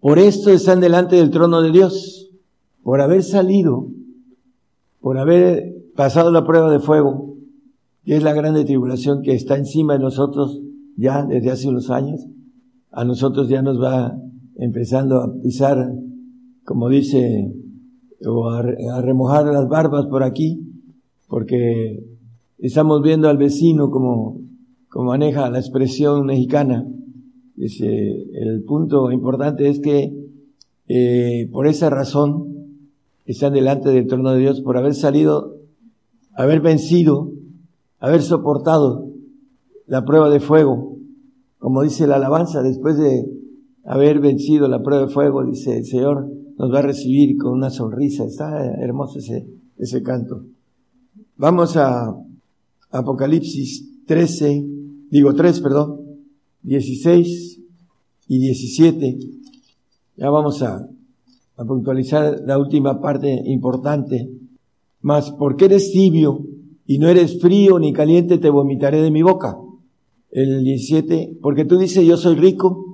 Por 0.00 0.18
esto 0.18 0.50
están 0.50 0.80
delante 0.80 1.16
del 1.16 1.30
trono 1.30 1.60
de 1.60 1.70
Dios, 1.70 2.30
por 2.82 3.02
haber 3.02 3.22
salido, 3.22 3.88
por 5.00 5.18
haber 5.18 5.74
pasado 5.94 6.30
la 6.30 6.46
prueba 6.46 6.72
de 6.72 6.80
fuego, 6.80 7.34
que 8.04 8.16
es 8.16 8.22
la 8.22 8.32
grande 8.32 8.64
tribulación 8.64 9.20
que 9.22 9.34
está 9.34 9.56
encima 9.56 9.94
de 9.94 9.98
nosotros 9.98 10.60
ya 10.96 11.24
desde 11.26 11.50
hace 11.50 11.68
unos 11.68 11.90
años. 11.90 12.26
A 12.90 13.04
nosotros 13.04 13.48
ya 13.48 13.60
nos 13.60 13.80
va 13.80 14.16
empezando 14.56 15.20
a 15.20 15.32
pisar 15.42 15.92
como 16.64 16.88
dice, 16.88 17.52
o 18.26 18.50
a, 18.50 18.62
remojar 19.02 19.46
las 19.46 19.68
barbas 19.68 20.06
por 20.06 20.22
aquí, 20.22 20.60
porque 21.28 22.04
estamos 22.58 23.02
viendo 23.02 23.28
al 23.28 23.38
vecino 23.38 23.90
como, 23.90 24.40
como 24.88 25.06
maneja 25.06 25.50
la 25.50 25.58
expresión 25.58 26.26
mexicana. 26.26 26.86
Dice, 27.56 27.86
el 28.32 28.62
punto 28.64 29.10
importante 29.12 29.68
es 29.68 29.80
que 29.80 30.12
eh, 30.88 31.48
por 31.52 31.66
esa 31.66 31.90
razón 31.90 32.50
están 33.26 33.52
delante 33.52 33.90
del 33.90 34.06
trono 34.06 34.32
de 34.32 34.40
Dios, 34.40 34.60
por 34.60 34.76
haber 34.76 34.94
salido, 34.94 35.56
haber 36.34 36.60
vencido, 36.60 37.30
haber 37.98 38.22
soportado 38.22 39.08
la 39.86 40.04
prueba 40.04 40.30
de 40.30 40.40
fuego, 40.40 40.96
como 41.58 41.82
dice 41.82 42.06
la 42.06 42.16
alabanza, 42.16 42.62
después 42.62 42.96
de 42.96 43.24
haber 43.84 44.20
vencido 44.20 44.66
la 44.68 44.82
prueba 44.82 45.06
de 45.06 45.12
fuego, 45.12 45.44
dice 45.44 45.76
el 45.76 45.84
Señor, 45.84 46.28
nos 46.60 46.70
va 46.70 46.80
a 46.80 46.82
recibir 46.82 47.38
con 47.38 47.54
una 47.54 47.70
sonrisa. 47.70 48.24
Está 48.24 48.66
hermoso 48.74 49.18
ese, 49.18 49.46
ese 49.78 50.02
canto. 50.02 50.44
Vamos 51.38 51.74
a 51.78 52.14
Apocalipsis 52.90 54.04
13, 54.04 54.66
digo 55.10 55.34
3, 55.34 55.58
perdón, 55.60 56.00
16 56.62 57.60
y 58.28 58.38
17. 58.40 59.18
Ya 60.18 60.28
vamos 60.28 60.60
a, 60.62 60.86
a 61.56 61.64
puntualizar 61.64 62.42
la 62.44 62.58
última 62.58 63.00
parte 63.00 63.40
importante. 63.46 64.28
Mas 65.00 65.30
porque 65.30 65.64
eres 65.64 65.92
tibio 65.92 66.44
y 66.84 66.98
no 66.98 67.08
eres 67.08 67.40
frío 67.40 67.78
ni 67.78 67.94
caliente, 67.94 68.36
te 68.36 68.50
vomitaré 68.50 69.00
de 69.00 69.10
mi 69.10 69.22
boca. 69.22 69.56
El 70.30 70.62
17, 70.62 71.38
porque 71.40 71.64
tú 71.64 71.78
dices 71.78 72.04
yo 72.04 72.18
soy 72.18 72.34
rico 72.34 72.89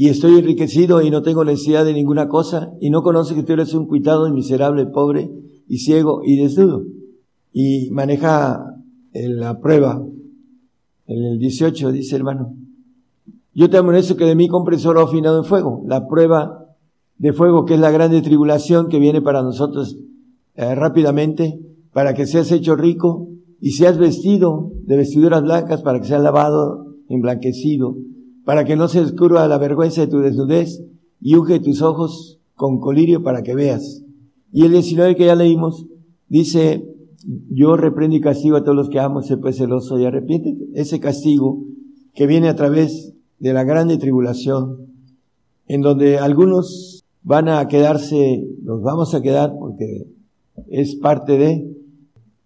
y 0.00 0.08
estoy 0.08 0.38
enriquecido 0.38 1.02
y 1.02 1.10
no 1.10 1.20
tengo 1.20 1.44
necesidad 1.44 1.84
de 1.84 1.92
ninguna 1.92 2.26
cosa 2.26 2.72
y 2.80 2.88
no 2.88 3.02
conoce 3.02 3.34
que 3.34 3.42
tú 3.42 3.52
eres 3.52 3.74
un 3.74 3.86
cuitado 3.86 4.26
y 4.26 4.32
miserable, 4.32 4.86
pobre 4.86 5.30
y 5.68 5.76
ciego 5.76 6.22
y 6.24 6.36
desnudo. 6.36 6.84
Y 7.52 7.90
maneja 7.90 8.64
la 9.12 9.60
prueba. 9.60 10.02
En 11.04 11.22
el 11.22 11.38
18 11.38 11.92
dice 11.92 12.16
hermano, 12.16 12.54
yo 13.52 13.68
te 13.68 13.76
amonesto 13.76 14.16
que 14.16 14.24
de 14.24 14.34
mí 14.34 14.48
compres 14.48 14.86
oro 14.86 15.02
afinado 15.02 15.36
en 15.36 15.44
fuego. 15.44 15.84
La 15.86 16.08
prueba 16.08 16.74
de 17.18 17.34
fuego 17.34 17.66
que 17.66 17.74
es 17.74 17.80
la 17.80 17.90
grande 17.90 18.22
tribulación 18.22 18.88
que 18.88 19.00
viene 19.00 19.20
para 19.20 19.42
nosotros 19.42 19.98
eh, 20.54 20.74
rápidamente, 20.74 21.60
para 21.92 22.14
que 22.14 22.24
seas 22.24 22.50
hecho 22.52 22.74
rico 22.74 23.28
y 23.60 23.72
seas 23.72 23.98
vestido 23.98 24.72
de 24.82 24.96
vestiduras 24.96 25.42
blancas 25.42 25.82
para 25.82 26.00
que 26.00 26.06
seas 26.06 26.22
lavado, 26.22 26.86
emblanquecido 27.10 27.98
para 28.50 28.64
que 28.64 28.74
no 28.74 28.88
se 28.88 29.02
descubra 29.02 29.46
la 29.46 29.58
vergüenza 29.58 30.00
de 30.00 30.08
tu 30.08 30.18
desnudez 30.18 30.82
y 31.20 31.36
unge 31.36 31.60
tus 31.60 31.82
ojos 31.82 32.40
con 32.56 32.80
colirio 32.80 33.22
para 33.22 33.44
que 33.44 33.54
veas. 33.54 34.02
Y 34.50 34.64
el 34.64 34.72
19 34.72 35.14
que 35.14 35.26
ya 35.26 35.36
leímos 35.36 35.86
dice, 36.28 36.84
yo 37.48 37.76
reprendo 37.76 38.16
y 38.16 38.20
castigo 38.20 38.56
a 38.56 38.64
todos 38.64 38.74
los 38.74 38.88
que 38.88 38.98
amo, 38.98 39.22
sé 39.22 39.36
pues 39.36 39.56
celoso 39.56 40.00
y 40.00 40.04
arrepiéntete. 40.04 40.66
Ese 40.74 40.98
castigo 40.98 41.62
que 42.12 42.26
viene 42.26 42.48
a 42.48 42.56
través 42.56 43.14
de 43.38 43.52
la 43.52 43.62
grande 43.62 43.98
tribulación, 43.98 44.78
en 45.68 45.82
donde 45.82 46.18
algunos 46.18 47.04
van 47.22 47.48
a 47.48 47.68
quedarse, 47.68 48.48
los 48.64 48.82
vamos 48.82 49.14
a 49.14 49.22
quedar 49.22 49.54
porque 49.60 50.08
es 50.66 50.96
parte 50.96 51.38
de, 51.38 51.72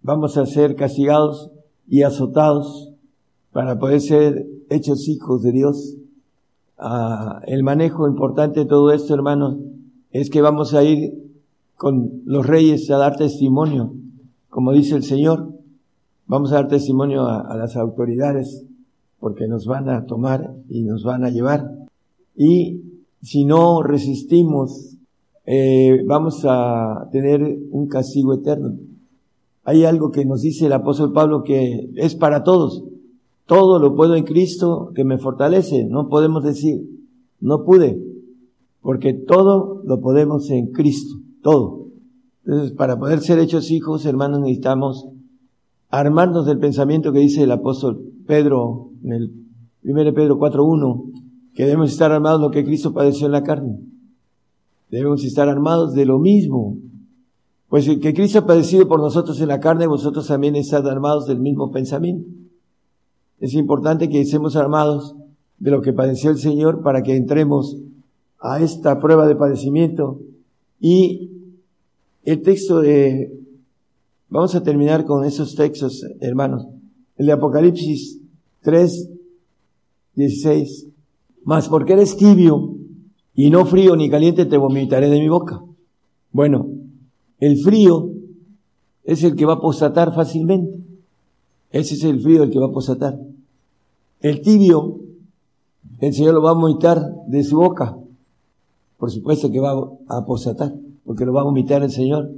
vamos 0.03 0.37
a 0.37 0.45
ser 0.45 0.75
castigados 0.75 1.49
y 1.87 2.03
azotados 2.03 2.91
para 3.51 3.79
poder 3.79 4.01
ser 4.01 4.54
hechos 4.69 5.07
hijos 5.07 5.41
de 5.43 5.51
Dios. 5.51 5.95
Ah, 6.77 7.41
el 7.47 7.63
manejo 7.63 8.07
importante 8.07 8.61
de 8.61 8.65
todo 8.65 8.91
esto, 8.91 9.13
hermanos, 9.13 9.57
es 10.11 10.29
que 10.29 10.41
vamos 10.41 10.73
a 10.73 10.83
ir 10.83 11.13
con 11.75 12.21
los 12.25 12.45
reyes 12.45 12.89
a 12.89 12.97
dar 12.97 13.17
testimonio, 13.17 13.93
como 14.49 14.71
dice 14.71 14.95
el 14.95 15.03
Señor. 15.03 15.53
Vamos 16.27 16.51
a 16.51 16.55
dar 16.55 16.67
testimonio 16.67 17.27
a, 17.27 17.55
las 17.55 17.75
autoridades 17.75 18.65
porque 19.19 19.47
nos 19.47 19.65
van 19.65 19.89
a 19.89 20.05
tomar 20.05 20.55
y 20.69 20.83
nos 20.83 21.03
van 21.03 21.23
a 21.23 21.29
llevar. 21.29 21.69
Y 22.35 22.81
si 23.21 23.45
no 23.45 23.83
resistimos, 23.83 24.97
eh, 25.45 26.03
vamos 26.05 26.45
a 26.45 27.07
tener 27.11 27.59
un 27.71 27.87
castigo 27.87 28.33
eterno. 28.33 28.77
Hay 29.63 29.83
algo 29.83 30.11
que 30.11 30.25
nos 30.25 30.41
dice 30.41 30.67
el 30.67 30.73
apóstol 30.73 31.11
Pablo 31.11 31.43
que 31.43 31.89
es 31.95 32.15
para 32.15 32.43
todos, 32.43 32.83
todo 33.45 33.79
lo 33.79 33.95
puedo 33.95 34.15
en 34.15 34.23
Cristo 34.23 34.91
que 34.95 35.03
me 35.03 35.17
fortalece. 35.17 35.85
No 35.85 36.09
podemos 36.09 36.43
decir, 36.43 36.81
no 37.39 37.63
pude, 37.63 38.01
porque 38.81 39.13
todo 39.13 39.81
lo 39.85 39.99
podemos 40.01 40.49
en 40.49 40.71
Cristo, 40.71 41.15
todo. 41.41 41.87
Entonces, 42.45 42.71
para 42.71 42.99
poder 42.99 43.21
ser 43.21 43.39
hechos 43.39 43.71
hijos, 43.71 44.05
hermanos, 44.05 44.39
necesitamos 44.39 45.07
armarnos 45.89 46.45
del 46.45 46.59
pensamiento 46.59 47.11
que 47.11 47.19
dice 47.19 47.43
el 47.43 47.51
apóstol 47.51 48.01
Pedro 48.27 48.91
en 49.03 49.13
el 49.13 49.33
1 49.83 50.13
Pedro 50.13 50.37
4.1, 50.39 51.11
que 51.53 51.63
debemos 51.65 51.91
estar 51.91 52.11
armados 52.11 52.41
de 52.41 52.47
lo 52.47 52.51
que 52.51 52.65
Cristo 52.65 52.93
padeció 52.93 53.27
en 53.27 53.31
la 53.31 53.43
carne. 53.43 53.79
Debemos 54.89 55.23
estar 55.23 55.47
armados 55.49 55.93
de 55.93 56.05
lo 56.05 56.19
mismo. 56.19 56.77
Pues 57.69 57.87
el 57.87 57.99
que 57.99 58.13
Cristo 58.13 58.39
ha 58.39 58.45
padecido 58.45 58.87
por 58.87 58.99
nosotros 58.99 59.39
en 59.41 59.47
la 59.47 59.59
carne, 59.59 59.87
vosotros 59.87 60.27
también 60.27 60.55
estad 60.55 60.87
armados 60.87 61.27
del 61.27 61.39
mismo 61.39 61.71
pensamiento. 61.71 62.27
Es 63.45 63.53
importante 63.53 64.09
que 64.09 64.21
estemos 64.21 64.55
armados 64.55 65.15
de 65.59 65.69
lo 65.69 65.83
que 65.83 65.93
padeció 65.93 66.31
el 66.31 66.39
Señor 66.39 66.81
para 66.81 67.03
que 67.03 67.15
entremos 67.15 67.77
a 68.39 68.59
esta 68.59 68.99
prueba 68.99 69.27
de 69.27 69.35
padecimiento. 69.35 70.19
Y 70.79 71.29
el 72.23 72.41
texto 72.41 72.81
de, 72.81 73.39
vamos 74.29 74.55
a 74.55 74.63
terminar 74.63 75.05
con 75.05 75.25
esos 75.25 75.53
textos, 75.53 76.03
hermanos. 76.21 76.65
El 77.17 77.27
de 77.27 77.33
Apocalipsis 77.33 78.19
3, 78.63 79.11
16. 80.15 80.87
Mas 81.43 81.69
porque 81.69 81.93
eres 81.93 82.17
tibio 82.17 82.77
y 83.35 83.51
no 83.51 83.67
frío 83.67 83.95
ni 83.95 84.09
caliente, 84.09 84.47
te 84.47 84.57
vomitaré 84.57 85.07
de 85.07 85.19
mi 85.19 85.29
boca. 85.29 85.63
Bueno, 86.31 86.67
el 87.39 87.59
frío 87.59 88.09
es 89.03 89.23
el 89.23 89.35
que 89.35 89.45
va 89.45 89.53
a 89.53 89.57
apostatar 89.57 90.15
fácilmente. 90.15 90.79
Ese 91.69 91.93
es 91.93 92.03
el 92.05 92.19
frío 92.19 92.41
el 92.41 92.49
que 92.49 92.57
va 92.57 92.65
a 92.65 92.69
apostatar. 92.69 93.19
El 94.25 94.41
tibio, 94.41 95.01
el 95.99 96.11
Señor 96.11 96.33
lo 96.33 96.41
va 96.41 96.49
a 96.49 96.55
vomitar 96.55 96.99
de 97.27 97.43
su 97.43 97.57
boca. 97.57 97.95
Por 98.97 99.11
supuesto 99.11 99.51
que 99.51 99.59
va 99.59 99.73
a 100.07 100.17
apostatar, 100.17 100.73
porque 101.05 101.25
lo 101.25 101.33
va 101.33 101.41
a 101.41 101.43
vomitar 101.43 101.83
el 101.83 101.91
Señor. 101.91 102.31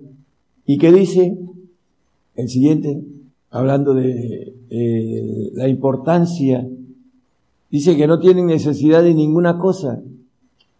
¿Y 0.66 0.80
qué 0.80 0.92
dice? 0.92 1.38
El 2.36 2.50
siguiente, 2.50 3.02
hablando 3.52 3.94
de 3.94 4.54
eh, 4.70 5.52
la 5.54 5.70
importancia, 5.70 6.68
dice 7.72 7.96
que 7.96 8.06
no 8.06 8.20
tienen 8.20 8.48
necesidad 8.48 9.02
de 9.02 9.14
ninguna 9.14 9.58
cosa. 9.58 10.04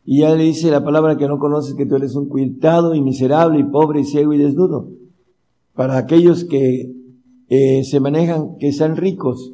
Y 0.04 0.20
ya 0.20 0.36
le 0.36 0.44
dice 0.44 0.70
la 0.72 0.84
palabra 0.84 1.16
que 1.16 1.30
no 1.30 1.40
conoces 1.40 1.76
que 1.76 1.86
tú 1.86 1.96
eres 1.96 2.16
un 2.16 2.28
cuitado 2.28 2.96
y 2.96 3.02
miserable 3.02 3.62
y 3.62 3.64
pobre 3.64 4.02
y 4.02 4.04
ciego 4.04 4.34
y 4.34 4.40
desnudo. 4.40 4.90
Para 5.74 6.00
aquellos 6.00 6.44
que 6.44 6.92
eh, 7.48 7.86
se 7.86 8.02
manejan, 8.02 8.58
que 8.58 8.74
sean 8.74 8.98
ricos. 8.98 9.54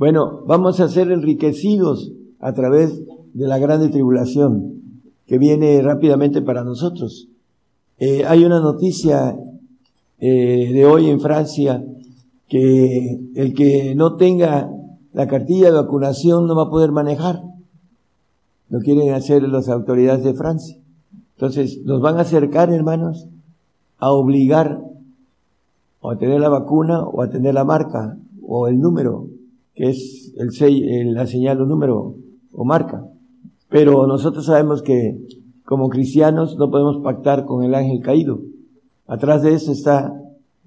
Bueno, 0.00 0.40
vamos 0.46 0.80
a 0.80 0.88
ser 0.88 1.12
enriquecidos 1.12 2.10
a 2.38 2.54
través 2.54 3.02
de 3.34 3.46
la 3.46 3.58
grande 3.58 3.90
tribulación 3.90 4.80
que 5.26 5.36
viene 5.36 5.82
rápidamente 5.82 6.40
para 6.40 6.64
nosotros. 6.64 7.28
Eh, 7.98 8.24
hay 8.24 8.46
una 8.46 8.60
noticia 8.60 9.36
eh, 10.18 10.70
de 10.72 10.86
hoy 10.86 11.10
en 11.10 11.20
Francia 11.20 11.84
que 12.48 13.20
el 13.34 13.52
que 13.52 13.94
no 13.94 14.16
tenga 14.16 14.70
la 15.12 15.26
cartilla 15.26 15.66
de 15.66 15.76
vacunación 15.82 16.46
no 16.46 16.56
va 16.56 16.62
a 16.62 16.70
poder 16.70 16.92
manejar. 16.92 17.42
Lo 18.70 18.80
quieren 18.80 19.12
hacer 19.12 19.42
las 19.42 19.68
autoridades 19.68 20.24
de 20.24 20.32
Francia. 20.32 20.78
Entonces, 21.36 21.82
nos 21.84 22.00
van 22.00 22.16
a 22.16 22.22
acercar, 22.22 22.72
hermanos, 22.72 23.26
a 23.98 24.12
obligar 24.12 24.80
o 26.00 26.10
a 26.10 26.16
tener 26.16 26.40
la 26.40 26.48
vacuna 26.48 27.02
o 27.02 27.20
a 27.20 27.28
tener 27.28 27.52
la 27.52 27.64
marca 27.64 28.16
o 28.42 28.66
el 28.66 28.80
número, 28.80 29.28
que 29.80 29.88
es 29.88 30.34
el, 30.36 30.50
el 30.62 31.14
la 31.14 31.26
señal 31.26 31.62
o 31.62 31.64
número 31.64 32.14
o 32.52 32.64
marca. 32.66 33.02
Pero 33.70 34.06
nosotros 34.06 34.44
sabemos 34.44 34.82
que 34.82 35.18
como 35.64 35.88
cristianos 35.88 36.58
no 36.58 36.70
podemos 36.70 37.02
pactar 37.02 37.46
con 37.46 37.64
el 37.64 37.74
ángel 37.74 38.00
caído. 38.00 38.42
Atrás 39.06 39.42
de 39.42 39.54
eso 39.54 39.72
está 39.72 40.12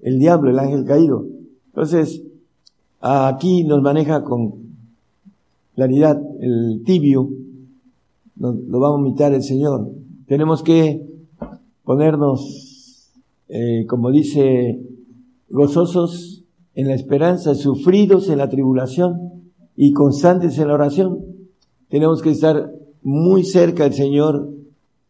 el 0.00 0.18
diablo, 0.18 0.50
el 0.50 0.58
ángel 0.58 0.84
caído. 0.84 1.26
Entonces, 1.66 2.24
aquí 3.00 3.62
nos 3.62 3.82
maneja 3.82 4.24
con 4.24 4.54
claridad 5.76 6.20
el 6.40 6.82
tibio, 6.84 7.30
lo 8.36 8.80
va 8.80 8.88
a 8.88 8.96
vomitar 8.96 9.32
el 9.32 9.44
Señor. 9.44 9.92
Tenemos 10.26 10.64
que 10.64 11.06
ponernos, 11.84 13.12
eh, 13.48 13.86
como 13.86 14.10
dice, 14.10 14.80
gozosos 15.50 16.43
en 16.74 16.88
la 16.88 16.94
esperanza, 16.94 17.54
sufridos 17.54 18.28
en 18.28 18.38
la 18.38 18.48
tribulación 18.48 19.44
y 19.76 19.92
constantes 19.92 20.58
en 20.58 20.68
la 20.68 20.74
oración. 20.74 21.18
Tenemos 21.88 22.22
que 22.22 22.30
estar 22.30 22.72
muy 23.02 23.44
cerca 23.44 23.84
del 23.84 23.94
Señor 23.94 24.50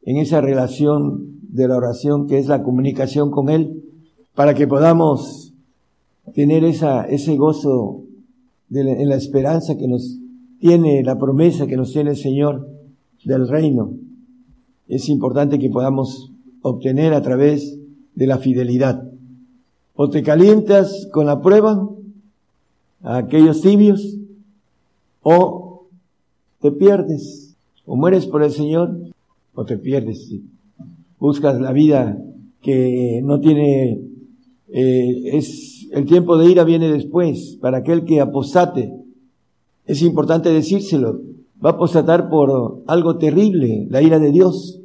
en 0.03 0.19
esa 0.19 0.41
relación 0.41 1.39
de 1.49 1.69
la 1.69 1.77
oración 1.77 2.27
que 2.27 2.39
es 2.39 2.49
la 2.49 2.63
comunicación 2.63 3.31
con 3.31 3.49
Él, 3.49 3.83
para 4.35 4.55
que 4.55 4.67
podamos 4.67 5.55
tener 6.35 6.65
esa, 6.65 7.05
ese 7.05 7.37
gozo 7.37 8.03
de 8.69 8.81
en 8.81 9.09
la 9.09 9.15
esperanza 9.15 9.77
que 9.77 9.87
nos 9.87 10.19
tiene, 10.59 11.03
la 11.05 11.19
promesa 11.19 11.67
que 11.67 11.77
nos 11.77 11.93
tiene 11.93 12.11
el 12.11 12.17
Señor 12.17 12.69
del 13.25 13.49
reino. 13.49 13.93
Es 14.89 15.09
importante 15.09 15.59
que 15.59 15.71
podamos 15.71 16.33
obtener 16.63 17.15
a 17.15 17.23
través 17.23 17.79
de 18.15 18.27
la 18.27 18.39
fidelidad. 18.39 19.14
O 19.97 20.11
te 20.11 20.23
calientas 20.23 21.09
con 21.13 21.27
la 21.27 21.41
prueba 21.41 21.89
a 23.03 23.19
aquellos 23.19 23.61
tibios, 23.61 24.17
o 25.23 25.87
te 26.61 26.73
pierdes, 26.73 27.55
o 27.87 27.97
mueres 27.97 28.27
por 28.27 28.43
el 28.43 28.51
Señor, 28.51 28.97
o 29.55 29.65
te 29.65 29.79
pierdes. 29.79 30.35
Buscas 31.21 31.61
la 31.61 31.73
vida 31.73 32.19
que 32.61 33.21
no 33.23 33.41
tiene, 33.41 34.01
eh, 34.69 35.37
es, 35.37 35.87
el 35.93 36.07
tiempo 36.07 36.39
de 36.39 36.51
ira 36.51 36.65
viene 36.65 36.91
después, 36.91 37.59
para 37.61 37.79
aquel 37.79 38.05
que 38.05 38.21
apostate. 38.21 38.93
Es 39.87 40.03
importante 40.03 40.49
decírselo, 40.49 41.21
va 41.65 41.71
a 41.71 41.73
apostatar 41.75 42.29
por 42.29 42.83
algo 42.87 43.19
terrible, 43.19 43.87
la 43.91 44.03
ira 44.03 44.19
de 44.19 44.33
Dios, 44.33 44.81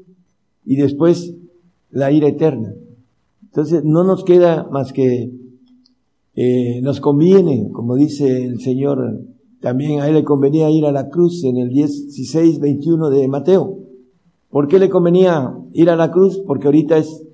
y 0.66 0.76
después 0.76 1.34
la 1.90 2.12
ira 2.12 2.28
eterna. 2.28 2.74
Entonces 3.50 3.84
no 3.84 4.04
nos 4.04 4.24
queda 4.24 4.68
más 4.72 4.94
que 4.94 5.32
eh, 6.36 6.80
nos 6.82 7.02
conviene, 7.02 7.70
como 7.74 7.96
dice 7.96 8.46
el 8.46 8.62
Señor, 8.62 9.26
también 9.60 10.00
a 10.00 10.08
él 10.08 10.14
le 10.14 10.24
convenía 10.24 10.70
ir 10.70 10.86
a 10.86 10.92
la 10.92 11.10
cruz 11.10 11.44
en 11.44 11.58
el 11.58 11.70
16, 11.70 12.60
21 12.60 13.10
de 13.10 13.28
Mateo. 13.28 13.80
¿Por 14.50 14.68
qué 14.68 14.80
le 14.80 14.90
convenía 14.90 15.54
ir 15.74 15.90
a 15.90 15.96
la 15.96 16.12
cruz? 16.12 16.42
Porque 16.48 16.68
ahorita 16.68 16.98
es 16.98 17.26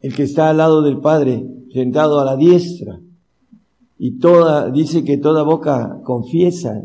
el 0.00 0.14
que 0.14 0.24
está 0.24 0.50
al 0.50 0.56
lado 0.56 0.82
del 0.82 0.98
Padre, 0.98 1.46
sentado 1.72 2.18
a 2.18 2.24
la 2.24 2.36
diestra. 2.36 3.00
Y 3.96 4.18
toda, 4.18 4.70
dice 4.70 5.04
que 5.04 5.18
toda 5.18 5.42
boca 5.42 6.00
confiesa 6.02 6.82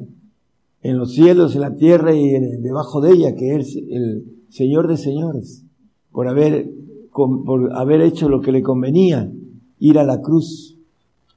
en 0.81 0.97
los 0.97 1.13
cielos, 1.13 1.55
en 1.55 1.61
la 1.61 1.75
tierra 1.75 2.13
y 2.13 2.29
debajo 2.59 3.01
de 3.01 3.13
ella, 3.13 3.35
que 3.35 3.55
es 3.55 3.75
el 3.75 4.25
Señor 4.49 4.87
de 4.87 4.97
señores, 4.97 5.65
por 6.11 6.27
haber, 6.27 6.69
por 7.15 7.73
haber 7.75 8.01
hecho 8.01 8.29
lo 8.29 8.41
que 8.41 8.51
le 8.51 8.61
convenía, 8.61 9.31
ir 9.79 9.97
a 9.97 10.03
la 10.03 10.21
cruz. 10.21 10.77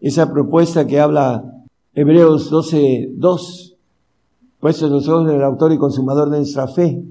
Esa 0.00 0.32
propuesta 0.32 0.86
que 0.86 1.00
habla 1.00 1.64
Hebreos 1.94 2.50
12, 2.50 3.12
2, 3.16 3.76
puestos 4.60 4.90
los 4.90 5.08
ojos 5.08 5.28
del 5.28 5.42
autor 5.42 5.72
y 5.72 5.78
consumador 5.78 6.30
de 6.30 6.38
nuestra 6.38 6.66
fe, 6.66 7.02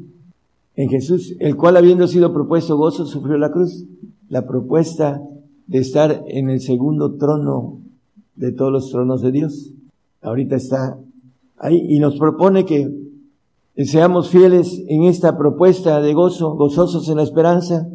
en 0.76 0.90
Jesús, 0.90 1.36
el 1.40 1.56
cual 1.56 1.76
habiendo 1.76 2.08
sido 2.08 2.32
propuesto 2.32 2.78
gozo, 2.78 3.06
sufrió 3.06 3.38
la 3.38 3.52
cruz. 3.52 3.86
La 4.30 4.46
propuesta 4.46 5.22
de 5.66 5.80
estar 5.80 6.24
en 6.28 6.50
el 6.50 6.62
segundo 6.62 7.16
trono 7.16 7.80
de 8.36 8.52
todos 8.52 8.72
los 8.72 8.92
tronos 8.92 9.22
de 9.22 9.32
Dios. 9.32 9.72
Ahorita 10.22 10.56
está 10.56 11.00
ahí 11.58 11.84
y 11.90 12.00
nos 12.00 12.18
propone 12.18 12.66
que 12.66 12.94
seamos 13.86 14.30
fieles 14.30 14.84
en 14.88 15.04
esta 15.04 15.38
propuesta 15.38 16.00
de 16.00 16.14
gozo, 16.14 16.56
gozosos 16.56 17.10
en 17.10 17.18
la 17.18 17.24
esperanza. 17.24 17.88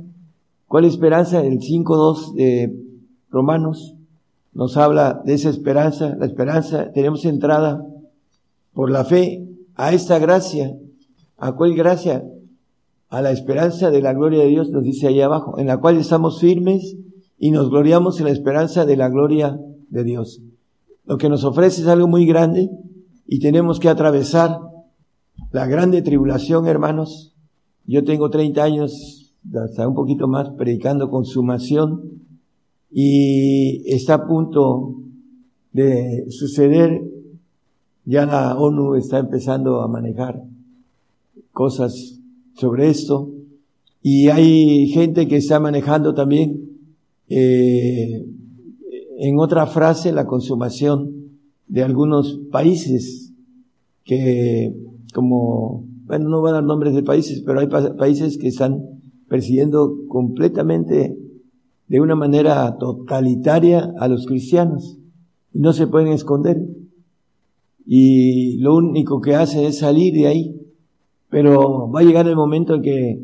¿Cuál 0.72 0.86
esperanza? 0.86 1.44
El 1.44 1.58
5.2 1.58 2.32
de 2.32 2.74
Romanos 3.28 3.94
nos 4.54 4.78
habla 4.78 5.20
de 5.22 5.34
esa 5.34 5.50
esperanza. 5.50 6.16
La 6.18 6.24
esperanza, 6.24 6.90
tenemos 6.92 7.26
entrada 7.26 7.84
por 8.72 8.90
la 8.90 9.04
fe 9.04 9.46
a 9.74 9.92
esta 9.92 10.18
gracia. 10.18 10.74
¿A 11.36 11.52
cuál 11.56 11.74
gracia? 11.74 12.24
A 13.10 13.20
la 13.20 13.32
esperanza 13.32 13.90
de 13.90 14.00
la 14.00 14.14
gloria 14.14 14.44
de 14.44 14.48
Dios, 14.48 14.70
nos 14.70 14.82
dice 14.82 15.08
ahí 15.08 15.20
abajo, 15.20 15.58
en 15.58 15.66
la 15.66 15.76
cual 15.76 15.98
estamos 15.98 16.40
firmes 16.40 16.96
y 17.38 17.50
nos 17.50 17.68
gloriamos 17.68 18.18
en 18.20 18.24
la 18.24 18.32
esperanza 18.32 18.86
de 18.86 18.96
la 18.96 19.10
gloria 19.10 19.60
de 19.90 20.04
Dios. 20.04 20.40
Lo 21.04 21.18
que 21.18 21.28
nos 21.28 21.44
ofrece 21.44 21.82
es 21.82 21.86
algo 21.86 22.08
muy 22.08 22.24
grande, 22.24 22.70
y 23.26 23.40
tenemos 23.40 23.78
que 23.78 23.90
atravesar 23.90 24.58
la 25.50 25.66
grande 25.66 26.00
tribulación, 26.00 26.66
hermanos. 26.66 27.36
Yo 27.84 28.04
tengo 28.04 28.30
30 28.30 28.62
años, 28.62 29.21
hasta 29.54 29.88
un 29.88 29.94
poquito 29.94 30.28
más, 30.28 30.50
predicando 30.50 31.10
consumación 31.10 32.22
y 32.90 33.82
está 33.92 34.14
a 34.14 34.26
punto 34.26 34.94
de 35.72 36.26
suceder. 36.30 37.02
Ya 38.04 38.26
la 38.26 38.56
ONU 38.58 38.96
está 38.96 39.18
empezando 39.18 39.80
a 39.82 39.88
manejar 39.88 40.42
cosas 41.52 42.18
sobre 42.54 42.88
esto 42.88 43.30
y 44.02 44.28
hay 44.28 44.88
gente 44.88 45.28
que 45.28 45.36
está 45.36 45.60
manejando 45.60 46.12
también 46.14 46.70
eh, 47.28 48.26
en 49.18 49.38
otra 49.38 49.66
frase 49.66 50.12
la 50.12 50.26
consumación 50.26 51.12
de 51.68 51.82
algunos 51.84 52.40
países 52.50 53.32
que 54.04 54.74
como 55.14 55.84
bueno 56.06 56.28
no 56.28 56.40
voy 56.40 56.50
a 56.50 56.54
dar 56.54 56.64
nombres 56.64 56.94
de 56.94 57.02
países 57.04 57.42
pero 57.46 57.60
hay 57.60 57.68
pa- 57.68 57.96
países 57.96 58.36
que 58.36 58.48
están 58.48 58.82
persiguiendo 59.32 59.96
completamente 60.08 61.16
de 61.88 62.00
una 62.02 62.14
manera 62.14 62.76
totalitaria 62.76 63.94
a 63.98 64.06
los 64.06 64.26
cristianos 64.26 64.98
y 65.54 65.60
no 65.60 65.72
se 65.72 65.86
pueden 65.86 66.08
esconder 66.08 66.58
y 67.86 68.58
lo 68.58 68.76
único 68.76 69.22
que 69.22 69.34
hacen 69.34 69.64
es 69.64 69.78
salir 69.78 70.12
de 70.12 70.26
ahí 70.26 70.60
pero 71.30 71.90
va 71.90 72.00
a 72.00 72.02
llegar 72.02 72.28
el 72.28 72.36
momento 72.36 72.74
en 72.74 72.82
que 72.82 73.22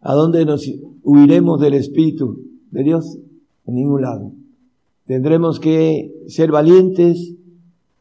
¿a 0.00 0.14
dónde 0.14 0.44
nos 0.44 0.68
huiremos 1.04 1.60
del 1.60 1.74
Espíritu 1.74 2.40
de 2.72 2.82
Dios? 2.82 3.16
En 3.64 3.76
ningún 3.76 4.02
lado. 4.02 4.32
Tendremos 5.06 5.60
que 5.60 6.12
ser 6.26 6.50
valientes 6.50 7.32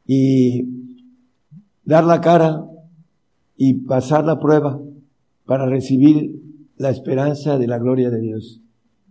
y 0.07 0.69
dar 1.85 2.03
la 2.03 2.19
cara 2.19 2.65
y 3.57 3.75
pasar 3.75 4.25
la 4.25 4.39
prueba 4.39 4.81
para 5.45 5.67
recibir 5.67 6.41
la 6.83 6.89
esperanza 6.89 7.57
de 7.57 7.65
la 7.65 7.79
gloria 7.79 8.09
de 8.09 8.19
Dios, 8.19 8.59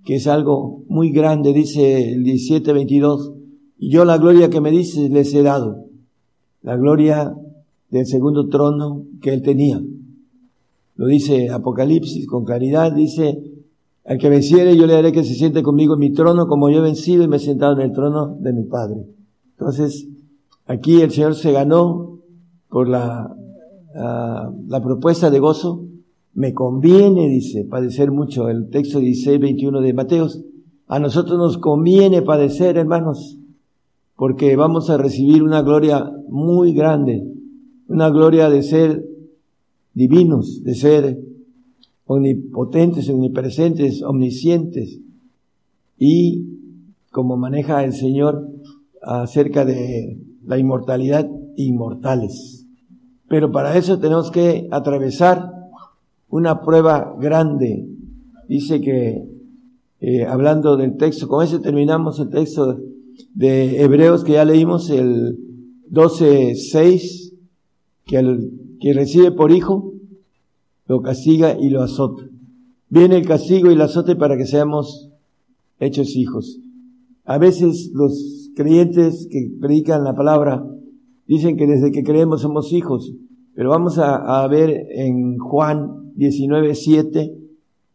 que 0.04 0.16
es 0.16 0.26
algo 0.26 0.82
muy 0.88 1.10
grande, 1.10 1.54
dice 1.54 2.12
el 2.12 2.22
17:22, 2.22 3.32
y 3.78 3.90
yo 3.90 4.04
la 4.04 4.18
gloria 4.18 4.50
que 4.50 4.60
me 4.60 4.70
dices 4.70 5.10
les 5.10 5.32
he 5.32 5.42
dado, 5.42 5.86
la 6.60 6.76
gloria 6.76 7.34
del 7.88 8.06
segundo 8.06 8.48
trono 8.48 9.06
que 9.22 9.32
él 9.32 9.40
tenía. 9.40 9.82
Lo 10.96 11.06
dice 11.06 11.48
Apocalipsis 11.48 12.26
con 12.26 12.44
claridad, 12.44 12.92
dice, 12.92 13.42
al 14.04 14.18
que 14.18 14.28
venciere 14.28 14.76
yo 14.76 14.86
le 14.86 14.94
haré 14.94 15.10
que 15.10 15.24
se 15.24 15.34
siente 15.34 15.62
conmigo 15.62 15.94
en 15.94 16.00
mi 16.00 16.12
trono 16.12 16.46
como 16.46 16.68
yo 16.68 16.80
he 16.80 16.82
vencido 16.82 17.24
y 17.24 17.28
me 17.28 17.36
he 17.36 17.40
sentado 17.40 17.72
en 17.72 17.80
el 17.80 17.92
trono 17.92 18.36
de 18.38 18.52
mi 18.52 18.64
Padre. 18.64 19.06
Entonces, 19.58 20.06
aquí 20.66 21.00
el 21.00 21.10
Señor 21.10 21.36
se 21.36 21.52
ganó 21.52 22.18
por 22.68 22.86
la, 22.86 23.34
ah, 23.96 24.52
la 24.66 24.82
propuesta 24.82 25.30
de 25.30 25.38
gozo. 25.38 25.86
Me 26.34 26.54
conviene, 26.54 27.28
dice, 27.28 27.64
padecer 27.64 28.10
mucho. 28.10 28.48
El 28.48 28.70
texto 28.70 29.00
16, 29.00 29.38
21 29.38 29.80
de 29.80 29.92
Mateos. 29.92 30.42
A 30.86 30.98
nosotros 30.98 31.38
nos 31.38 31.58
conviene 31.58 32.22
padecer, 32.22 32.76
hermanos, 32.76 33.38
porque 34.16 34.56
vamos 34.56 34.90
a 34.90 34.96
recibir 34.96 35.42
una 35.42 35.62
gloria 35.62 36.10
muy 36.28 36.72
grande, 36.74 37.26
una 37.88 38.10
gloria 38.10 38.48
de 38.48 38.62
ser 38.62 39.04
divinos, 39.94 40.62
de 40.64 40.74
ser 40.74 41.18
omnipotentes, 42.06 43.08
omnipresentes, 43.08 44.02
omniscientes. 44.02 45.00
Y 45.98 46.46
como 47.10 47.36
maneja 47.36 47.84
el 47.84 47.92
Señor 47.92 48.48
acerca 49.02 49.64
de 49.64 50.18
la 50.44 50.58
inmortalidad, 50.58 51.28
inmortales. 51.56 52.66
Pero 53.28 53.52
para 53.52 53.76
eso 53.76 53.98
tenemos 53.98 54.30
que 54.30 54.68
atravesar 54.70 55.61
una 56.32 56.62
prueba 56.62 57.14
grande. 57.20 57.86
Dice 58.48 58.80
que, 58.80 59.22
eh, 60.00 60.24
hablando 60.24 60.78
del 60.78 60.96
texto, 60.96 61.28
con 61.28 61.44
ese 61.44 61.58
terminamos 61.58 62.18
el 62.20 62.30
texto 62.30 62.78
de 63.34 63.82
Hebreos 63.82 64.24
que 64.24 64.32
ya 64.32 64.44
leímos, 64.46 64.88
el 64.88 65.38
12.6, 65.90 67.34
que 68.06 68.16
el 68.16 68.50
que 68.80 68.94
recibe 68.94 69.30
por 69.30 69.52
hijo, 69.52 69.92
lo 70.86 71.02
castiga 71.02 71.54
y 71.60 71.68
lo 71.68 71.82
azota. 71.82 72.22
Viene 72.88 73.18
el 73.18 73.26
castigo 73.26 73.70
y 73.70 73.74
el 73.74 73.80
azote 73.82 74.16
para 74.16 74.38
que 74.38 74.46
seamos 74.46 75.10
hechos 75.80 76.16
hijos. 76.16 76.58
A 77.26 77.36
veces 77.36 77.90
los 77.92 78.50
creyentes 78.56 79.28
que 79.30 79.52
predican 79.60 80.02
la 80.02 80.14
palabra 80.14 80.66
dicen 81.26 81.58
que 81.58 81.66
desde 81.66 81.92
que 81.92 82.02
creemos 82.02 82.40
somos 82.40 82.72
hijos, 82.72 83.12
pero 83.54 83.68
vamos 83.68 83.98
a, 83.98 84.42
a 84.42 84.48
ver 84.48 84.86
en 84.90 85.36
Juan 85.36 86.01
19.7 86.16 87.34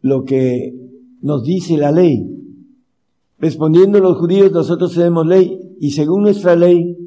lo 0.01 0.23
que 0.23 0.75
nos 1.21 1.43
dice 1.43 1.77
la 1.77 1.91
ley. 1.91 2.33
Respondiendo 3.39 3.99
los 3.99 4.17
judíos, 4.17 4.51
nosotros 4.51 4.93
tenemos 4.93 5.27
ley 5.27 5.59
y 5.79 5.91
según 5.91 6.23
nuestra 6.23 6.55
ley 6.55 6.97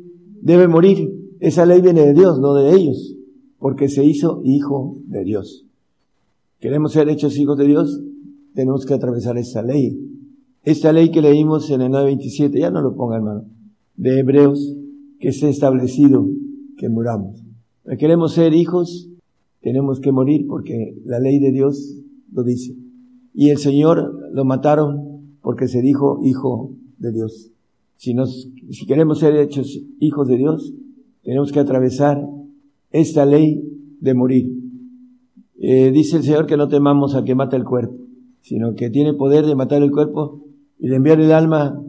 debe 0.41 0.69
morir. 0.69 1.13
Esa 1.41 1.67
ley 1.67 1.81
viene 1.81 2.03
de 2.03 2.15
Dios, 2.15 2.39
no 2.41 2.55
de 2.55 2.75
ellos, 2.75 3.17
porque 3.59 3.89
se 3.89 4.05
hizo 4.05 4.43
hijo 4.45 4.99
de 5.07 5.25
Dios. 5.25 5.67
Queremos 6.61 6.93
ser 6.93 7.09
hechos 7.09 7.39
hijos 7.39 7.57
de 7.57 7.67
Dios, 7.67 8.03
tenemos 8.55 8.85
que 8.85 8.95
atravesar 8.95 9.39
esta 9.39 9.63
ley. 9.63 9.99
Esta 10.63 10.93
ley 10.93 11.11
que 11.11 11.23
leímos 11.23 11.71
en 11.71 11.81
el 11.81 11.91
9.27, 11.91 12.61
ya 12.61 12.71
no 12.71 12.83
lo 12.83 12.95
ponga 12.95 13.17
hermano, 13.17 13.45
de 13.97 14.19
Hebreos, 14.19 14.77
que 15.19 15.33
se 15.33 15.47
ha 15.47 15.51
establecido 15.51 16.27
que 16.77 16.89
muramos. 16.89 17.43
Queremos 17.99 18.35
ser 18.35 18.53
hijos, 18.55 19.10
tenemos 19.61 20.01
que 20.01 20.13
morir 20.13 20.47
porque 20.47 20.97
la 21.05 21.21
ley 21.21 21.39
de 21.39 21.53
Dios 21.53 21.99
lo 22.33 22.43
dice. 22.43 22.75
Y 23.35 23.51
el 23.51 23.59
Señor 23.59 24.31
lo 24.33 24.45
mataron 24.45 25.37
porque 25.43 25.69
se 25.69 25.83
dijo 25.83 26.21
hijo 26.25 26.73
de 26.99 27.13
Dios. 27.13 27.51
Si 27.97 28.15
nos, 28.15 28.49
si 28.71 28.87
queremos 28.87 29.19
ser 29.19 29.37
hechos 29.37 29.81
hijos 29.99 30.29
de 30.29 30.37
Dios, 30.37 30.73
tenemos 31.23 31.53
que 31.53 31.61
atravesar 31.61 32.27
esta 32.91 33.27
ley 33.27 33.63
de 34.01 34.15
morir. 34.15 34.51
Eh, 35.59 35.91
dice 35.93 36.17
el 36.17 36.23
Señor 36.23 36.47
que 36.47 36.57
no 36.57 36.69
temamos 36.69 37.15
a 37.15 37.25
que 37.25 37.35
mata 37.35 37.57
el 37.57 37.65
cuerpo, 37.65 37.95
sino 38.41 38.75
que 38.75 38.89
tiene 38.89 39.13
poder 39.13 39.45
de 39.45 39.55
matar 39.55 39.83
el 39.83 39.91
cuerpo 39.91 40.43
y 40.79 40.89
de 40.89 40.97
enviar 40.97 41.21
el 41.21 41.33
alma 41.33 41.83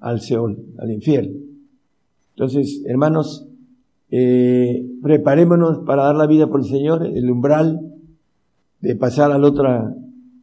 al 0.00 0.20
Seol, 0.22 0.64
al 0.78 0.90
infierno. 0.90 1.38
Entonces, 2.34 2.82
hermanos, 2.86 3.46
eh, 4.10 4.86
preparémonos 5.02 5.78
para 5.86 6.04
dar 6.04 6.16
la 6.16 6.26
vida 6.26 6.48
por 6.48 6.60
el 6.60 6.66
Señor, 6.66 7.06
el 7.06 7.30
umbral 7.30 7.80
de 8.80 8.96
pasar 8.96 9.30
a 9.32 9.38
la 9.38 9.46
otra 9.46 9.94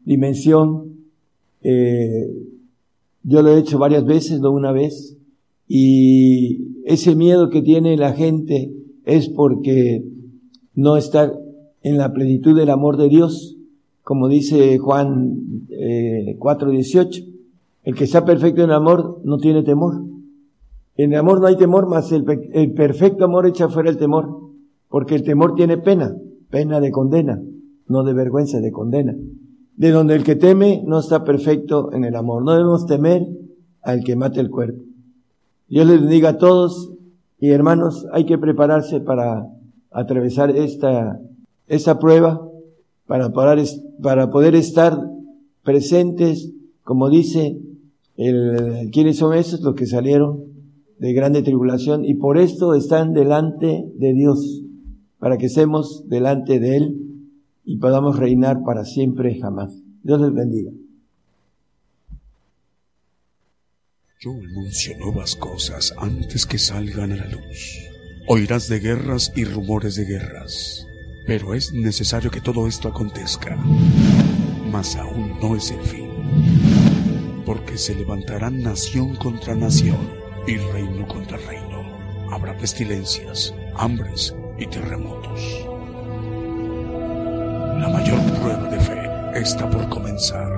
dimensión. 0.05 0.93
Eh, 1.63 2.33
yo 3.23 3.41
lo 3.41 3.49
he 3.49 3.59
hecho 3.59 3.77
varias 3.77 4.05
veces, 4.05 4.39
no 4.39 4.51
una 4.51 4.71
vez, 4.71 5.17
y 5.67 6.81
ese 6.85 7.15
miedo 7.15 7.49
que 7.49 7.61
tiene 7.61 7.97
la 7.97 8.13
gente 8.13 8.73
es 9.05 9.27
porque 9.29 10.05
no 10.75 10.95
está 10.95 11.33
en 11.81 11.97
la 11.97 12.13
plenitud 12.13 12.55
del 12.55 12.69
amor 12.69 12.97
de 12.97 13.09
Dios, 13.09 13.57
como 14.03 14.29
dice 14.29 14.77
Juan 14.77 15.65
eh, 15.69 16.37
4:18. 16.39 17.25
El 17.83 17.95
que 17.95 18.05
está 18.05 18.25
perfecto 18.25 18.63
en 18.63 18.71
amor 18.71 19.21
no 19.23 19.37
tiene 19.37 19.63
temor. 19.63 20.06
En 20.97 21.13
el 21.13 21.19
amor 21.19 21.39
no 21.39 21.47
hay 21.47 21.55
temor, 21.55 21.87
más 21.87 22.11
el, 22.11 22.23
pe- 22.23 22.49
el 22.53 22.73
perfecto 22.73 23.25
amor 23.25 23.45
echa 23.45 23.69
fuera 23.69 23.89
el 23.89 23.97
temor, 23.97 24.27
porque 24.89 25.15
el 25.15 25.23
temor 25.23 25.53
tiene 25.55 25.77
pena, 25.77 26.15
pena 26.49 26.79
de 26.79 26.91
condena, 26.91 27.41
no 27.87 28.03
de 28.03 28.13
vergüenza, 28.13 28.59
de 28.59 28.71
condena. 28.71 29.15
De 29.75 29.91
donde 29.91 30.15
el 30.15 30.23
que 30.23 30.35
teme 30.35 30.83
no 30.85 30.99
está 30.99 31.23
perfecto 31.23 31.93
en 31.93 32.03
el 32.03 32.15
amor. 32.15 32.43
No 32.43 32.53
debemos 32.53 32.87
temer 32.87 33.27
al 33.83 34.03
que 34.03 34.15
mate 34.15 34.39
el 34.39 34.49
cuerpo. 34.49 34.81
Dios 35.69 35.85
les 35.85 35.99
bendiga 36.01 36.29
a 36.29 36.37
todos 36.37 36.93
y 37.39 37.51
hermanos, 37.51 38.07
hay 38.11 38.25
que 38.25 38.39
prepararse 38.39 38.99
para 38.99 39.47
atravesar 39.91 40.49
esta, 40.49 41.19
esta 41.67 41.99
prueba, 41.99 42.41
para, 43.05 43.31
para 43.31 44.29
poder 44.31 44.55
estar 44.55 44.99
presentes, 45.63 46.51
como 46.83 47.09
dice, 47.09 47.59
el, 48.15 48.89
¿quiénes 48.91 49.17
son 49.17 49.35
esos? 49.35 49.61
Los 49.61 49.75
que 49.75 49.85
salieron 49.85 50.56
de 50.99 51.13
grande 51.13 51.43
tribulación 51.43 52.05
y 52.05 52.15
por 52.15 52.37
esto 52.37 52.73
están 52.73 53.13
delante 53.13 53.85
de 53.95 54.13
Dios, 54.13 54.63
para 55.19 55.37
que 55.37 55.47
estemos 55.47 56.07
delante 56.07 56.59
de 56.59 56.77
Él 56.77 57.07
y 57.63 57.77
podamos 57.77 58.17
reinar 58.17 58.63
para 58.65 58.85
siempre 58.85 59.31
y 59.33 59.39
jamás. 59.39 59.83
Dios 60.03 60.21
les 60.21 60.33
bendiga. 60.33 60.71
Yo 64.19 64.31
anuncio 64.31 64.97
nuevas 64.97 65.35
cosas 65.35 65.93
antes 65.97 66.45
que 66.45 66.57
salgan 66.57 67.11
a 67.11 67.17
la 67.17 67.27
luz. 67.27 67.77
Oirás 68.27 68.67
de 68.67 68.79
guerras 68.79 69.31
y 69.35 69.43
rumores 69.43 69.95
de 69.95 70.05
guerras, 70.05 70.85
pero 71.27 71.53
es 71.53 71.71
necesario 71.73 72.31
que 72.31 72.41
todo 72.41 72.67
esto 72.67 72.87
acontezca. 72.87 73.55
Mas 74.71 74.95
aún 74.95 75.39
no 75.39 75.55
es 75.55 75.71
el 75.71 75.81
fin, 75.81 76.09
porque 77.45 77.77
se 77.77 77.95
levantarán 77.95 78.61
nación 78.63 79.15
contra 79.15 79.55
nación 79.55 80.16
y 80.47 80.57
reino 80.57 81.07
contra 81.07 81.37
reino. 81.37 81.83
Habrá 82.31 82.57
pestilencias, 82.57 83.53
hambres 83.75 84.33
y 84.57 84.65
terremotos. 84.65 85.65
La 87.79 87.89
mayor 87.89 88.19
prueba 88.39 88.69
de 88.69 88.79
fe 88.79 89.39
está 89.39 89.69
por 89.69 89.87
comenzar. 89.89 90.49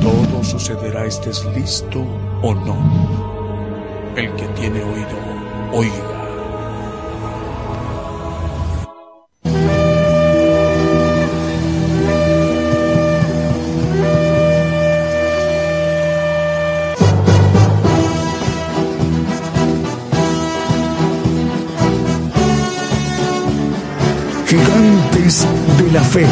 Todo 0.00 0.42
sucederá 0.42 1.04
estés 1.04 1.44
listo 1.54 2.00
o 2.42 2.54
no. 2.54 4.14
El 4.16 4.34
que 4.34 4.46
tiene 4.48 4.82
oído, 4.82 5.18
oiga. 5.72 6.15
Fe. 26.02 26.26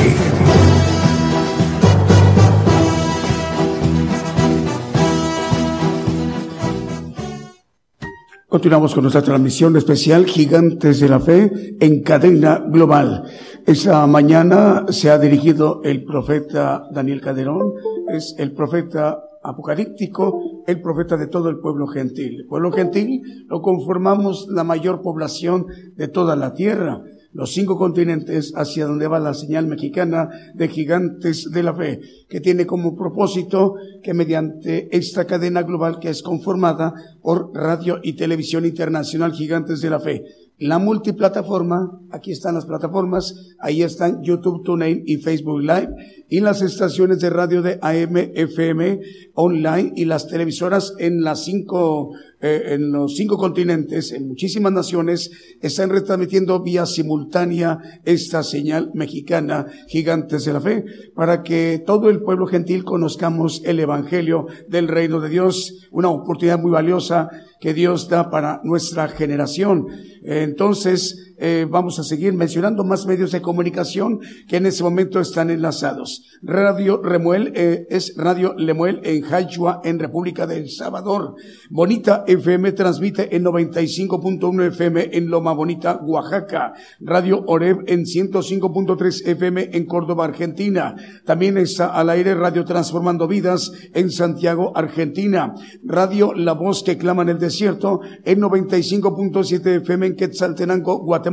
Continuamos 8.49 8.95
con 8.95 9.03
nuestra 9.03 9.23
transmisión 9.23 9.77
especial 9.77 10.27
Gigantes 10.27 11.01
de 11.01 11.09
la 11.09 11.19
Fe 11.19 11.77
en 11.81 12.03
cadena 12.03 12.65
global. 12.69 13.25
Esta 13.67 14.07
mañana 14.07 14.85
se 14.91 15.11
ha 15.11 15.19
dirigido 15.19 15.81
el 15.83 16.05
profeta 16.05 16.85
Daniel 16.93 17.21
Calderón, 17.21 17.73
es 18.09 18.35
el 18.39 18.53
profeta 18.53 19.19
apocalíptico, 19.43 20.65
el 20.67 20.81
profeta 20.81 21.17
de 21.17 21.27
todo 21.27 21.49
el 21.49 21.59
pueblo 21.59 21.87
gentil. 21.87 22.41
El 22.41 22.47
pueblo 22.47 22.71
gentil 22.71 23.23
lo 23.49 23.61
conformamos 23.61 24.47
la 24.49 24.65
mayor 24.65 25.03
población 25.03 25.67
de 25.97 26.09
toda 26.09 26.37
la 26.37 26.55
tierra 26.55 27.03
los 27.35 27.53
cinco 27.53 27.77
continentes 27.77 28.53
hacia 28.57 28.87
donde 28.87 29.09
va 29.09 29.19
la 29.19 29.35
señal 29.35 29.67
mexicana 29.67 30.31
de 30.55 30.69
gigantes 30.69 31.51
de 31.51 31.63
la 31.63 31.75
fe, 31.75 32.01
que 32.29 32.41
tiene 32.41 32.65
como 32.65 32.95
propósito 32.95 33.75
que 34.03 34.15
mediante 34.15 34.97
esta 34.97 35.27
cadena 35.27 35.63
global 35.63 35.99
que 35.99 36.09
es 36.09 36.23
conformada 36.23 36.95
por 37.21 37.51
radio 37.53 37.99
y 38.03 38.15
televisión 38.15 38.65
internacional 38.65 39.33
gigantes 39.33 39.81
de 39.81 39.91
la 39.91 40.01
fe, 40.01 40.25
la 40.59 40.79
multiplataforma, 40.79 42.01
aquí 42.13 42.31
están 42.31 42.55
las 42.55 42.67
plataformas, 42.67 43.35
ahí 43.59 43.83
están 43.83 44.23
YouTube, 44.23 44.63
TuneIn 44.63 45.03
y 45.05 45.17
Facebook 45.17 45.61
Live, 45.61 45.89
y 46.29 46.41
las 46.41 46.63
estaciones 46.63 47.21
de 47.21 47.31
radio 47.31 47.63
de 47.63 47.79
AM, 47.83 48.17
FM, 48.35 49.01
online 49.35 49.93
y 49.95 50.05
las 50.05 50.27
televisoras 50.27 50.95
en 50.99 51.23
las 51.23 51.45
cinco, 51.45 52.11
eh, 52.41 52.63
en 52.69 52.93
los 52.93 53.15
cinco 53.17 53.37
continentes, 53.37 54.13
en 54.13 54.29
muchísimas 54.29 54.73
naciones, 54.73 55.31
están 55.61 55.91
retransmitiendo 55.91 56.63
vía 56.63 56.87
simultánea 56.87 57.79
esta 58.05 58.43
señal 58.43 58.91
mexicana, 58.95 59.67
gigantes 59.89 60.45
de 60.45 60.53
la 60.53 60.61
fe, 60.61 60.85
para 61.15 61.43
que 61.43 61.83
todo 61.85 62.09
el 62.11 62.23
pueblo 62.23 62.47
gentil 62.47 62.85
conozcamos 62.85 63.63
el 63.65 63.81
evangelio 63.81 64.47
del 64.69 64.89
reino 64.89 65.21
de 65.21 65.29
Dios, 65.29 65.89
una 65.91 66.09
oportunidad 66.09 66.59
muy 66.59 66.71
valiosa 66.71 67.29
que 67.61 67.75
Dios 67.75 68.09
da 68.09 68.31
para 68.31 68.61
nuestra 68.65 69.09
generación. 69.09 69.87
Entonces, 70.23 71.34
eh, 71.39 71.67
vamos 71.69 71.99
a 71.99 72.05
seguir 72.05 72.33
mencionando 72.33 72.85
más 72.85 73.07
medios 73.07 73.33
de 73.33 73.43
comunicación 73.43 74.21
que 74.49 74.57
en 74.57 74.67
ese 74.67 74.83
momento 74.83 75.21
están 75.21 75.51
enlazados. 75.51 76.23
Radio 76.43 77.01
Remuel 77.03 77.53
eh, 77.55 77.87
es 77.91 78.15
Radio 78.17 78.55
Lemuel 78.57 79.01
en 79.05 79.23
Jayua, 79.23 79.81
en 79.85 79.99
República 79.99 80.47
del 80.47 80.71
Salvador. 80.71 81.35
Bonita 81.71 82.25
FM 82.27 82.73
transmite 82.73 83.35
en 83.35 83.45
95.1 83.45 84.69
FM 84.69 85.11
en 85.13 85.29
Loma 85.29 85.53
Bonita, 85.53 86.01
Oaxaca. 86.03 86.75
Radio 87.01 87.43
Oreb 87.47 87.85
en 87.87 88.05
105.3 88.05 89.27
FM 89.27 89.71
en 89.73 89.87
Córdoba, 89.87 90.25
Argentina. 90.25 90.95
También 91.25 91.59
está 91.59 91.87
al 91.87 92.11
aire 92.11 92.35
Radio 92.35 92.65
Transformando 92.65 93.27
Vidas 93.27 93.73
en 93.93 94.11
Santiago, 94.11 94.73
Argentina. 94.77 95.55
Radio 95.85 96.33
La 96.35 96.53
Voz 96.53 96.83
que 96.83 96.97
clama 96.97 97.23
en 97.23 97.31
el 97.31 97.39
desierto 97.39 98.01
en 98.25 98.41
95.7 98.41 99.83
FM 99.83 100.07
en 100.07 100.17
Quetzaltenango, 100.17 100.99
Guatemala. 100.99 101.24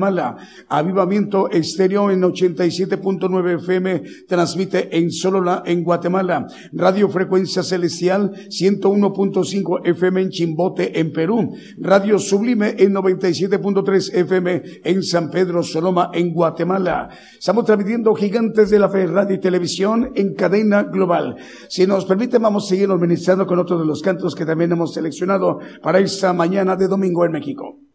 Avivamiento 0.67 1.49
Estéreo 1.49 2.11
en 2.11 2.21
87.9 2.21 3.55
FM 3.55 4.03
transmite 4.27 4.97
en 4.97 5.11
Solola, 5.11 5.63
en 5.65 5.83
Guatemala. 5.83 6.47
Radio 6.73 7.09
Frecuencia 7.09 7.63
Celestial 7.63 8.31
101.5 8.49 9.81
FM 9.85 10.21
en 10.21 10.29
Chimbote, 10.29 10.99
en 10.99 11.11
Perú. 11.11 11.55
Radio 11.79 12.19
Sublime 12.19 12.75
en 12.77 12.93
97.3 12.93 14.13
FM 14.13 14.63
en 14.83 15.03
San 15.03 15.29
Pedro 15.29 15.63
Soloma, 15.63 16.11
en 16.13 16.33
Guatemala. 16.33 17.09
Estamos 17.37 17.65
transmitiendo 17.65 18.13
Gigantes 18.15 18.69
de 18.69 18.79
la 18.79 18.89
Fe, 18.89 19.07
Radio 19.07 19.35
y 19.35 19.39
Televisión 19.39 20.11
en 20.15 20.33
cadena 20.33 20.83
global. 20.83 21.35
Si 21.69 21.85
nos 21.85 22.05
permite, 22.05 22.37
vamos 22.37 22.65
a 22.65 22.69
seguir 22.69 22.89
ministrando 22.89 23.45
con 23.45 23.59
otros 23.59 23.79
de 23.79 23.85
los 23.85 24.01
cantos 24.01 24.35
que 24.35 24.45
también 24.45 24.71
hemos 24.71 24.93
seleccionado 24.93 25.59
para 25.81 25.99
esta 25.99 26.33
mañana 26.33 26.75
de 26.75 26.87
domingo 26.87 27.25
en 27.25 27.31
México. 27.31 27.90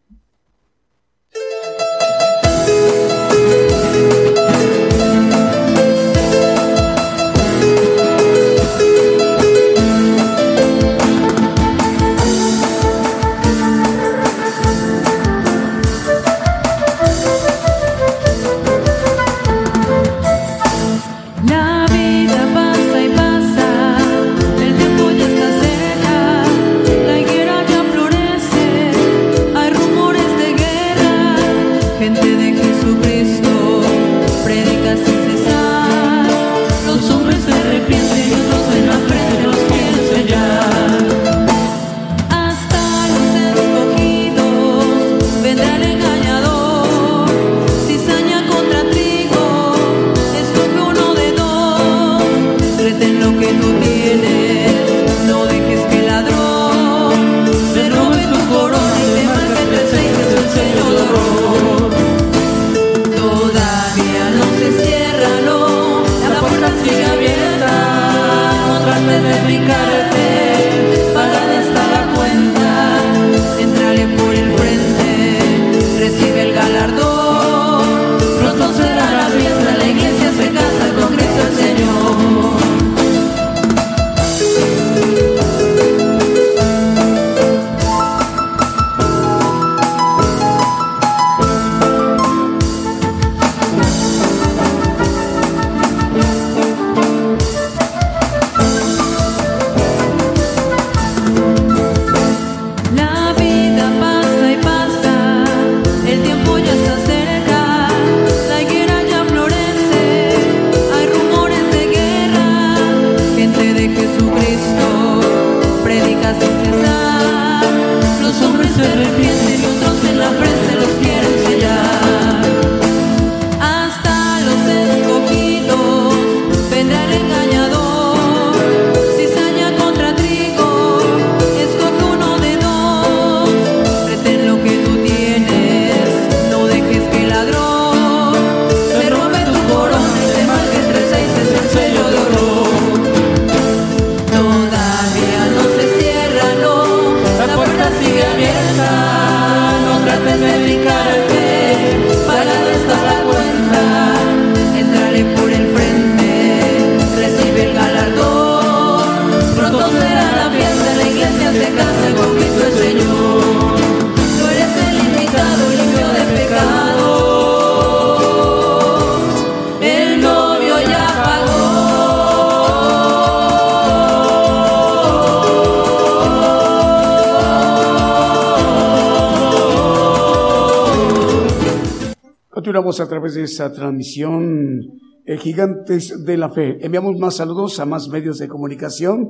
Continuamos 182.67 182.99
a 182.99 183.07
través 183.07 183.35
de 183.35 183.43
esta 183.43 183.71
transmisión 183.71 184.81
eh, 185.25 185.37
Gigantes 185.37 186.25
de 186.25 186.35
la 186.35 186.49
Fe. 186.49 186.85
Enviamos 186.85 187.17
más 187.17 187.37
saludos 187.37 187.79
a 187.79 187.85
más 187.85 188.09
medios 188.09 188.39
de 188.39 188.49
comunicación. 188.49 189.29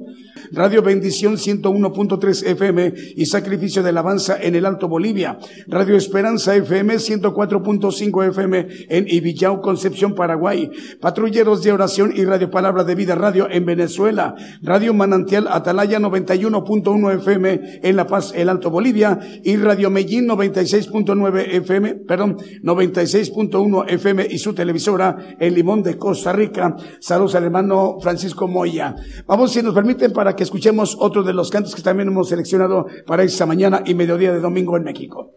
Radio 0.51 0.81
Bendición 0.81 1.35
101.3 1.35 2.47
FM 2.47 2.93
y 3.15 3.25
Sacrificio 3.25 3.83
de 3.83 3.89
Alabanza 3.89 4.37
en 4.41 4.55
el 4.55 4.65
Alto 4.65 4.87
Bolivia. 4.87 5.37
Radio 5.67 5.95
Esperanza 5.95 6.55
FM 6.55 6.95
104.5 6.95 8.29
FM 8.29 8.67
en 8.89 9.05
Ibillau, 9.07 9.61
Concepción, 9.61 10.15
Paraguay. 10.15 10.71
Patrulleros 10.99 11.63
de 11.63 11.71
Oración 11.71 12.13
y 12.15 12.25
Radio 12.25 12.49
Palabra 12.49 12.83
de 12.83 12.95
Vida 12.95 13.15
Radio 13.15 13.47
en 13.49 13.65
Venezuela. 13.65 14.35
Radio 14.61 14.93
Manantial 14.93 15.47
Atalaya 15.49 15.99
91.1 15.99 17.15
FM 17.17 17.79
en 17.83 17.95
La 17.95 18.07
Paz, 18.07 18.33
el 18.35 18.49
Alto 18.49 18.71
Bolivia. 18.71 19.19
Y 19.43 19.57
Radio 19.57 19.89
Medellín 19.89 20.27
96.9 20.27 21.45
FM, 21.55 21.95
perdón, 22.07 22.37
96.1 22.63 23.85
FM 23.89 24.27
y 24.29 24.37
su 24.37 24.53
televisora 24.53 25.17
en 25.39 25.53
Limón 25.53 25.83
de 25.83 25.97
Costa 25.97 26.31
Rica. 26.31 26.75
Saludos 26.99 27.35
al 27.35 27.43
hermano 27.43 27.97
Francisco 28.01 28.47
Moya. 28.47 28.95
Vamos, 29.25 29.51
si 29.51 29.61
nos 29.61 29.73
permiten, 29.73 30.13
para 30.13 30.35
que 30.37 30.43
escuchemos 30.43 30.95
otro 30.97 31.23
de 31.23 31.33
los 31.33 31.49
cantos 31.49 31.75
que 31.75 31.81
también 31.81 32.07
hemos 32.07 32.29
seleccionado 32.29 32.87
para 33.05 33.23
esta 33.23 33.45
mañana 33.45 33.83
y 33.85 33.93
mediodía 33.93 34.31
de 34.31 34.39
domingo 34.39 34.77
en 34.77 34.83
México. 34.83 35.31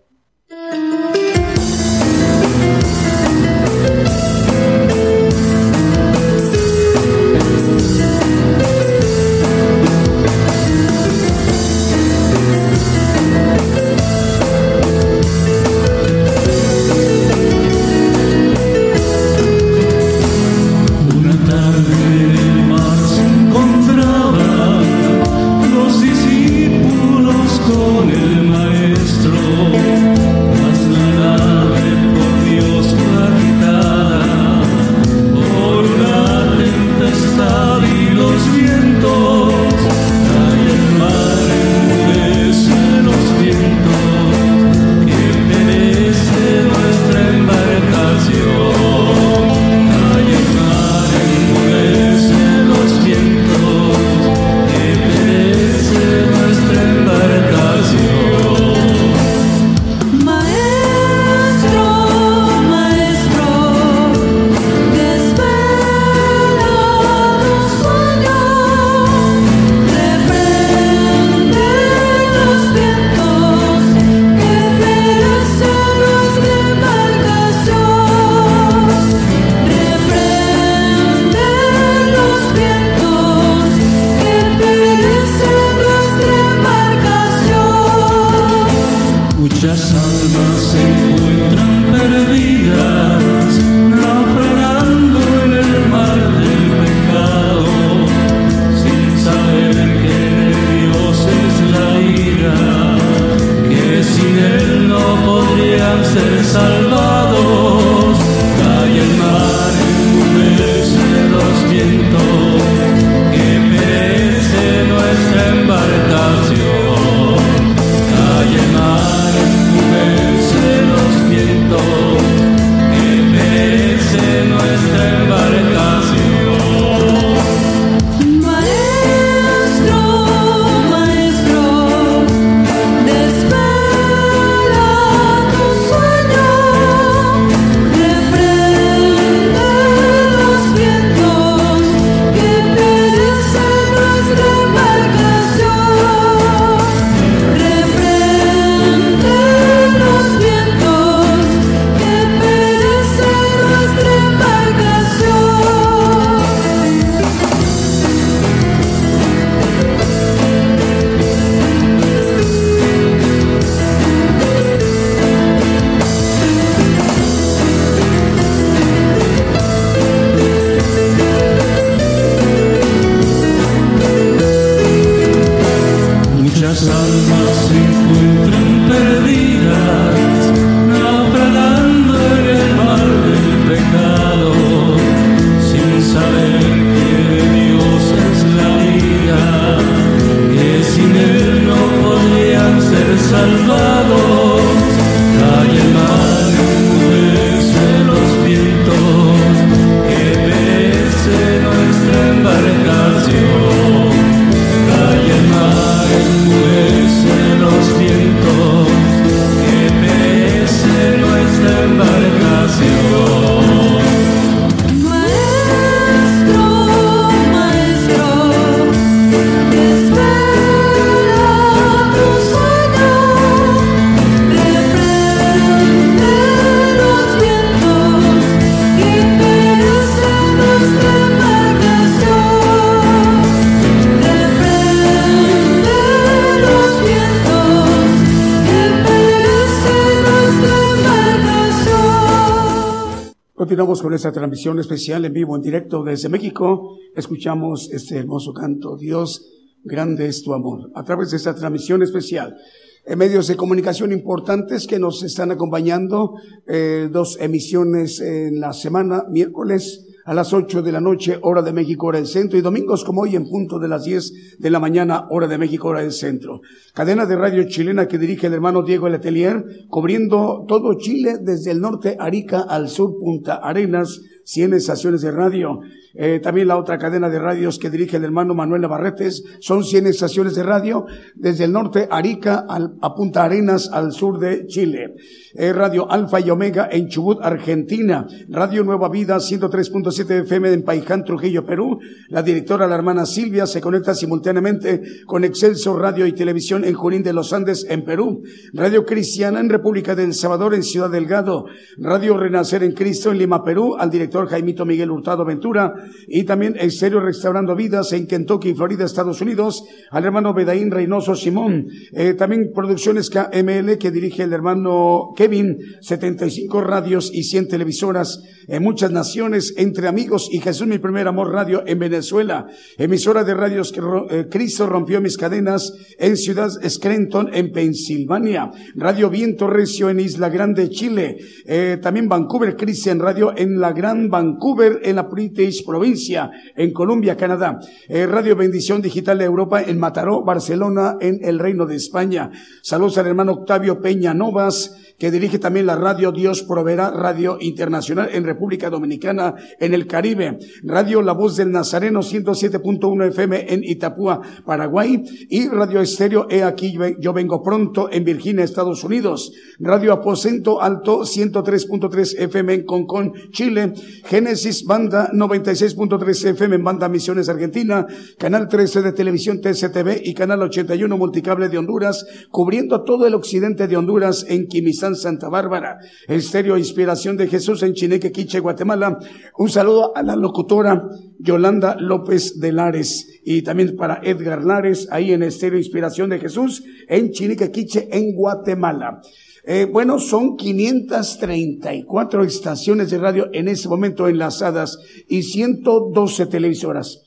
Con 243.98 244.14
esta 244.14 244.30
transmisión 244.30 244.78
especial 244.78 245.24
en 245.24 245.32
vivo, 245.32 245.56
en 245.56 245.62
directo 245.62 246.04
desde 246.04 246.28
México. 246.28 246.96
Escuchamos 247.16 247.90
este 247.90 248.18
hermoso 248.18 248.54
canto, 248.54 248.96
Dios, 248.96 249.50
grande 249.82 250.28
es 250.28 250.44
tu 250.44 250.54
amor, 250.54 250.92
a 250.94 251.02
través 251.02 251.32
de 251.32 251.38
esta 251.38 251.56
transmisión 251.56 252.00
especial. 252.00 252.56
eh, 253.04 253.16
medios 253.16 253.48
de 253.48 253.56
comunicación 253.56 254.12
importantes 254.12 254.86
que 254.86 255.00
nos 255.00 255.24
están 255.24 255.50
acompañando, 255.50 256.34
eh, 256.68 257.08
dos 257.10 257.36
emisiones 257.40 258.20
en 258.20 258.60
la 258.60 258.72
semana, 258.72 259.24
miércoles 259.28 260.06
a 260.30 260.34
las 260.34 260.52
8 260.52 260.82
de 260.82 260.92
la 260.92 261.00
noche, 261.00 261.40
hora 261.42 261.60
de 261.60 261.72
México, 261.72 262.06
hora 262.06 262.18
del 262.18 262.28
centro, 262.28 262.56
y 262.56 262.62
domingos 262.62 263.02
como 263.02 263.22
hoy 263.22 263.34
en 263.34 263.48
punto 263.48 263.80
de 263.80 263.88
las 263.88 264.04
10 264.04 264.58
de 264.60 264.70
la 264.70 264.78
mañana, 264.78 265.26
hora 265.28 265.48
de 265.48 265.58
México, 265.58 265.88
hora 265.88 266.02
del 266.02 266.12
centro. 266.12 266.60
Cadena 266.94 267.26
de 267.26 267.34
radio 267.34 267.64
chilena 267.64 268.06
que 268.06 268.16
dirige 268.16 268.46
el 268.46 268.52
hermano 268.52 268.84
Diego 268.84 269.08
Letelier, 269.08 269.64
cubriendo 269.88 270.64
todo 270.68 270.96
Chile 270.98 271.38
desde 271.42 271.72
el 271.72 271.80
norte 271.80 272.16
Arica 272.16 272.60
al 272.60 272.88
sur 272.88 273.18
Punta 273.18 273.56
Arenas, 273.56 274.20
100 274.50 274.74
estaciones 274.74 275.22
de 275.22 275.30
radio. 275.30 275.80
Eh, 276.12 276.40
también 276.42 276.66
la 276.66 276.76
otra 276.76 276.98
cadena 276.98 277.28
de 277.30 277.38
radios 277.38 277.78
que 277.78 277.88
dirige 277.88 278.16
el 278.16 278.24
hermano 278.24 278.52
Manuel 278.52 278.82
Navarretes 278.82 279.44
son 279.60 279.84
100 279.84 280.08
estaciones 280.08 280.56
de 280.56 280.64
radio 280.64 281.06
desde 281.36 281.64
el 281.64 281.72
norte 281.72 282.08
Arica 282.10 282.66
al, 282.68 282.96
a 283.00 283.14
Punta 283.14 283.44
Arenas 283.44 283.88
al 283.92 284.10
sur 284.12 284.40
de 284.40 284.66
Chile. 284.66 285.14
Eh, 285.54 285.72
radio 285.72 286.10
Alfa 286.10 286.40
y 286.40 286.50
Omega 286.50 286.88
en 286.90 287.08
Chubut, 287.08 287.38
Argentina. 287.40 288.26
Radio 288.48 288.82
Nueva 288.82 289.08
Vida 289.08 289.36
103.7 289.36 290.42
FM 290.42 290.72
en 290.72 290.82
Paiján, 290.82 291.24
Trujillo, 291.24 291.64
Perú. 291.64 292.00
La 292.28 292.42
directora, 292.42 292.88
la 292.88 292.96
hermana 292.96 293.26
Silvia, 293.26 293.66
se 293.66 293.80
conecta 293.80 294.14
simultáneamente 294.14 295.02
con 295.26 295.44
Excelso 295.44 295.96
Radio 295.96 296.26
y 296.26 296.32
Televisión 296.32 296.84
en 296.84 296.94
Junín 296.94 297.22
de 297.22 297.32
los 297.32 297.52
Andes, 297.52 297.86
en 297.88 298.04
Perú. 298.04 298.42
Radio 298.72 299.04
Cristiana 299.04 299.60
en 299.60 299.68
República 299.68 300.16
del 300.16 300.34
Salvador, 300.34 300.74
en 300.74 300.82
Ciudad 300.82 301.10
Delgado. 301.10 301.66
Radio 301.98 302.36
Renacer 302.36 302.82
en 302.82 302.92
Cristo 302.92 303.30
en 303.30 303.38
Lima, 303.38 303.62
Perú. 303.64 303.94
Al 303.96 304.10
director 304.10 304.39
Jaimito 304.48 304.84
Miguel 304.84 305.10
Hurtado 305.10 305.44
Ventura 305.44 305.94
y 306.26 306.44
también 306.44 306.76
Exterior 306.78 307.24
Restaurando 307.24 307.74
Vidas 307.74 308.12
en 308.12 308.26
Kentucky, 308.26 308.74
Florida, 308.74 309.04
Estados 309.04 309.40
Unidos, 309.40 309.84
al 310.10 310.24
hermano 310.24 310.54
Bedaín 310.54 310.90
Reynoso 310.90 311.34
Simón, 311.34 311.88
eh, 312.12 312.34
también 312.34 312.70
Producciones 312.74 313.30
KML 313.30 313.98
que 313.98 314.10
dirige 314.10 314.42
el 314.42 314.52
hermano 314.52 315.32
Kevin, 315.36 315.78
75 316.00 316.80
radios 316.80 317.30
y 317.32 317.44
100 317.44 317.68
televisoras 317.68 318.42
en 318.68 318.82
muchas 318.82 319.10
naciones, 319.10 319.74
entre 319.76 320.08
amigos 320.08 320.48
y 320.50 320.60
Jesús 320.60 320.86
mi 320.86 320.98
primer 320.98 321.26
amor 321.28 321.52
radio 321.52 321.82
en 321.86 321.98
Venezuela, 321.98 322.66
emisora 322.98 323.44
de 323.44 323.54
radios 323.54 323.92
que 323.92 324.00
eh, 324.30 324.46
Cristo 324.50 324.86
rompió 324.86 325.20
mis 325.20 325.36
cadenas 325.36 325.92
en 326.18 326.36
Ciudad 326.36 326.70
Scranton, 326.88 327.50
en 327.52 327.72
Pensilvania, 327.72 328.70
Radio 328.94 329.30
Viento 329.30 329.66
Recio 329.66 330.08
en 330.08 330.20
Isla 330.20 330.48
Grande, 330.48 330.88
Chile, 330.90 331.38
eh, 331.66 331.98
también 332.00 332.28
Vancouver 332.28 332.76
Christian 332.76 333.18
Radio 333.18 333.52
en 333.56 333.80
la 333.80 333.92
Vancouver, 334.30 335.00
en 335.02 335.16
la 335.16 335.22
British 335.22 335.84
provincia, 335.84 336.50
en 336.76 336.92
Colombia, 336.92 337.36
Canadá, 337.36 337.80
eh, 338.08 338.26
Radio 338.26 338.56
Bendición 338.56 339.02
Digital 339.02 339.38
de 339.38 339.44
Europa 339.44 339.82
en 339.82 339.98
Mataró, 339.98 340.42
Barcelona, 340.42 341.16
en 341.20 341.40
el 341.42 341.58
Reino 341.58 341.86
de 341.86 341.96
España. 341.96 342.50
Saludos 342.82 343.18
al 343.18 343.26
hermano 343.26 343.52
Octavio 343.52 344.00
Peña 344.00 344.32
Novas, 344.32 345.09
que 345.20 345.30
dirige 345.30 345.60
también 345.60 345.86
la 345.86 345.94
radio 345.94 346.32
Dios 346.32 346.62
Proveerá, 346.64 347.10
Radio 347.12 347.58
Internacional 347.60 348.30
en 348.32 348.42
República 348.44 348.90
Dominicana, 348.90 349.54
en 349.78 349.94
el 349.94 350.06
Caribe, 350.08 350.58
Radio 350.82 351.22
La 351.22 351.32
Voz 351.34 351.56
del 351.56 351.70
Nazareno 351.70 352.20
107.1 352.22 353.28
FM 353.28 353.72
en 353.72 353.84
Itapúa, 353.84 354.40
Paraguay, 354.64 355.22
y 355.48 355.68
Radio 355.68 356.00
Estéreo 356.00 356.46
He 356.50 356.62
aquí 356.64 356.92
yo 356.92 357.00
ven- 357.00 357.16
yo 357.20 357.32
vengo 357.34 357.62
pronto 357.62 358.08
en 358.10 358.24
Virginia, 358.24 358.64
Estados 358.64 359.04
Unidos, 359.04 359.52
Radio 359.78 360.12
Aposento 360.14 360.80
Alto 360.80 361.20
103.3 361.20 362.36
FM 362.38 362.74
en 362.74 362.84
Concón, 362.84 363.32
Chile, 363.52 363.92
Génesis 364.24 364.84
Banda 364.84 365.30
96.3 365.32 366.44
FM 366.50 366.76
en 366.76 366.84
Banda 366.84 367.08
Misiones 367.10 367.48
Argentina, 367.50 368.06
Canal 368.38 368.68
13 368.68 369.02
de 369.02 369.12
Televisión 369.12 369.60
TCTV 369.60 370.22
y 370.24 370.32
Canal 370.32 370.62
81 370.62 371.14
Multicable 371.18 371.68
de 371.68 371.76
Honduras, 371.78 372.24
cubriendo 372.50 373.02
todo 373.04 373.26
el 373.26 373.34
occidente 373.34 373.86
de 373.86 373.96
Honduras 373.98 374.46
en 374.48 374.66
Santa 375.16 375.48
Bárbara. 375.48 375.98
Estéreo 376.26 376.76
Inspiración 376.76 377.36
de 377.36 377.48
Jesús 377.48 377.82
en 377.82 377.94
Chineque, 377.94 378.32
Quiche, 378.32 378.60
Guatemala. 378.60 379.18
Un 379.58 379.68
saludo 379.68 380.16
a 380.16 380.22
la 380.22 380.36
locutora 380.36 381.08
Yolanda 381.38 381.96
López 381.98 382.58
de 382.60 382.72
Lares 382.72 383.40
y 383.44 383.62
también 383.62 383.96
para 383.96 384.20
Edgar 384.22 384.64
Lares, 384.64 385.08
ahí 385.10 385.32
en 385.32 385.42
Estéreo 385.42 385.78
Inspiración 385.78 386.30
de 386.30 386.38
Jesús 386.38 386.84
en 387.08 387.30
Chineque, 387.30 387.70
Quiche, 387.70 388.08
en 388.10 388.34
Guatemala. 388.34 389.20
Eh, 389.64 389.86
bueno, 389.90 390.18
son 390.18 390.56
534 390.56 392.44
estaciones 392.44 393.10
de 393.10 393.18
radio 393.18 393.48
en 393.52 393.68
este 393.68 393.88
momento 393.88 394.26
enlazadas 394.26 394.98
y 395.28 395.42
112 395.42 396.46
televisoras. 396.46 397.22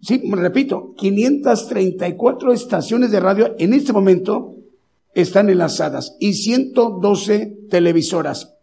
Sí, 0.00 0.20
repito, 0.32 0.94
534 0.96 2.52
estaciones 2.52 3.12
de 3.12 3.20
radio 3.20 3.54
en 3.58 3.72
este 3.72 3.92
momento 3.92 4.51
están 5.14 5.50
enlazadas 5.50 6.16
y 6.20 6.34
112 6.34 7.58
televisoras. 7.70 8.54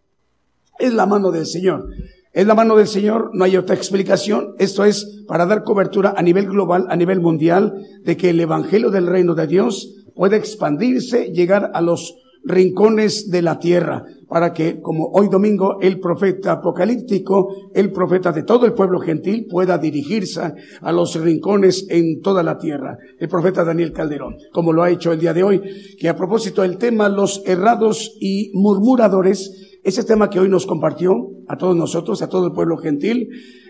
Es 0.79 0.93
la 0.93 1.05
mano 1.05 1.31
del 1.31 1.45
Señor. 1.45 1.87
Es 2.31 2.45
la 2.45 2.55
mano 2.55 2.75
del 2.75 2.87
Señor, 2.87 3.31
no 3.33 3.43
hay 3.43 3.57
otra 3.57 3.75
explicación. 3.75 4.53
Esto 4.59 4.85
es 4.85 5.23
para 5.27 5.45
dar 5.45 5.63
cobertura 5.63 6.13
a 6.15 6.21
nivel 6.21 6.47
global, 6.47 6.85
a 6.89 6.95
nivel 6.95 7.19
mundial, 7.19 7.85
de 8.03 8.17
que 8.17 8.29
el 8.29 8.39
Evangelio 8.39 8.91
del 8.91 9.07
Reino 9.07 9.33
de 9.33 9.47
Dios 9.47 9.95
pueda 10.15 10.37
expandirse, 10.37 11.31
llegar 11.33 11.71
a 11.73 11.81
los 11.81 12.15
rincones 12.43 13.29
de 13.29 13.41
la 13.41 13.59
tierra, 13.59 14.05
para 14.29 14.53
que, 14.53 14.79
como 14.79 15.09
hoy 15.11 15.27
domingo, 15.27 15.79
el 15.81 15.99
profeta 15.99 16.53
apocalíptico, 16.53 17.71
el 17.73 17.91
profeta 17.91 18.31
de 18.31 18.43
todo 18.43 18.65
el 18.65 18.73
pueblo 18.73 18.99
gentil, 18.99 19.47
pueda 19.49 19.77
dirigirse 19.77 20.53
a 20.81 20.91
los 20.91 21.15
rincones 21.15 21.87
en 21.89 22.21
toda 22.21 22.43
la 22.43 22.57
tierra. 22.57 22.97
El 23.17 23.27
profeta 23.27 23.63
Daniel 23.63 23.91
Calderón, 23.91 24.37
como 24.53 24.71
lo 24.71 24.83
ha 24.83 24.91
hecho 24.91 25.11
el 25.11 25.19
día 25.19 25.33
de 25.33 25.43
hoy, 25.43 25.61
que 25.99 26.09
a 26.09 26.15
propósito 26.15 26.61
del 26.61 26.77
tema 26.77 27.09
los 27.09 27.41
errados 27.45 28.15
y 28.19 28.51
murmuradores, 28.53 29.79
ese 29.83 30.03
tema 30.03 30.29
que 30.29 30.39
hoy 30.39 30.49
nos 30.49 30.67
compartió 30.67 31.13
a 31.47 31.57
todos 31.57 31.75
nosotros, 31.75 32.21
a 32.21 32.29
todo 32.29 32.47
el 32.47 32.53
pueblo 32.53 32.77
gentil, 32.77 33.29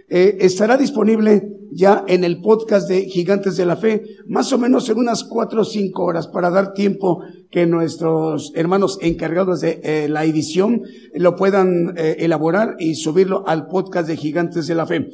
eh, 0.10 0.38
estará 0.42 0.78
disponible 0.78 1.60
ya 1.72 2.04
en 2.08 2.24
el 2.24 2.42
podcast 2.42 2.90
de 2.90 3.06
Gigantes 3.06 3.58
de 3.58 3.66
la 3.66 3.76
Fe, 3.76 4.04
más 4.28 4.52
o 4.54 4.58
menos 4.58 4.90
en 4.90 4.98
unas 4.98 5.24
cuatro 5.24 5.62
o 5.62 5.66
cinco 5.66 6.04
horas 6.04 6.28
para 6.28 6.50
dar 6.50 6.74
tiempo 6.74 7.22
que 7.52 7.66
nuestros 7.66 8.52
hermanos 8.56 8.98
encargados 9.02 9.62
de 9.62 9.80
eh, 9.84 10.08
la 10.10 10.26
edición 10.26 10.82
lo 11.14 11.36
puedan 11.36 11.94
eh, 11.98 12.18
elaborar 12.20 12.76
y 12.80 12.96
subirlo 12.96 13.48
al 13.48 13.68
podcast 13.68 14.08
de 14.08 14.18
Gigantes 14.18 14.68
de 14.68 14.76
la 14.76 14.86
Fe. 14.86 15.10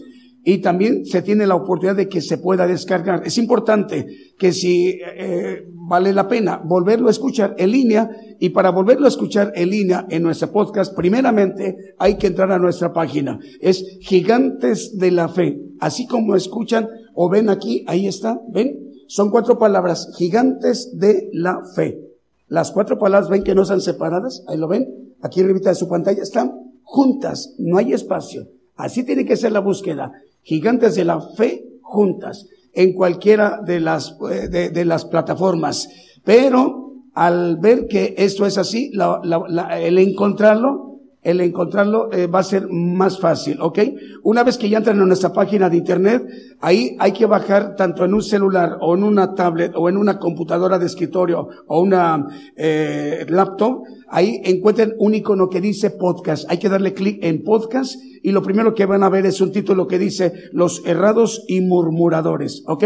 Y 0.48 0.60
también 0.60 1.08
se 1.08 1.24
tiene 1.24 1.48
la 1.48 1.56
oportunidad 1.56 1.96
de 1.96 2.08
que 2.08 2.22
se 2.22 2.38
pueda 2.38 2.68
descargar. 2.68 3.24
Es 3.26 3.40
importante 3.40 4.06
que 4.38 4.52
si 4.52 5.00
eh, 5.02 5.66
vale 5.74 6.14
la 6.14 6.28
pena 6.28 6.62
volverlo 6.64 7.08
a 7.08 7.12
escuchar 7.12 7.56
en 7.58 7.72
línea 7.72 8.12
y 8.40 8.50
para 8.50 8.70
volverlo 8.70 9.06
a 9.06 9.10
escuchar 9.10 9.52
en 9.56 9.72
línea 9.72 10.06
en 10.08 10.22
nuestro 10.22 10.52
podcast, 10.52 10.96
primeramente 10.96 11.96
hay 11.98 12.18
que 12.18 12.28
entrar 12.28 12.52
a 12.52 12.60
nuestra 12.60 12.94
página. 12.94 13.40
Es 13.60 13.98
Gigantes 14.02 15.00
de 15.00 15.10
la 15.10 15.30
Fe. 15.30 15.60
Así 15.80 16.06
como 16.06 16.36
escuchan 16.36 16.88
o 17.16 17.28
ven 17.28 17.50
aquí, 17.50 17.84
ahí 17.88 18.06
está, 18.06 18.40
ven. 18.54 18.86
Son 19.08 19.32
cuatro 19.32 19.58
palabras, 19.58 20.12
Gigantes 20.16 20.96
de 20.96 21.28
la 21.34 21.60
Fe. 21.76 22.00
Las 22.48 22.72
cuatro 22.72 23.00
palabras 23.00 23.32
ven 23.32 23.44
que 23.44 23.56
no 23.56 23.64
están 23.64 23.82
separadas, 23.82 24.44
ahí 24.48 24.58
lo 24.58 24.68
ven. 24.68 25.16
Aquí 25.24 25.42
arriba 25.42 25.60
de 25.60 25.74
su 25.74 25.88
pantalla 25.88 26.22
están 26.22 26.54
juntas, 26.84 27.56
no 27.58 27.80
hay 27.80 27.94
espacio. 27.94 28.48
Así 28.76 29.04
tiene 29.04 29.26
que 29.26 29.38
ser 29.38 29.52
la 29.52 29.60
búsqueda. 29.60 30.12
Gigantes 30.46 30.96
de 30.96 31.04
la 31.06 31.20
Fe 31.36 31.66
juntas 31.82 32.46
en 32.74 32.94
cualquiera 32.94 33.60
de 33.66 33.80
las, 33.80 34.16
eh, 34.32 34.48
de, 34.48 34.70
de 34.70 34.86
las 34.86 35.06
plataformas. 35.06 35.88
Pero 36.24 36.94
al 37.14 37.58
ver 37.58 37.88
que 37.88 38.14
esto 38.18 38.46
es 38.46 38.58
así, 38.58 38.92
la- 38.94 39.20
la- 39.24 39.44
la- 39.48 39.80
el 39.82 39.98
encontrarlo, 39.98 40.95
el 41.26 41.42
encontrarlo 41.42 42.12
eh, 42.14 42.28
va 42.28 42.40
a 42.40 42.44
ser 42.44 42.68
más 42.70 43.20
fácil, 43.20 43.60
¿ok? 43.60 43.80
Una 44.24 44.44
vez 44.44 44.58
que 44.58 44.70
ya 44.70 44.78
entran 44.78 45.00
en 45.02 45.08
nuestra 45.08 45.34
página 45.34 45.70
de 45.70 45.78
internet, 45.78 46.24
ahí 46.62 46.96
hay 47.00 47.12
que 47.14 47.26
bajar 47.26 47.76
tanto 47.76 48.06
en 48.06 48.14
un 48.14 48.22
celular 48.22 48.78
o 48.80 48.96
en 48.96 49.04
una 49.04 49.34
tablet 49.34 49.74
o 49.76 49.90
en 49.90 49.98
una 49.98 50.20
computadora 50.20 50.78
de 50.78 50.86
escritorio 50.86 51.50
o 51.68 51.82
una 51.82 52.28
eh, 52.56 53.26
laptop, 53.28 53.84
ahí 54.08 54.40
encuentren 54.44 54.94
un 55.00 55.16
icono 55.16 55.50
que 55.50 55.62
dice 55.62 55.90
podcast. 55.90 56.50
Hay 56.50 56.60
que 56.60 56.70
darle 56.70 56.94
clic 56.94 57.18
en 57.24 57.44
podcast 57.44 57.96
y 58.22 58.32
lo 58.32 58.44
primero 58.44 58.76
que 58.76 58.86
van 58.86 59.04
a 59.04 59.10
ver 59.10 59.26
es 59.26 59.42
un 59.42 59.52
título 59.52 59.88
que 59.88 59.98
dice 59.98 60.32
los 60.52 60.86
errados 60.86 61.44
y 61.48 61.62
murmuradores, 61.62 62.64
¿ok? 62.68 62.86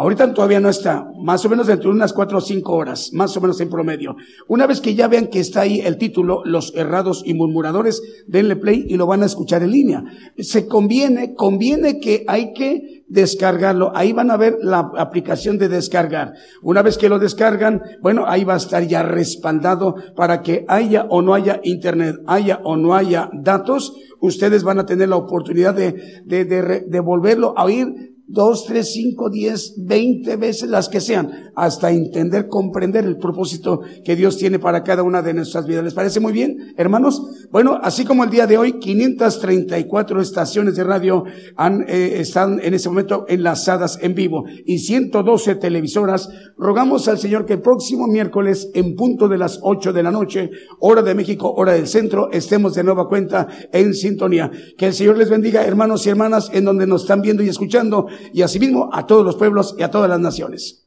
Ahorita 0.00 0.32
todavía 0.32 0.60
no 0.60 0.68
está, 0.68 1.10
más 1.20 1.44
o 1.44 1.48
menos 1.48 1.66
dentro 1.66 1.90
de 1.90 1.96
unas 1.96 2.12
cuatro 2.12 2.38
o 2.38 2.40
cinco 2.40 2.74
horas, 2.74 3.10
más 3.12 3.36
o 3.36 3.40
menos 3.40 3.60
en 3.60 3.68
promedio. 3.68 4.14
Una 4.46 4.68
vez 4.68 4.80
que 4.80 4.94
ya 4.94 5.08
vean 5.08 5.26
que 5.26 5.40
está 5.40 5.62
ahí 5.62 5.80
el 5.80 5.98
título, 5.98 6.42
Los 6.44 6.72
errados 6.76 7.24
y 7.26 7.34
murmuradores, 7.34 8.00
denle 8.28 8.54
play 8.54 8.86
y 8.88 8.96
lo 8.96 9.08
van 9.08 9.24
a 9.24 9.26
escuchar 9.26 9.64
en 9.64 9.72
línea. 9.72 10.04
Se 10.38 10.68
conviene, 10.68 11.34
conviene 11.34 11.98
que 11.98 12.24
hay 12.28 12.52
que 12.52 13.04
descargarlo. 13.08 13.90
Ahí 13.92 14.12
van 14.12 14.30
a 14.30 14.36
ver 14.36 14.58
la 14.62 14.92
aplicación 14.98 15.58
de 15.58 15.68
descargar. 15.68 16.32
Una 16.62 16.82
vez 16.82 16.96
que 16.96 17.08
lo 17.08 17.18
descargan, 17.18 17.82
bueno, 18.00 18.24
ahí 18.28 18.44
va 18.44 18.54
a 18.54 18.58
estar 18.58 18.86
ya 18.86 19.02
respaldado 19.02 19.96
para 20.14 20.42
que 20.42 20.64
haya 20.68 21.06
o 21.10 21.22
no 21.22 21.34
haya 21.34 21.60
internet, 21.64 22.18
haya 22.28 22.60
o 22.62 22.76
no 22.76 22.94
haya 22.94 23.30
datos, 23.32 23.96
ustedes 24.20 24.62
van 24.62 24.78
a 24.78 24.86
tener 24.86 25.08
la 25.08 25.16
oportunidad 25.16 25.74
de, 25.74 26.22
de, 26.24 26.44
de, 26.44 26.84
de 26.86 27.00
volverlo 27.00 27.52
a 27.56 27.64
oír 27.64 28.16
dos, 28.28 28.66
tres, 28.66 28.92
cinco, 28.92 29.30
diez, 29.30 29.74
veinte 29.78 30.36
veces 30.36 30.68
las 30.68 30.88
que 30.88 31.00
sean, 31.00 31.50
hasta 31.56 31.90
entender, 31.90 32.46
comprender 32.46 33.04
el 33.04 33.16
propósito 33.16 33.80
que 34.04 34.16
Dios 34.16 34.36
tiene 34.36 34.58
para 34.58 34.84
cada 34.84 35.02
una 35.02 35.22
de 35.22 35.32
nuestras 35.32 35.66
vidas. 35.66 35.82
¿Les 35.82 35.94
parece 35.94 36.20
muy 36.20 36.32
bien, 36.32 36.74
hermanos? 36.76 37.22
Bueno, 37.50 37.78
así 37.82 38.04
como 38.04 38.24
el 38.24 38.30
día 38.30 38.46
de 38.46 38.58
hoy, 38.58 38.78
534 38.78 40.20
estaciones 40.20 40.76
de 40.76 40.84
radio 40.84 41.24
han, 41.56 41.86
eh, 41.88 42.16
están 42.20 42.60
en 42.62 42.74
ese 42.74 42.90
momento 42.90 43.24
enlazadas 43.28 43.98
en 44.02 44.14
vivo 44.14 44.44
y 44.66 44.78
112 44.78 45.54
televisoras, 45.54 46.28
rogamos 46.56 47.08
al 47.08 47.18
Señor 47.18 47.46
que 47.46 47.54
el 47.54 47.62
próximo 47.62 48.06
miércoles, 48.06 48.70
en 48.74 48.94
punto 48.94 49.28
de 49.28 49.38
las 49.38 49.58
8 49.62 49.92
de 49.94 50.02
la 50.02 50.10
noche, 50.10 50.50
hora 50.80 51.02
de 51.02 51.14
México, 51.14 51.52
hora 51.56 51.72
del 51.72 51.86
centro, 51.86 52.30
estemos 52.30 52.74
de 52.74 52.84
nueva 52.84 53.08
cuenta 53.08 53.48
en 53.72 53.94
sintonía. 53.94 54.50
Que 54.76 54.86
el 54.86 54.94
Señor 54.94 55.16
les 55.16 55.30
bendiga, 55.30 55.64
hermanos 55.64 56.06
y 56.06 56.10
hermanas, 56.10 56.50
en 56.52 56.66
donde 56.66 56.86
nos 56.86 57.02
están 57.02 57.22
viendo 57.22 57.42
y 57.42 57.48
escuchando 57.48 58.06
y 58.32 58.42
asimismo 58.42 58.90
a 58.92 59.06
todos 59.06 59.24
los 59.24 59.36
pueblos 59.36 59.74
y 59.78 59.82
a 59.82 59.90
todas 59.90 60.08
las 60.08 60.20
naciones. 60.20 60.84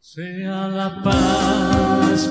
Sea 0.00 0.68
la 0.68 1.02
paz 1.02 2.30